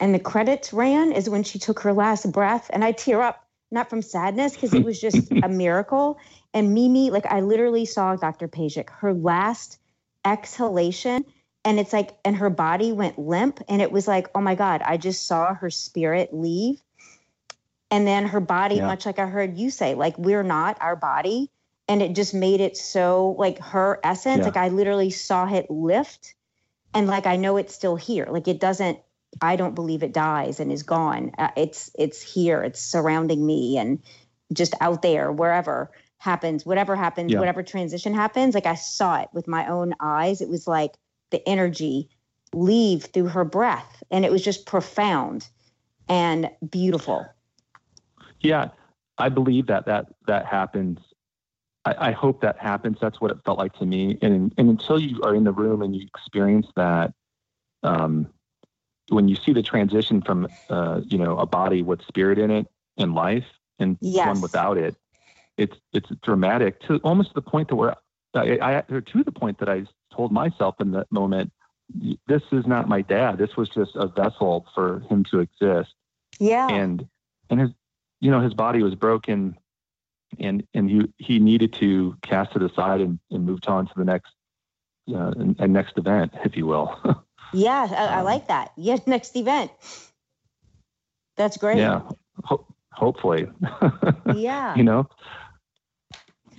and 0.00 0.14
the 0.14 0.18
credits 0.18 0.72
ran, 0.72 1.12
is 1.12 1.28
when 1.28 1.42
she 1.42 1.58
took 1.58 1.80
her 1.80 1.92
last 1.92 2.30
breath. 2.30 2.70
And 2.72 2.84
I 2.84 2.92
tear 2.92 3.22
up, 3.22 3.44
not 3.70 3.90
from 3.90 4.02
sadness, 4.02 4.54
because 4.54 4.74
it 4.74 4.84
was 4.84 5.00
just 5.00 5.30
a 5.30 5.48
miracle. 5.48 6.18
And 6.54 6.74
Mimi, 6.74 7.10
like 7.10 7.26
I 7.26 7.40
literally 7.40 7.84
saw 7.84 8.16
Dr. 8.16 8.48
Pejic, 8.48 8.90
her 8.90 9.12
last 9.12 9.78
exhalation 10.24 11.24
and 11.68 11.78
it's 11.78 11.92
like 11.92 12.16
and 12.24 12.34
her 12.34 12.48
body 12.48 12.92
went 12.92 13.18
limp 13.18 13.60
and 13.68 13.82
it 13.82 13.92
was 13.92 14.08
like 14.08 14.26
oh 14.34 14.40
my 14.40 14.54
god 14.54 14.80
i 14.86 14.96
just 14.96 15.26
saw 15.26 15.52
her 15.54 15.70
spirit 15.70 16.32
leave. 16.32 16.82
And 17.90 18.06
then 18.06 18.26
her 18.26 18.40
body 18.40 18.76
yeah. 18.76 18.86
much 18.86 19.04
like 19.04 19.18
i 19.18 19.26
heard 19.26 19.58
you 19.58 19.70
say 19.70 19.94
like 19.94 20.18
we're 20.18 20.42
not 20.42 20.78
our 20.80 20.96
body. 20.96 21.50
And 21.86 22.02
it 22.02 22.14
just 22.14 22.34
made 22.34 22.60
it 22.60 22.76
so 22.76 23.34
like 23.38 23.58
her 23.58 24.00
essence 24.02 24.38
yeah. 24.38 24.44
like 24.46 24.56
i 24.56 24.68
literally 24.68 25.10
saw 25.10 25.46
it 25.46 25.70
lift. 25.70 26.34
And 26.94 27.06
like 27.06 27.26
i 27.26 27.36
know 27.36 27.58
it's 27.58 27.74
still 27.74 27.96
here. 27.96 28.26
Like 28.30 28.48
it 28.48 28.60
doesn't 28.60 28.98
i 29.42 29.56
don't 29.56 29.74
believe 29.74 30.02
it 30.02 30.14
dies 30.14 30.60
and 30.60 30.72
is 30.72 30.82
gone. 30.82 31.32
Uh, 31.36 31.50
it's 31.54 31.90
it's 31.98 32.22
here. 32.22 32.62
It's 32.62 32.80
surrounding 32.80 33.44
me 33.44 33.76
and 33.76 34.02
just 34.54 34.74
out 34.80 35.02
there 35.02 35.30
wherever 35.30 35.90
happens 36.16 36.64
whatever 36.66 36.96
happens 36.96 37.30
yeah. 37.30 37.38
whatever 37.38 37.62
transition 37.62 38.12
happens 38.12 38.52
like 38.52 38.66
i 38.66 38.74
saw 38.74 39.20
it 39.20 39.28
with 39.34 39.46
my 39.46 39.66
own 39.68 39.94
eyes. 40.00 40.40
It 40.40 40.48
was 40.48 40.66
like 40.66 40.94
the 41.30 41.46
energy 41.48 42.08
leave 42.54 43.04
through 43.04 43.28
her 43.28 43.44
breath. 43.44 44.02
And 44.10 44.24
it 44.24 44.32
was 44.32 44.42
just 44.42 44.66
profound 44.66 45.48
and 46.08 46.50
beautiful. 46.70 47.26
Yeah, 48.40 48.68
I 49.18 49.28
believe 49.28 49.66
that 49.66 49.86
that 49.86 50.06
that 50.26 50.46
happens. 50.46 50.98
I, 51.84 52.08
I, 52.08 52.12
hope 52.12 52.40
that 52.42 52.58
happens. 52.58 52.98
That's 53.00 53.20
what 53.20 53.30
it 53.30 53.38
felt 53.44 53.58
like 53.58 53.72
to 53.74 53.86
me. 53.86 54.18
And 54.22 54.54
and 54.56 54.70
until 54.70 54.98
you 54.98 55.20
are 55.22 55.34
in 55.34 55.44
the 55.44 55.52
room 55.52 55.82
and 55.82 55.94
you 55.94 56.06
experience 56.06 56.66
that, 56.76 57.12
um, 57.82 58.28
when 59.08 59.28
you 59.28 59.36
see 59.36 59.52
the 59.52 59.62
transition 59.62 60.22
from 60.22 60.48
uh, 60.70 61.00
you 61.04 61.18
know 61.18 61.36
a 61.38 61.46
body 61.46 61.82
with 61.82 62.00
spirit 62.02 62.38
in 62.38 62.50
it 62.50 62.66
and 62.96 63.14
life 63.14 63.46
and 63.78 63.96
yes. 64.00 64.26
one 64.26 64.40
without 64.40 64.78
it, 64.78 64.94
it's 65.56 65.76
it's 65.92 66.10
dramatic 66.22 66.80
to 66.82 66.98
almost 66.98 67.30
to 67.30 67.34
the 67.34 67.42
point 67.42 67.68
to 67.68 67.76
where 67.76 67.96
I, 68.34 68.80
I 68.88 69.00
to 69.00 69.24
the 69.24 69.32
point 69.32 69.58
that 69.58 69.68
I 69.68 69.84
told 70.14 70.32
myself 70.32 70.76
in 70.80 70.92
that 70.92 71.10
moment, 71.10 71.52
this 72.26 72.42
is 72.52 72.66
not 72.66 72.88
my 72.88 73.00
dad. 73.02 73.38
This 73.38 73.56
was 73.56 73.68
just 73.68 73.92
a 73.94 74.08
vessel 74.08 74.66
for 74.74 75.00
him 75.08 75.24
to 75.30 75.40
exist. 75.40 75.94
Yeah. 76.38 76.68
And 76.68 77.06
and 77.50 77.60
his 77.60 77.70
you 78.20 78.30
know 78.30 78.40
his 78.40 78.54
body 78.54 78.82
was 78.82 78.94
broken, 78.94 79.56
and 80.38 80.66
and 80.74 80.90
he 80.90 81.12
he 81.18 81.38
needed 81.38 81.72
to 81.74 82.16
cast 82.22 82.54
it 82.56 82.62
aside 82.62 83.00
and, 83.00 83.18
and 83.30 83.44
moved 83.44 83.66
on 83.66 83.86
to 83.86 83.92
the 83.96 84.04
next 84.04 84.32
uh, 85.12 85.32
and, 85.58 85.72
next 85.72 85.96
event, 85.96 86.34
if 86.44 86.56
you 86.56 86.66
will. 86.66 86.94
yeah, 87.52 87.86
I, 87.90 87.94
I, 87.94 88.18
um, 88.18 88.24
like 88.24 88.48
that. 88.48 88.72
Yeah, 88.76 88.96
next 89.06 89.36
event. 89.36 89.70
That's 91.36 91.56
great. 91.56 91.78
Yeah, 91.78 92.02
Ho- 92.44 92.66
hopefully. 92.92 93.48
yeah. 94.34 94.74
You 94.74 94.84
know. 94.84 95.08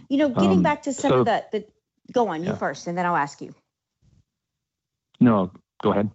You 0.10 0.18
know, 0.18 0.30
getting 0.30 0.58
um, 0.58 0.64
back 0.64 0.84
to 0.84 0.94
some 0.94 1.12
so, 1.12 1.20
of 1.20 1.26
the 1.26 1.46
the 1.52 1.66
Go 2.12 2.30
on, 2.30 2.44
you 2.44 2.50
yeah. 2.50 2.56
first, 2.56 2.88
and 2.88 2.98
then 2.98 3.06
I'll 3.06 3.16
ask 3.16 3.42
you. 3.42 3.54
No, 5.20 5.52
go 5.82 5.92
ahead. 5.92 6.10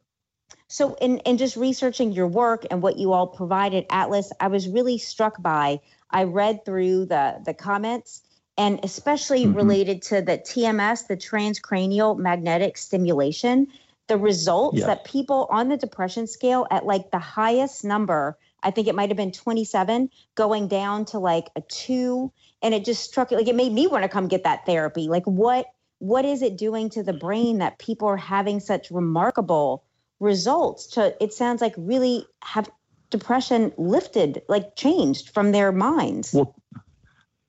So, 0.68 0.94
in, 0.94 1.18
in 1.18 1.38
just 1.38 1.56
researching 1.56 2.12
your 2.12 2.26
work 2.26 2.66
and 2.70 2.82
what 2.82 2.96
you 2.96 3.12
all 3.12 3.26
provided, 3.26 3.86
Atlas, 3.90 4.32
I 4.40 4.48
was 4.48 4.68
really 4.68 4.98
struck 4.98 5.40
by. 5.40 5.80
I 6.10 6.24
read 6.24 6.64
through 6.64 7.06
the 7.06 7.40
the 7.44 7.54
comments, 7.54 8.22
and 8.56 8.80
especially 8.82 9.44
mm-hmm. 9.44 9.54
related 9.54 10.02
to 10.02 10.22
the 10.22 10.38
TMS, 10.38 11.06
the 11.06 11.16
transcranial 11.16 12.18
magnetic 12.18 12.76
stimulation, 12.76 13.68
the 14.06 14.16
results 14.16 14.78
yes. 14.78 14.86
that 14.86 15.04
people 15.04 15.46
on 15.50 15.68
the 15.68 15.76
depression 15.76 16.26
scale 16.26 16.66
at 16.70 16.86
like 16.86 17.10
the 17.10 17.18
highest 17.18 17.84
number, 17.84 18.38
I 18.62 18.70
think 18.70 18.88
it 18.88 18.94
might 18.94 19.10
have 19.10 19.16
been 19.16 19.32
27, 19.32 20.10
going 20.34 20.68
down 20.68 21.04
to 21.06 21.18
like 21.18 21.50
a 21.56 21.60
two, 21.62 22.32
and 22.62 22.74
it 22.74 22.84
just 22.84 23.04
struck 23.04 23.30
like 23.30 23.48
it 23.48 23.54
made 23.54 23.72
me 23.72 23.86
want 23.86 24.02
to 24.02 24.08
come 24.08 24.28
get 24.28 24.44
that 24.44 24.66
therapy. 24.66 25.08
Like, 25.08 25.24
what 25.24 25.66
what 26.04 26.26
is 26.26 26.42
it 26.42 26.58
doing 26.58 26.90
to 26.90 27.02
the 27.02 27.14
brain 27.14 27.58
that 27.58 27.78
people 27.78 28.06
are 28.08 28.16
having 28.18 28.60
such 28.60 28.90
remarkable 28.90 29.82
results 30.20 30.86
to 30.86 31.16
it 31.22 31.32
sounds 31.32 31.62
like 31.62 31.74
really 31.78 32.26
have 32.42 32.68
depression 33.08 33.72
lifted 33.78 34.42
like 34.46 34.76
changed 34.76 35.30
from 35.30 35.52
their 35.52 35.72
minds? 35.72 36.34
Well 36.34 36.54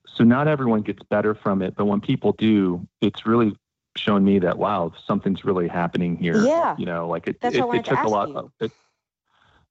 so 0.07 0.23
not 0.23 0.47
everyone 0.47 0.83
gets 0.83 1.03
better 1.09 1.35
from 1.35 1.61
it 1.61 1.75
but 1.75 1.85
when 1.85 1.99
people 1.99 2.31
do 2.31 2.87
it's 3.01 3.25
really 3.25 3.57
shown 3.97 4.23
me 4.23 4.39
that 4.39 4.57
wow 4.57 4.93
something's 5.05 5.43
really 5.43 5.67
happening 5.67 6.15
here. 6.15 6.37
Yeah. 6.37 6.75
You 6.77 6.85
know 6.85 7.09
like 7.09 7.27
it, 7.27 7.37
it, 7.41 7.55
it 7.55 7.83
took 7.83 8.03
a 8.03 8.07
lot 8.07 8.33
of 8.33 8.51
it, 8.61 8.71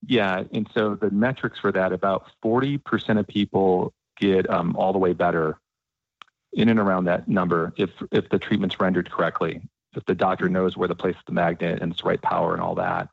yeah 0.07 0.45
and 0.53 0.69
so 0.75 0.95
the 0.95 1.11
metrics 1.11 1.59
for 1.59 1.73
that 1.73 1.93
about 1.93 2.27
40% 2.45 3.19
of 3.19 3.27
people 3.27 3.95
get 4.19 4.49
um, 4.51 4.77
all 4.77 4.93
the 4.93 4.99
way 4.99 5.15
better 5.15 5.59
in 6.55 6.69
and 6.69 6.79
around 6.79 7.05
that 7.05 7.29
number 7.29 7.73
if 7.77 7.91
if 8.13 8.29
the 8.31 8.39
treatment's 8.39 8.81
rendered 8.81 9.11
correctly, 9.11 9.61
if 9.97 10.05
the 10.07 10.15
doctor 10.15 10.49
knows 10.49 10.77
where 10.77 10.89
to 10.89 10.95
place 10.95 11.17
the 11.27 11.33
magnet 11.33 11.81
and 11.83 11.93
its 11.93 12.05
right 12.05 12.21
power 12.23 12.53
and 12.53 12.63
all 12.63 12.75
that. 12.77 13.09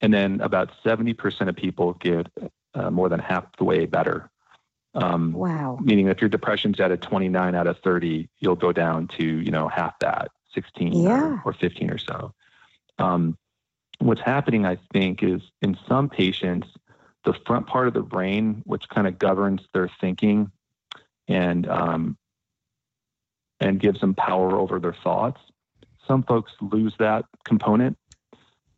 And 0.00 0.12
then 0.12 0.40
about 0.40 0.70
70% 0.84 1.48
of 1.48 1.56
people 1.56 1.94
get 1.94 2.26
uh, 2.74 2.90
more 2.90 3.08
than 3.08 3.20
half 3.20 3.44
the 3.56 3.64
way 3.64 3.86
better. 3.86 4.30
Um, 4.94 5.32
wow. 5.32 5.78
Meaning 5.82 6.08
if 6.08 6.20
your 6.20 6.28
depression's 6.28 6.78
at 6.78 6.92
a 6.92 6.96
29 6.96 7.54
out 7.54 7.66
of 7.66 7.78
30, 7.78 8.28
you'll 8.38 8.54
go 8.54 8.72
down 8.72 9.08
to, 9.18 9.24
you 9.24 9.50
know, 9.50 9.68
half 9.68 9.98
that, 10.00 10.30
16 10.54 10.92
yeah. 10.92 11.40
or, 11.44 11.50
or 11.50 11.52
15 11.52 11.90
or 11.90 11.98
so. 11.98 12.32
Um, 12.98 13.38
what's 13.98 14.20
happening, 14.20 14.66
I 14.66 14.78
think, 14.92 15.22
is 15.22 15.40
in 15.62 15.76
some 15.88 16.08
patients, 16.08 16.68
the 17.24 17.34
front 17.46 17.66
part 17.66 17.88
of 17.88 17.94
the 17.94 18.02
brain, 18.02 18.62
which 18.66 18.88
kind 18.88 19.06
of 19.06 19.18
governs 19.18 19.62
their 19.72 19.90
thinking 20.00 20.52
and 21.26 21.66
um, 21.68 22.16
and 23.60 23.80
gives 23.80 24.00
them 24.00 24.14
power 24.14 24.56
over 24.58 24.78
their 24.78 24.94
thoughts. 24.94 25.40
Some 26.06 26.22
folks 26.22 26.52
lose 26.60 26.94
that 26.98 27.24
component, 27.44 27.96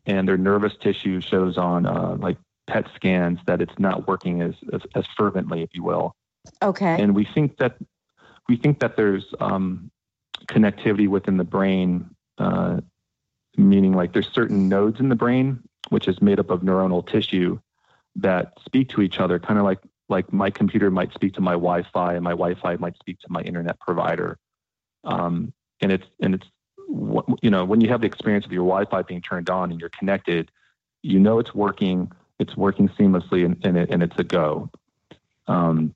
and 0.05 0.27
their 0.27 0.37
nervous 0.37 0.73
tissue 0.79 1.19
shows 1.21 1.57
on 1.57 1.85
uh, 1.85 2.15
like 2.19 2.37
PET 2.67 2.87
scans 2.95 3.39
that 3.47 3.61
it's 3.61 3.77
not 3.77 4.07
working 4.07 4.41
as, 4.41 4.53
as, 4.71 4.81
as 4.95 5.05
fervently, 5.17 5.61
if 5.61 5.69
you 5.73 5.83
will. 5.83 6.15
Okay. 6.61 7.01
And 7.01 7.13
we 7.13 7.25
think 7.25 7.57
that 7.57 7.77
we 8.47 8.55
think 8.55 8.79
that 8.79 8.95
there's 8.95 9.25
um, 9.39 9.91
connectivity 10.47 11.07
within 11.07 11.35
the 11.35 11.43
brain, 11.43 12.09
uh, 12.37 12.79
meaning 13.57 13.93
like 13.93 14.13
there's 14.13 14.29
certain 14.31 14.69
nodes 14.69 14.99
in 15.01 15.09
the 15.09 15.15
brain 15.15 15.61
which 15.89 16.07
is 16.07 16.21
made 16.21 16.39
up 16.39 16.49
of 16.49 16.61
neuronal 16.61 17.05
tissue 17.07 17.59
that 18.15 18.53
speak 18.65 18.89
to 18.89 19.01
each 19.01 19.19
other, 19.19 19.39
kind 19.39 19.59
of 19.59 19.65
like 19.65 19.79
like 20.09 20.31
my 20.31 20.49
computer 20.49 20.89
might 20.89 21.13
speak 21.13 21.33
to 21.33 21.41
my 21.41 21.51
Wi-Fi, 21.51 22.13
and 22.13 22.23
my 22.23 22.31
Wi-Fi 22.31 22.77
might 22.77 22.97
speak 22.97 23.19
to 23.19 23.27
my 23.29 23.41
internet 23.41 23.77
provider. 23.79 24.37
Um, 25.07 25.53
and 25.81 25.91
it's 25.91 26.05
and 26.21 26.35
it's 26.35 26.47
you 27.41 27.49
know 27.49 27.65
when 27.65 27.81
you 27.81 27.89
have 27.89 28.01
the 28.01 28.07
experience 28.07 28.45
of 28.45 28.51
your 28.51 28.65
Wi-Fi 28.65 29.01
being 29.03 29.21
turned 29.21 29.49
on 29.49 29.71
and 29.71 29.79
you're 29.79 29.89
connected, 29.89 30.51
you 31.01 31.19
know 31.19 31.39
it's 31.39 31.55
working, 31.55 32.11
it's 32.39 32.55
working 32.55 32.89
seamlessly, 32.89 33.45
and 33.45 33.57
and, 33.65 33.77
it, 33.77 33.89
and 33.89 34.03
it's 34.03 34.17
a 34.19 34.23
go. 34.23 34.69
Um, 35.47 35.95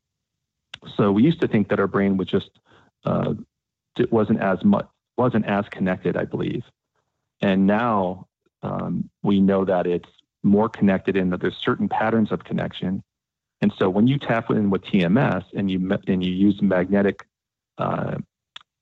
so 0.96 1.12
we 1.12 1.24
used 1.24 1.42
to 1.42 1.48
think 1.48 1.70
that 1.70 1.80
our 1.80 1.88
brain 1.88 2.18
was 2.18 2.28
just 2.28 2.50
uh, 3.06 3.34
it 4.00 4.12
wasn't 4.12 4.40
as 4.40 4.64
much 4.64 4.88
wasn't 5.18 5.46
as 5.46 5.66
connected, 5.70 6.18
I 6.18 6.26
believe, 6.26 6.64
and 7.42 7.68
now 7.68 8.28
um, 8.64 9.10
we 9.24 9.42
know 9.42 9.66
that 9.66 9.88
it's 9.88 10.10
more 10.44 10.70
connected 10.70 11.16
in 11.16 11.30
that 11.30 11.42
there's 11.42 11.58
certain 11.58 11.88
patterns 11.88 12.32
of 12.32 12.44
connection. 12.44 13.04
And 13.62 13.72
so 13.78 13.90
when 13.90 14.08
you 14.08 14.18
tap 14.18 14.50
in 14.50 14.72
with 14.72 14.82
TMS 14.84 15.46
and 15.54 15.70
you 15.70 16.00
and 16.08 16.26
you 16.26 16.32
use 16.32 16.62
magnetic, 16.62 17.28
uh, 17.78 18.18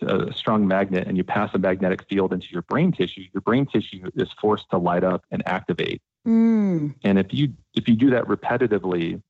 a 0.02 0.34
strong 0.34 0.68
magnet, 0.68 1.08
and 1.08 1.18
you 1.18 1.24
pass 1.24 1.52
a 1.54 1.58
magnetic 1.58 2.08
field 2.08 2.34
into 2.34 2.48
your 2.52 2.62
brain 2.64 2.92
tissue, 2.92 3.24
your 3.34 3.42
brain 3.42 3.66
tissue 3.66 4.10
is 4.16 4.30
forced 4.40 4.70
to 4.70 4.78
light 4.78 5.04
up 5.04 5.24
and 5.32 5.46
activate. 5.48 6.02
Mm. 6.28 6.96
And 7.04 7.20
if 7.20 7.34
you 7.34 7.54
if 7.74 7.88
you 7.88 7.96
do 7.96 8.10
that 8.12 8.26
repetitively, 8.26 9.22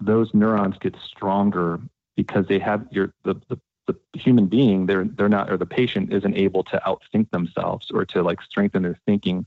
those 0.00 0.32
neurons 0.34 0.76
get 0.78 0.96
stronger 1.04 1.80
because 2.16 2.46
they 2.46 2.58
have 2.58 2.86
your 2.90 3.12
the, 3.24 3.34
the 3.48 3.58
the 3.86 3.96
human 4.14 4.46
being 4.46 4.86
they're 4.86 5.04
they're 5.04 5.28
not 5.28 5.50
or 5.50 5.56
the 5.56 5.66
patient 5.66 6.12
isn't 6.12 6.36
able 6.36 6.64
to 6.64 6.80
outthink 6.86 7.30
themselves 7.30 7.90
or 7.92 8.04
to 8.04 8.22
like 8.22 8.42
strengthen 8.42 8.82
their 8.82 8.98
thinking 9.06 9.46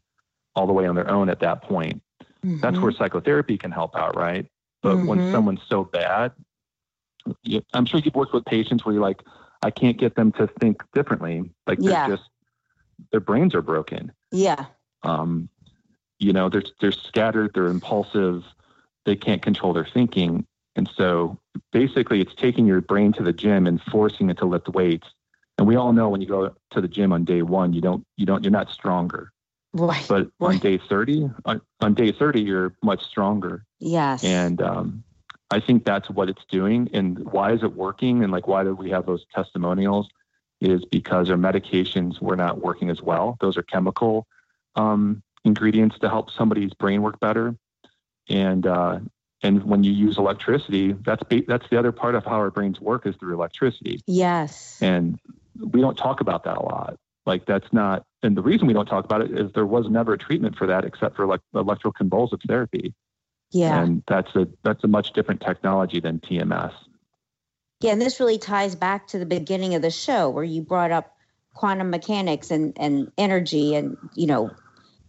all 0.56 0.66
the 0.66 0.74
way 0.74 0.88
on 0.88 0.96
their 0.96 1.10
own 1.10 1.30
at 1.30 1.40
that 1.40 1.62
point. 1.62 2.02
Mm-hmm. 2.46 2.60
That's 2.60 2.80
where 2.80 2.92
psychotherapy 2.92 3.58
can 3.58 3.72
help 3.72 3.96
out, 3.96 4.16
right? 4.16 4.46
But 4.82 4.96
mm-hmm. 4.96 5.08
when 5.08 5.32
someone's 5.32 5.62
so 5.68 5.84
bad, 5.84 6.32
you, 7.44 7.62
I'm 7.74 7.86
sure 7.86 8.00
you've 8.00 8.16
worked 8.16 8.34
with 8.34 8.46
patients 8.46 8.86
where 8.86 8.94
you're 8.94 9.04
like, 9.04 9.22
I 9.62 9.72
can't 9.72 9.98
get 9.98 10.16
them 10.16 10.32
to 10.34 10.48
think 10.60 10.82
differently. 10.94 11.52
Like 11.68 11.80
they're 11.80 11.92
yeah. 11.92 12.08
just 12.08 12.24
their 13.12 13.20
brains 13.20 13.56
are 13.56 13.62
broken. 13.62 14.12
Yeah. 14.32 14.66
Um, 15.04 15.50
you 16.20 16.34
know, 16.34 16.50
they're 16.50 16.64
they're 16.82 16.92
scattered, 16.92 17.52
they're 17.54 17.68
impulsive, 17.68 18.44
they 19.06 19.16
can't 19.16 19.42
control 19.42 19.74
their 19.74 19.86
thinking. 19.86 20.46
And 20.76 20.90
so 20.96 21.38
basically 21.72 22.22
it's 22.22 22.36
taking 22.36 22.66
your 22.66 22.82
brain 22.82 23.12
to 23.14 23.24
the 23.24 23.34
gym 23.34 23.68
and 23.68 23.82
forcing 23.82 24.30
it 24.30 24.38
to 24.38 24.46
lift 24.46 24.70
weights. 24.70 25.08
And 25.58 25.68
we 25.68 25.76
all 25.76 25.92
know 25.92 26.08
when 26.10 26.22
you 26.22 26.28
go 26.28 26.56
to 26.72 26.82
the 26.82 26.88
gym 26.88 27.12
on 27.12 27.26
day 27.26 27.42
one, 27.42 27.74
you 27.74 27.82
don't 27.82 28.06
you 28.18 28.26
don't 28.26 28.44
you're 28.44 28.52
not 28.52 28.70
stronger. 28.70 29.32
Right. 29.74 30.06
But 30.08 30.32
right. 30.40 30.56
on 30.56 30.58
day 30.58 30.80
30, 30.80 31.30
on, 31.46 31.62
on, 31.82 31.94
day 31.94 32.12
30, 32.12 32.42
you're 32.42 32.74
much 32.82 33.04
stronger. 33.04 33.66
Yes. 33.80 34.24
And 34.24 34.60
um, 34.64 35.04
I 35.52 35.60
think 35.60 35.86
that's 35.86 36.10
what 36.10 36.30
it's 36.30 36.44
doing. 36.50 36.90
And 36.94 37.20
why 37.32 37.54
is 37.54 37.64
it 37.64 37.76
working? 37.76 38.24
And 38.24 38.32
like, 38.32 38.48
why 38.48 38.64
do 38.64 38.76
we 38.76 38.90
have 38.92 39.06
those 39.06 39.26
testimonials? 39.34 40.08
Is 40.62 40.84
because 40.86 41.30
our 41.30 41.38
medications 41.38 42.22
were 42.22 42.36
not 42.36 42.60
working 42.60 42.90
as 42.90 43.02
well. 43.02 43.38
Those 43.40 43.58
are 43.58 43.64
chemical 43.64 44.28
um, 44.76 45.24
ingredients 45.46 45.98
to 46.00 46.10
help 46.10 46.32
somebody's 46.32 46.74
brain 46.74 47.02
work 47.02 47.20
better. 47.20 47.56
And 48.28 48.68
uh, 48.68 49.00
and 49.42 49.64
when 49.64 49.84
you 49.84 49.92
use 49.92 50.18
electricity, 50.18 50.92
that's 50.92 51.24
that's 51.48 51.70
the 51.70 51.80
other 51.80 51.92
part 51.92 52.16
of 52.16 52.26
how 52.26 52.36
our 52.36 52.52
brains 52.52 52.80
work 52.82 53.08
is 53.08 53.16
through 53.16 53.34
electricity. 53.34 54.02
Yes. 54.06 54.78
And 54.82 55.18
we 55.60 55.82
don't 55.82 55.98
talk 55.98 56.22
about 56.22 56.44
that 56.44 56.58
a 56.58 56.62
lot. 56.62 56.98
Like 57.26 57.46
that's 57.46 57.72
not, 57.72 58.06
and 58.24 58.36
the 58.36 58.42
reason 58.42 58.68
we 58.68 58.74
don't 58.74 58.86
talk 58.86 59.06
about 59.06 59.22
it 59.22 59.32
is 59.32 59.52
there 59.54 59.66
was 59.66 59.88
never 59.90 60.14
a 60.14 60.18
treatment 60.18 60.58
for 60.58 60.68
that 60.68 60.84
except 60.84 61.16
for 61.16 61.26
like 61.26 61.42
electroconvulsive 61.54 62.42
therapy. 62.48 62.94
Yeah. 63.52 63.82
And 63.82 64.04
that's 64.08 64.36
a 64.36 64.48
that's 64.64 64.84
a 64.84 64.88
much 64.88 65.14
different 65.14 65.42
technology 65.42 66.00
than 66.00 66.20
TMS. 66.20 66.74
Yeah, 67.82 67.94
and 67.94 68.02
this 68.02 68.20
really 68.20 68.38
ties 68.38 68.76
back 68.76 69.08
to 69.08 69.20
the 69.20 69.26
beginning 69.26 69.74
of 69.74 69.82
the 69.82 69.90
show 69.90 70.30
where 70.30 70.44
you 70.44 70.62
brought 70.62 70.92
up 70.92 71.16
quantum 71.54 71.90
mechanics 71.90 72.52
and, 72.52 72.74
and 72.78 73.12
energy 73.18 73.76
and 73.76 73.98
you 74.16 74.28
know 74.28 74.52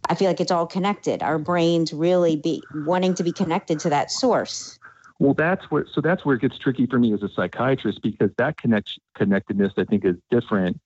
I 0.09 0.15
feel 0.15 0.27
like 0.27 0.41
it's 0.41 0.51
all 0.51 0.65
connected. 0.65 1.21
Our 1.21 1.37
brains 1.37 1.93
really 1.93 2.35
be 2.35 2.63
wanting 2.73 3.13
to 3.15 3.23
be 3.23 3.31
connected 3.31 3.79
to 3.81 3.89
that 3.89 4.11
source. 4.11 4.79
Well, 5.19 5.35
that's 5.35 5.69
where 5.69 5.85
so 5.93 6.01
that's 6.01 6.25
where 6.25 6.35
it 6.35 6.41
gets 6.41 6.57
tricky 6.57 6.87
for 6.87 6.97
me 6.97 7.13
as 7.13 7.21
a 7.21 7.29
psychiatrist 7.29 8.01
because 8.01 8.31
that 8.37 8.57
connect, 8.57 8.99
connectedness 9.15 9.73
I 9.77 9.83
think 9.83 10.03
is 10.03 10.15
different 10.31 10.81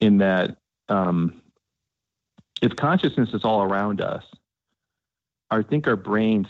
in 0.00 0.18
that 0.18 0.58
um, 0.90 1.40
if 2.60 2.76
consciousness 2.76 3.30
is 3.32 3.44
all 3.44 3.62
around 3.62 4.02
us, 4.02 4.24
I 5.50 5.62
think 5.62 5.86
our 5.86 5.96
brains 5.96 6.46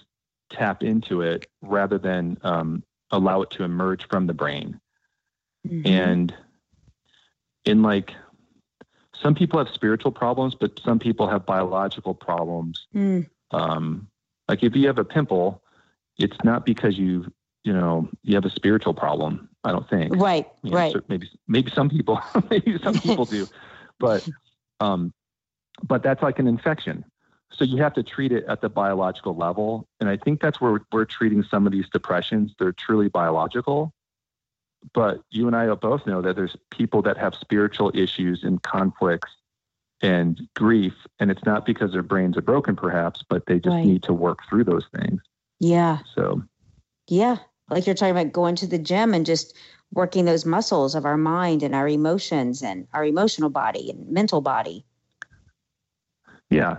tap 0.51 0.83
into 0.83 1.23
it 1.23 1.47
rather 1.63 1.99
than 1.99 2.37
um, 2.43 2.83
allow 3.11 3.43
it 3.43 3.51
to 3.51 3.65
emerge 3.65 4.07
from 4.09 4.27
the 4.27 4.35
brain. 4.35 4.81
Mm-hmm. 5.67 5.87
And 5.87 6.35
in 7.65 7.83
like, 7.83 8.15
some 9.15 9.35
people 9.35 9.59
have 9.59 9.73
spiritual 9.73 10.13
problems, 10.13 10.55
but 10.55 10.81
some 10.83 10.99
people 10.99 11.29
have 11.29 11.45
biological 11.45 12.15
problems. 12.15 12.87
Mm. 12.95 13.29
Um, 13.51 14.09
like 14.49 14.63
if 14.63 14.75
you 14.75 14.87
have 14.87 14.99
a 14.99 15.05
pimple, 15.05 15.63
it's 16.19 16.37
not 16.43 16.65
because 16.65 16.99
you, 16.99 17.31
you 17.65 17.73
know, 17.73 18.09
you 18.23 18.35
have 18.35 18.45
a 18.45 18.51
spiritual 18.51 18.95
problem. 18.95 19.49
I 19.63 19.73
don't 19.73 19.89
think. 19.89 20.17
Right. 20.17 20.47
You 20.63 20.71
know, 20.71 20.77
right. 20.77 20.97
Maybe 21.09 21.29
maybe 21.47 21.71
some 21.71 21.91
people 21.91 22.19
maybe 22.51 22.79
some 22.83 22.95
people 22.95 23.25
do, 23.27 23.47
but 23.99 24.27
um, 24.81 25.13
but 25.83 26.03
that's 26.03 26.23
like 26.23 26.39
an 26.39 26.47
infection. 26.47 27.05
So 27.53 27.65
you 27.65 27.79
have 27.79 27.95
to 27.95 28.03
treat 28.03 28.33
it 28.33 28.45
at 28.47 28.61
the 28.61 28.69
biological 28.69 29.37
level, 29.37 29.89
and 29.99 30.09
I 30.09 30.17
think 30.17 30.41
that's 30.41 30.61
where 30.61 30.81
we're 30.93 31.05
treating 31.05 31.43
some 31.43 31.67
of 31.67 31.73
these 31.73 31.89
depressions. 31.89 32.55
They're 32.59 32.73
truly 32.73 33.09
biological, 33.09 33.93
but 34.95 35.23
you 35.31 35.47
and 35.47 35.57
I 35.57 35.73
both 35.75 36.07
know 36.07 36.23
that 36.23 36.37
there's 36.37 36.57
people 36.71 37.03
that 37.03 37.17
have 37.19 37.35
spiritual 37.35 37.91
issues 37.95 38.45
and 38.45 38.63
conflicts 38.63 39.31
and 40.01 40.41
grief, 40.55 40.95
and 41.19 41.31
it's 41.31 41.45
not 41.45 41.67
because 41.67 41.93
their 41.93 42.03
brains 42.03 42.37
are 42.37 42.43
broken, 42.43 42.77
perhaps, 42.77 43.23
but 43.29 43.47
they 43.47 43.59
just 43.59 43.75
right. 43.75 43.85
need 43.85 44.03
to 44.05 44.13
work 44.13 44.39
through 44.49 44.65
those 44.65 44.87
things. 44.97 45.21
Yeah. 45.59 45.99
So. 46.15 46.43
Yeah, 47.09 47.37
like 47.69 47.87
you're 47.87 47.95
talking 47.95 48.17
about 48.17 48.33
going 48.33 48.55
to 48.57 48.67
the 48.67 48.79
gym 48.79 49.13
and 49.13 49.27
just 49.27 49.57
working 49.93 50.25
those 50.25 50.47
muscles 50.47 50.95
of 50.95 51.05
our 51.05 51.17
mind 51.17 51.63
and 51.63 51.75
our 51.75 51.89
emotions 51.89 52.63
and 52.63 52.87
our 52.95 53.05
emotional 53.05 53.51
body 53.51 53.91
and 53.91 54.09
mental 54.09 54.41
body. 54.41 54.85
Yeah. 56.49 56.79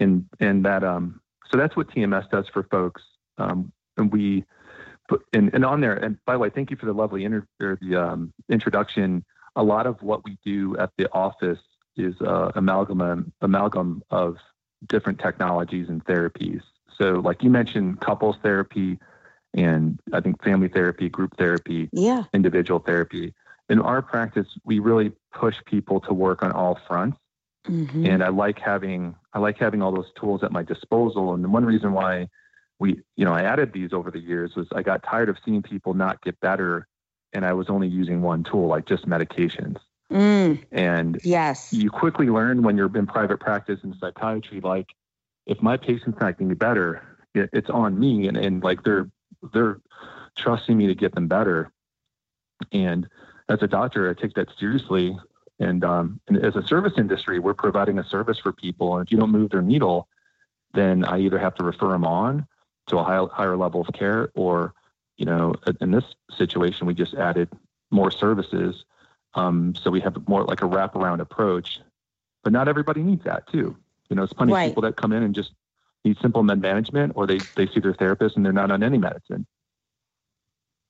And 0.00 0.26
and 0.40 0.64
that 0.64 0.82
um 0.82 1.20
so 1.50 1.58
that's 1.58 1.76
what 1.76 1.88
TMS 1.88 2.28
does 2.30 2.48
for 2.48 2.64
folks. 2.64 3.02
Um 3.38 3.72
and 3.96 4.12
we 4.12 4.44
put 5.08 5.22
and, 5.32 5.50
and 5.54 5.64
on 5.64 5.80
there 5.80 5.94
and 5.94 6.18
by 6.24 6.34
the 6.34 6.38
way, 6.38 6.50
thank 6.50 6.70
you 6.70 6.76
for 6.76 6.86
the 6.86 6.92
lovely 6.92 7.24
inter- 7.24 7.46
the 7.58 7.96
um, 7.96 8.32
introduction. 8.48 9.24
A 9.56 9.62
lot 9.62 9.86
of 9.86 10.00
what 10.02 10.24
we 10.24 10.38
do 10.44 10.76
at 10.78 10.90
the 10.96 11.12
office 11.12 11.58
is 11.96 12.14
uh, 12.20 12.52
amalgam 12.54 13.32
amalgam 13.40 14.02
of 14.10 14.36
different 14.86 15.18
technologies 15.18 15.88
and 15.88 16.04
therapies. 16.04 16.62
So 16.96 17.14
like 17.14 17.42
you 17.42 17.50
mentioned 17.50 18.00
couples 18.00 18.36
therapy, 18.42 18.98
and 19.54 19.98
I 20.12 20.20
think 20.20 20.42
family 20.42 20.68
therapy, 20.68 21.08
group 21.08 21.36
therapy, 21.36 21.88
yeah. 21.92 22.24
individual 22.32 22.80
therapy. 22.80 23.34
In 23.68 23.80
our 23.80 24.02
practice, 24.02 24.46
we 24.64 24.78
really 24.78 25.12
push 25.32 25.56
people 25.64 26.00
to 26.00 26.14
work 26.14 26.42
on 26.42 26.52
all 26.52 26.78
fronts. 26.86 27.18
Mm-hmm. 27.66 28.06
And 28.06 28.24
I 28.24 28.28
like 28.28 28.58
having 28.58 29.14
I 29.32 29.38
like 29.38 29.58
having 29.58 29.82
all 29.82 29.92
those 29.92 30.10
tools 30.18 30.42
at 30.42 30.52
my 30.52 30.62
disposal. 30.62 31.34
And 31.34 31.44
the 31.44 31.48
one 31.48 31.64
reason 31.64 31.92
why 31.92 32.28
we, 32.78 33.00
you 33.16 33.24
know, 33.24 33.32
I 33.32 33.42
added 33.42 33.72
these 33.72 33.92
over 33.92 34.10
the 34.10 34.18
years 34.18 34.56
was 34.56 34.66
I 34.74 34.82
got 34.82 35.02
tired 35.02 35.28
of 35.28 35.36
seeing 35.44 35.62
people 35.62 35.94
not 35.94 36.22
get 36.22 36.40
better 36.40 36.86
and 37.32 37.44
I 37.44 37.52
was 37.52 37.68
only 37.68 37.88
using 37.88 38.22
one 38.22 38.42
tool, 38.42 38.66
like 38.66 38.86
just 38.86 39.06
medications. 39.06 39.76
Mm. 40.10 40.64
And 40.72 41.20
yes, 41.22 41.72
you 41.72 41.90
quickly 41.90 42.26
learn 42.26 42.62
when 42.62 42.76
you're 42.76 42.94
in 42.96 43.06
private 43.06 43.38
practice 43.38 43.78
in 43.84 43.94
psychiatry, 44.00 44.60
like 44.60 44.88
if 45.46 45.62
my 45.62 45.76
patient's 45.76 46.18
not 46.20 46.38
getting 46.38 46.54
better, 46.54 47.02
it, 47.34 47.50
it's 47.52 47.70
on 47.70 47.98
me. 47.98 48.26
And, 48.26 48.36
and 48.36 48.62
like 48.62 48.82
they're 48.82 49.08
they're 49.52 49.80
trusting 50.36 50.76
me 50.76 50.86
to 50.88 50.94
get 50.94 51.14
them 51.14 51.28
better. 51.28 51.70
And 52.72 53.08
as 53.48 53.62
a 53.62 53.68
doctor, 53.68 54.10
I 54.10 54.20
take 54.20 54.34
that 54.34 54.48
seriously. 54.58 55.16
And, 55.60 55.84
um, 55.84 56.20
and 56.26 56.44
as 56.44 56.56
a 56.56 56.66
service 56.66 56.94
industry, 56.96 57.38
we're 57.38 57.54
providing 57.54 57.98
a 58.00 58.04
service 58.04 58.38
for 58.38 58.52
people. 58.52 58.96
And 58.96 59.06
if 59.06 59.12
you 59.12 59.18
don't 59.18 59.30
move 59.30 59.50
their 59.50 59.62
needle, 59.62 60.08
then 60.74 61.04
I 61.04 61.20
either 61.20 61.38
have 61.38 61.54
to 61.56 61.64
refer 61.64 61.90
them 61.90 62.04
on 62.04 62.46
to 62.88 62.98
a 62.98 63.04
high, 63.04 63.24
higher 63.30 63.56
level 63.56 63.82
of 63.82 63.88
care, 63.92 64.30
or, 64.34 64.74
you 65.16 65.26
know, 65.26 65.54
in 65.80 65.90
this 65.92 66.04
situation, 66.36 66.86
we 66.86 66.94
just 66.94 67.14
added 67.14 67.48
more 67.90 68.10
services 68.10 68.84
Um, 69.34 69.74
so 69.74 69.90
we 69.90 70.00
have 70.00 70.16
more 70.28 70.44
like 70.44 70.62
a 70.62 70.66
wraparound 70.66 71.20
approach, 71.20 71.80
but 72.42 72.52
not 72.52 72.68
everybody 72.68 73.02
needs 73.02 73.24
that 73.24 73.46
too. 73.46 73.76
You 74.08 74.16
know, 74.16 74.24
it's 74.24 74.32
plenty 74.32 74.52
right. 74.52 74.64
of 74.64 74.70
people 74.70 74.82
that 74.82 74.96
come 74.96 75.12
in 75.12 75.22
and 75.22 75.34
just 75.34 75.52
need 76.04 76.18
simple 76.20 76.42
med 76.42 76.60
management, 76.60 77.12
or 77.14 77.26
they 77.26 77.38
they 77.54 77.66
see 77.66 77.80
their 77.80 77.94
therapist 77.94 78.36
and 78.36 78.44
they're 78.44 78.52
not 78.52 78.70
on 78.70 78.82
any 78.82 78.98
medicine. 78.98 79.46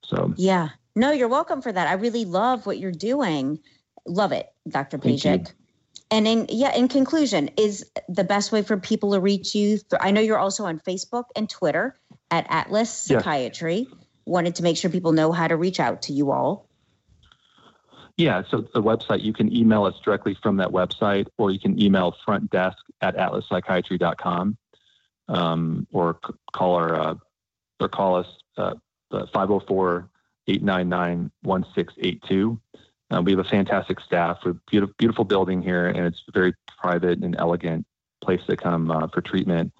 So 0.05 0.33
yeah, 0.37 0.71
no, 0.97 1.11
you're 1.12 1.29
welcome 1.29 1.61
for 1.61 1.73
that. 1.73 1.87
I 1.87 1.95
really 1.95 2.25
love 2.25 2.66
what 2.66 2.79
you're 2.79 2.93
doing. 2.93 3.59
Love 4.07 4.33
it, 4.33 4.51
Dr. 4.69 4.99
Pejic. 4.99 5.53
And 6.11 6.27
in 6.27 6.47
yeah, 6.49 6.75
in 6.75 6.89
conclusion, 6.89 7.51
is 7.57 7.89
the 8.09 8.25
best 8.25 8.51
way 8.51 8.63
for 8.63 8.77
people 8.77 9.13
to 9.13 9.21
reach 9.21 9.55
you. 9.55 9.79
Th- 9.79 10.01
I 10.01 10.11
know 10.11 10.21
you're 10.21 10.39
also 10.39 10.65
on 10.65 10.81
Facebook 10.81 11.25
and 11.37 11.49
Twitter 11.49 11.95
at 12.31 12.47
Atlas 12.49 12.91
Psychiatry. 12.91 13.87
Yes. 13.89 13.99
Wanted 14.25 14.57
to 14.57 14.63
make 14.63 14.77
sure 14.77 14.91
people 14.91 15.13
know 15.13 15.31
how 15.33 15.47
to 15.47 15.57
reach 15.57 15.79
out 15.79 16.03
to 16.03 16.13
you 16.13 16.33
all. 16.33 16.69
Yeah, 18.17 18.43
so 18.51 18.61
the 18.75 18.83
website, 18.83 19.23
you 19.23 19.33
can 19.33 19.55
email 19.55 19.85
us 19.85 19.95
directly 20.05 20.37
from 20.43 20.59
that 20.59 20.69
website, 20.69 21.29
or 21.39 21.51
you 21.51 21.59
can 21.59 21.81
email 21.81 22.15
front 22.25 22.51
desk 22.51 22.77
at 23.01 23.17
atlaspsychiatry.com, 23.17 24.59
um, 25.29 25.87
or 25.91 26.19
c- 26.27 26.35
call 26.53 26.75
our 26.75 26.95
uh, 26.95 27.15
or 27.81 27.89
call 27.89 28.17
us 28.17 28.27
uh, 28.59 28.75
504 29.11 30.11
899 30.49 31.31
1682. 31.43 32.61
Uh, 33.11 33.21
we 33.23 33.33
have 33.33 33.41
a 33.41 33.45
fantastic 33.45 34.01
staff. 34.01 34.39
We 34.45 34.51
have 34.51 34.57
a 34.57 34.61
beautiful, 34.71 34.95
beautiful 34.99 35.25
building 35.25 35.63
here, 35.63 35.89
and 35.89 36.07
it's 36.07 36.23
a 36.29 36.33
very 36.33 36.55
private 36.79 37.23
and 37.23 37.35
elegant 37.39 37.87
place 38.23 38.41
to 38.49 38.57
come 38.57 38.91
uh, 38.91 39.09
for 39.09 39.21
treatment. 39.21 39.73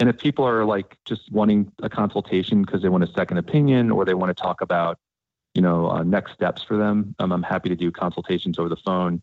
And 0.00 0.08
if 0.08 0.16
people 0.16 0.46
are 0.46 0.64
like 0.64 0.96
just 1.04 1.30
wanting 1.30 1.72
a 1.82 1.88
consultation 1.88 2.62
because 2.62 2.82
they 2.82 2.88
want 2.88 3.04
a 3.04 3.12
second 3.12 3.38
opinion 3.38 3.90
or 3.90 4.04
they 4.04 4.14
want 4.14 4.34
to 4.34 4.40
talk 4.40 4.60
about, 4.60 4.98
you 5.54 5.62
know, 5.62 5.90
uh, 5.90 6.02
next 6.04 6.32
steps 6.32 6.62
for 6.62 6.76
them, 6.76 7.14
um, 7.18 7.32
I'm 7.32 7.42
happy 7.42 7.68
to 7.68 7.76
do 7.76 7.90
consultations 7.90 8.58
over 8.58 8.68
the 8.68 8.76
phone, 8.76 9.20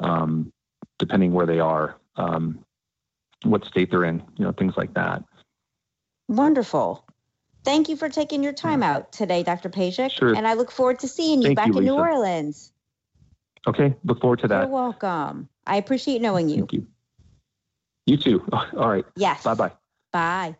um, 0.00 0.52
depending 0.98 1.32
where 1.32 1.46
they 1.46 1.60
are, 1.60 1.96
um, 2.16 2.64
what 3.44 3.64
state 3.64 3.90
they're 3.90 4.04
in, 4.04 4.22
you 4.36 4.44
know, 4.44 4.52
things 4.52 4.76
like 4.76 4.92
that. 4.94 5.22
Wonderful. 6.26 7.04
Thank 7.64 7.88
you 7.88 7.96
for 7.96 8.08
taking 8.08 8.42
your 8.42 8.52
time 8.52 8.82
out 8.82 9.12
today, 9.12 9.42
Dr. 9.42 9.68
Pejic. 9.68 10.10
Sure. 10.10 10.34
And 10.34 10.48
I 10.48 10.54
look 10.54 10.70
forward 10.70 10.98
to 11.00 11.08
seeing 11.08 11.42
you 11.42 11.48
Thank 11.48 11.56
back 11.56 11.66
you, 11.68 11.78
in 11.78 11.84
New 11.84 11.94
Orleans. 11.94 12.72
Okay, 13.66 13.94
look 14.04 14.20
forward 14.20 14.38
to 14.40 14.48
that. 14.48 14.60
You're 14.60 14.68
welcome. 14.68 15.48
I 15.66 15.76
appreciate 15.76 16.20
knowing 16.22 16.48
you. 16.48 16.56
Thank 16.56 16.72
you. 16.72 16.86
You 18.06 18.16
too. 18.16 18.42
All 18.52 18.88
right. 18.88 19.04
Yes. 19.16 19.42
Bye 19.42 19.54
bye. 19.54 19.72
Bye. 20.12 20.56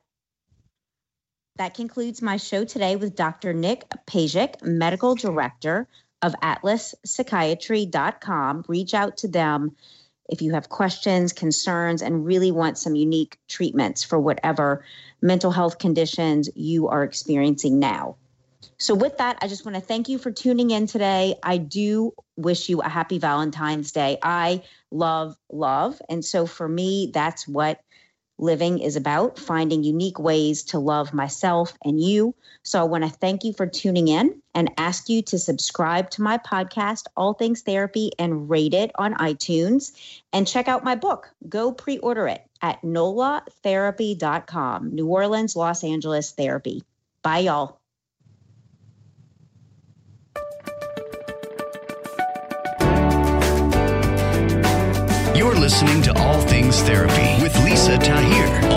That 1.57 1.75
concludes 1.75 2.21
my 2.23 2.37
show 2.37 2.65
today 2.65 2.97
with 2.97 3.15
Dr. 3.17 3.53
Nick 3.53 3.89
Pejic, 4.07 4.63
Medical 4.63 5.17
Director 5.17 5.89
of 6.23 6.33
atlaspsychiatry.com. 6.43 8.65
Reach 8.69 8.95
out 8.95 9.17
to 9.19 9.29
them 9.29 9.77
if 10.29 10.43
you 10.43 10.53
have 10.53 10.69
questions, 10.69 11.33
concerns, 11.33 12.03
and 12.03 12.25
really 12.25 12.53
want 12.53 12.79
some 12.79 12.95
unique 12.95 13.39
treatments 13.49 14.05
for 14.05 14.21
whatever 14.21 14.85
mental 15.21 15.51
health 15.51 15.79
conditions 15.79 16.49
you 16.55 16.87
are 16.89 17.03
experiencing 17.03 17.79
now. 17.79 18.17
So, 18.81 18.95
with 18.95 19.19
that, 19.19 19.39
I 19.43 19.49
just 19.49 19.65
want 19.65 19.75
to 19.75 19.81
thank 19.81 20.09
you 20.09 20.19
for 20.19 20.31
tuning 20.31 20.71
in 20.71 20.87
today. 20.87 21.35
I 21.43 21.57
do 21.57 22.13
wish 22.37 22.69
you 22.69 22.81
a 22.81 22.89
happy 22.89 23.19
Valentine's 23.19 23.91
Day. 23.91 24.19
I 24.23 24.63
love 24.93 25.37
love. 25.51 26.01
And 26.09 26.25
so, 26.25 26.47
for 26.47 26.69
me, 26.69 27.11
that's 27.13 27.49
what 27.49 27.81
living 28.41 28.79
is 28.79 28.95
about 28.95 29.37
finding 29.37 29.83
unique 29.83 30.21
ways 30.21 30.63
to 30.63 30.79
love 30.79 31.13
myself 31.13 31.77
and 31.85 32.01
you. 32.01 32.37
So, 32.63 32.81
I 32.81 32.85
want 32.85 33.03
to 33.03 33.11
thank 33.11 33.43
you 33.43 33.53
for 33.53 33.67
tuning 33.67 34.07
in 34.07 34.41
and 34.55 34.71
ask 34.79 35.09
you 35.09 35.23
to 35.23 35.41
subscribe 35.41 36.11
to 36.11 36.23
my 36.23 36.39
podcast, 36.39 37.07
All 37.17 37.35
Things 37.35 37.63
Therapy, 37.63 38.13
and 38.17 38.49
rate 38.49 38.75
it 38.75 38.93
on 38.95 39.15
iTunes. 39.15 39.91
And 40.33 40.47
check 40.47 40.69
out 40.69 40.85
my 40.85 40.95
book. 40.95 41.29
Go 41.49 41.73
pre 41.73 41.99
order 41.99 42.29
it 42.29 42.47
at 42.63 42.81
nolatherapy.com, 42.83 44.95
New 44.95 45.09
Orleans, 45.09 45.57
Los 45.57 45.83
Angeles 45.83 46.31
Therapy. 46.31 46.85
Bye, 47.23 47.41
y'all. 47.41 47.81
You're 55.39 55.55
listening 55.55 56.03
to 56.03 56.19
All 56.19 56.41
Things 56.41 56.83
Therapy 56.83 57.41
with 57.41 57.57
Lisa 57.63 57.97
Tahir. 57.97 58.68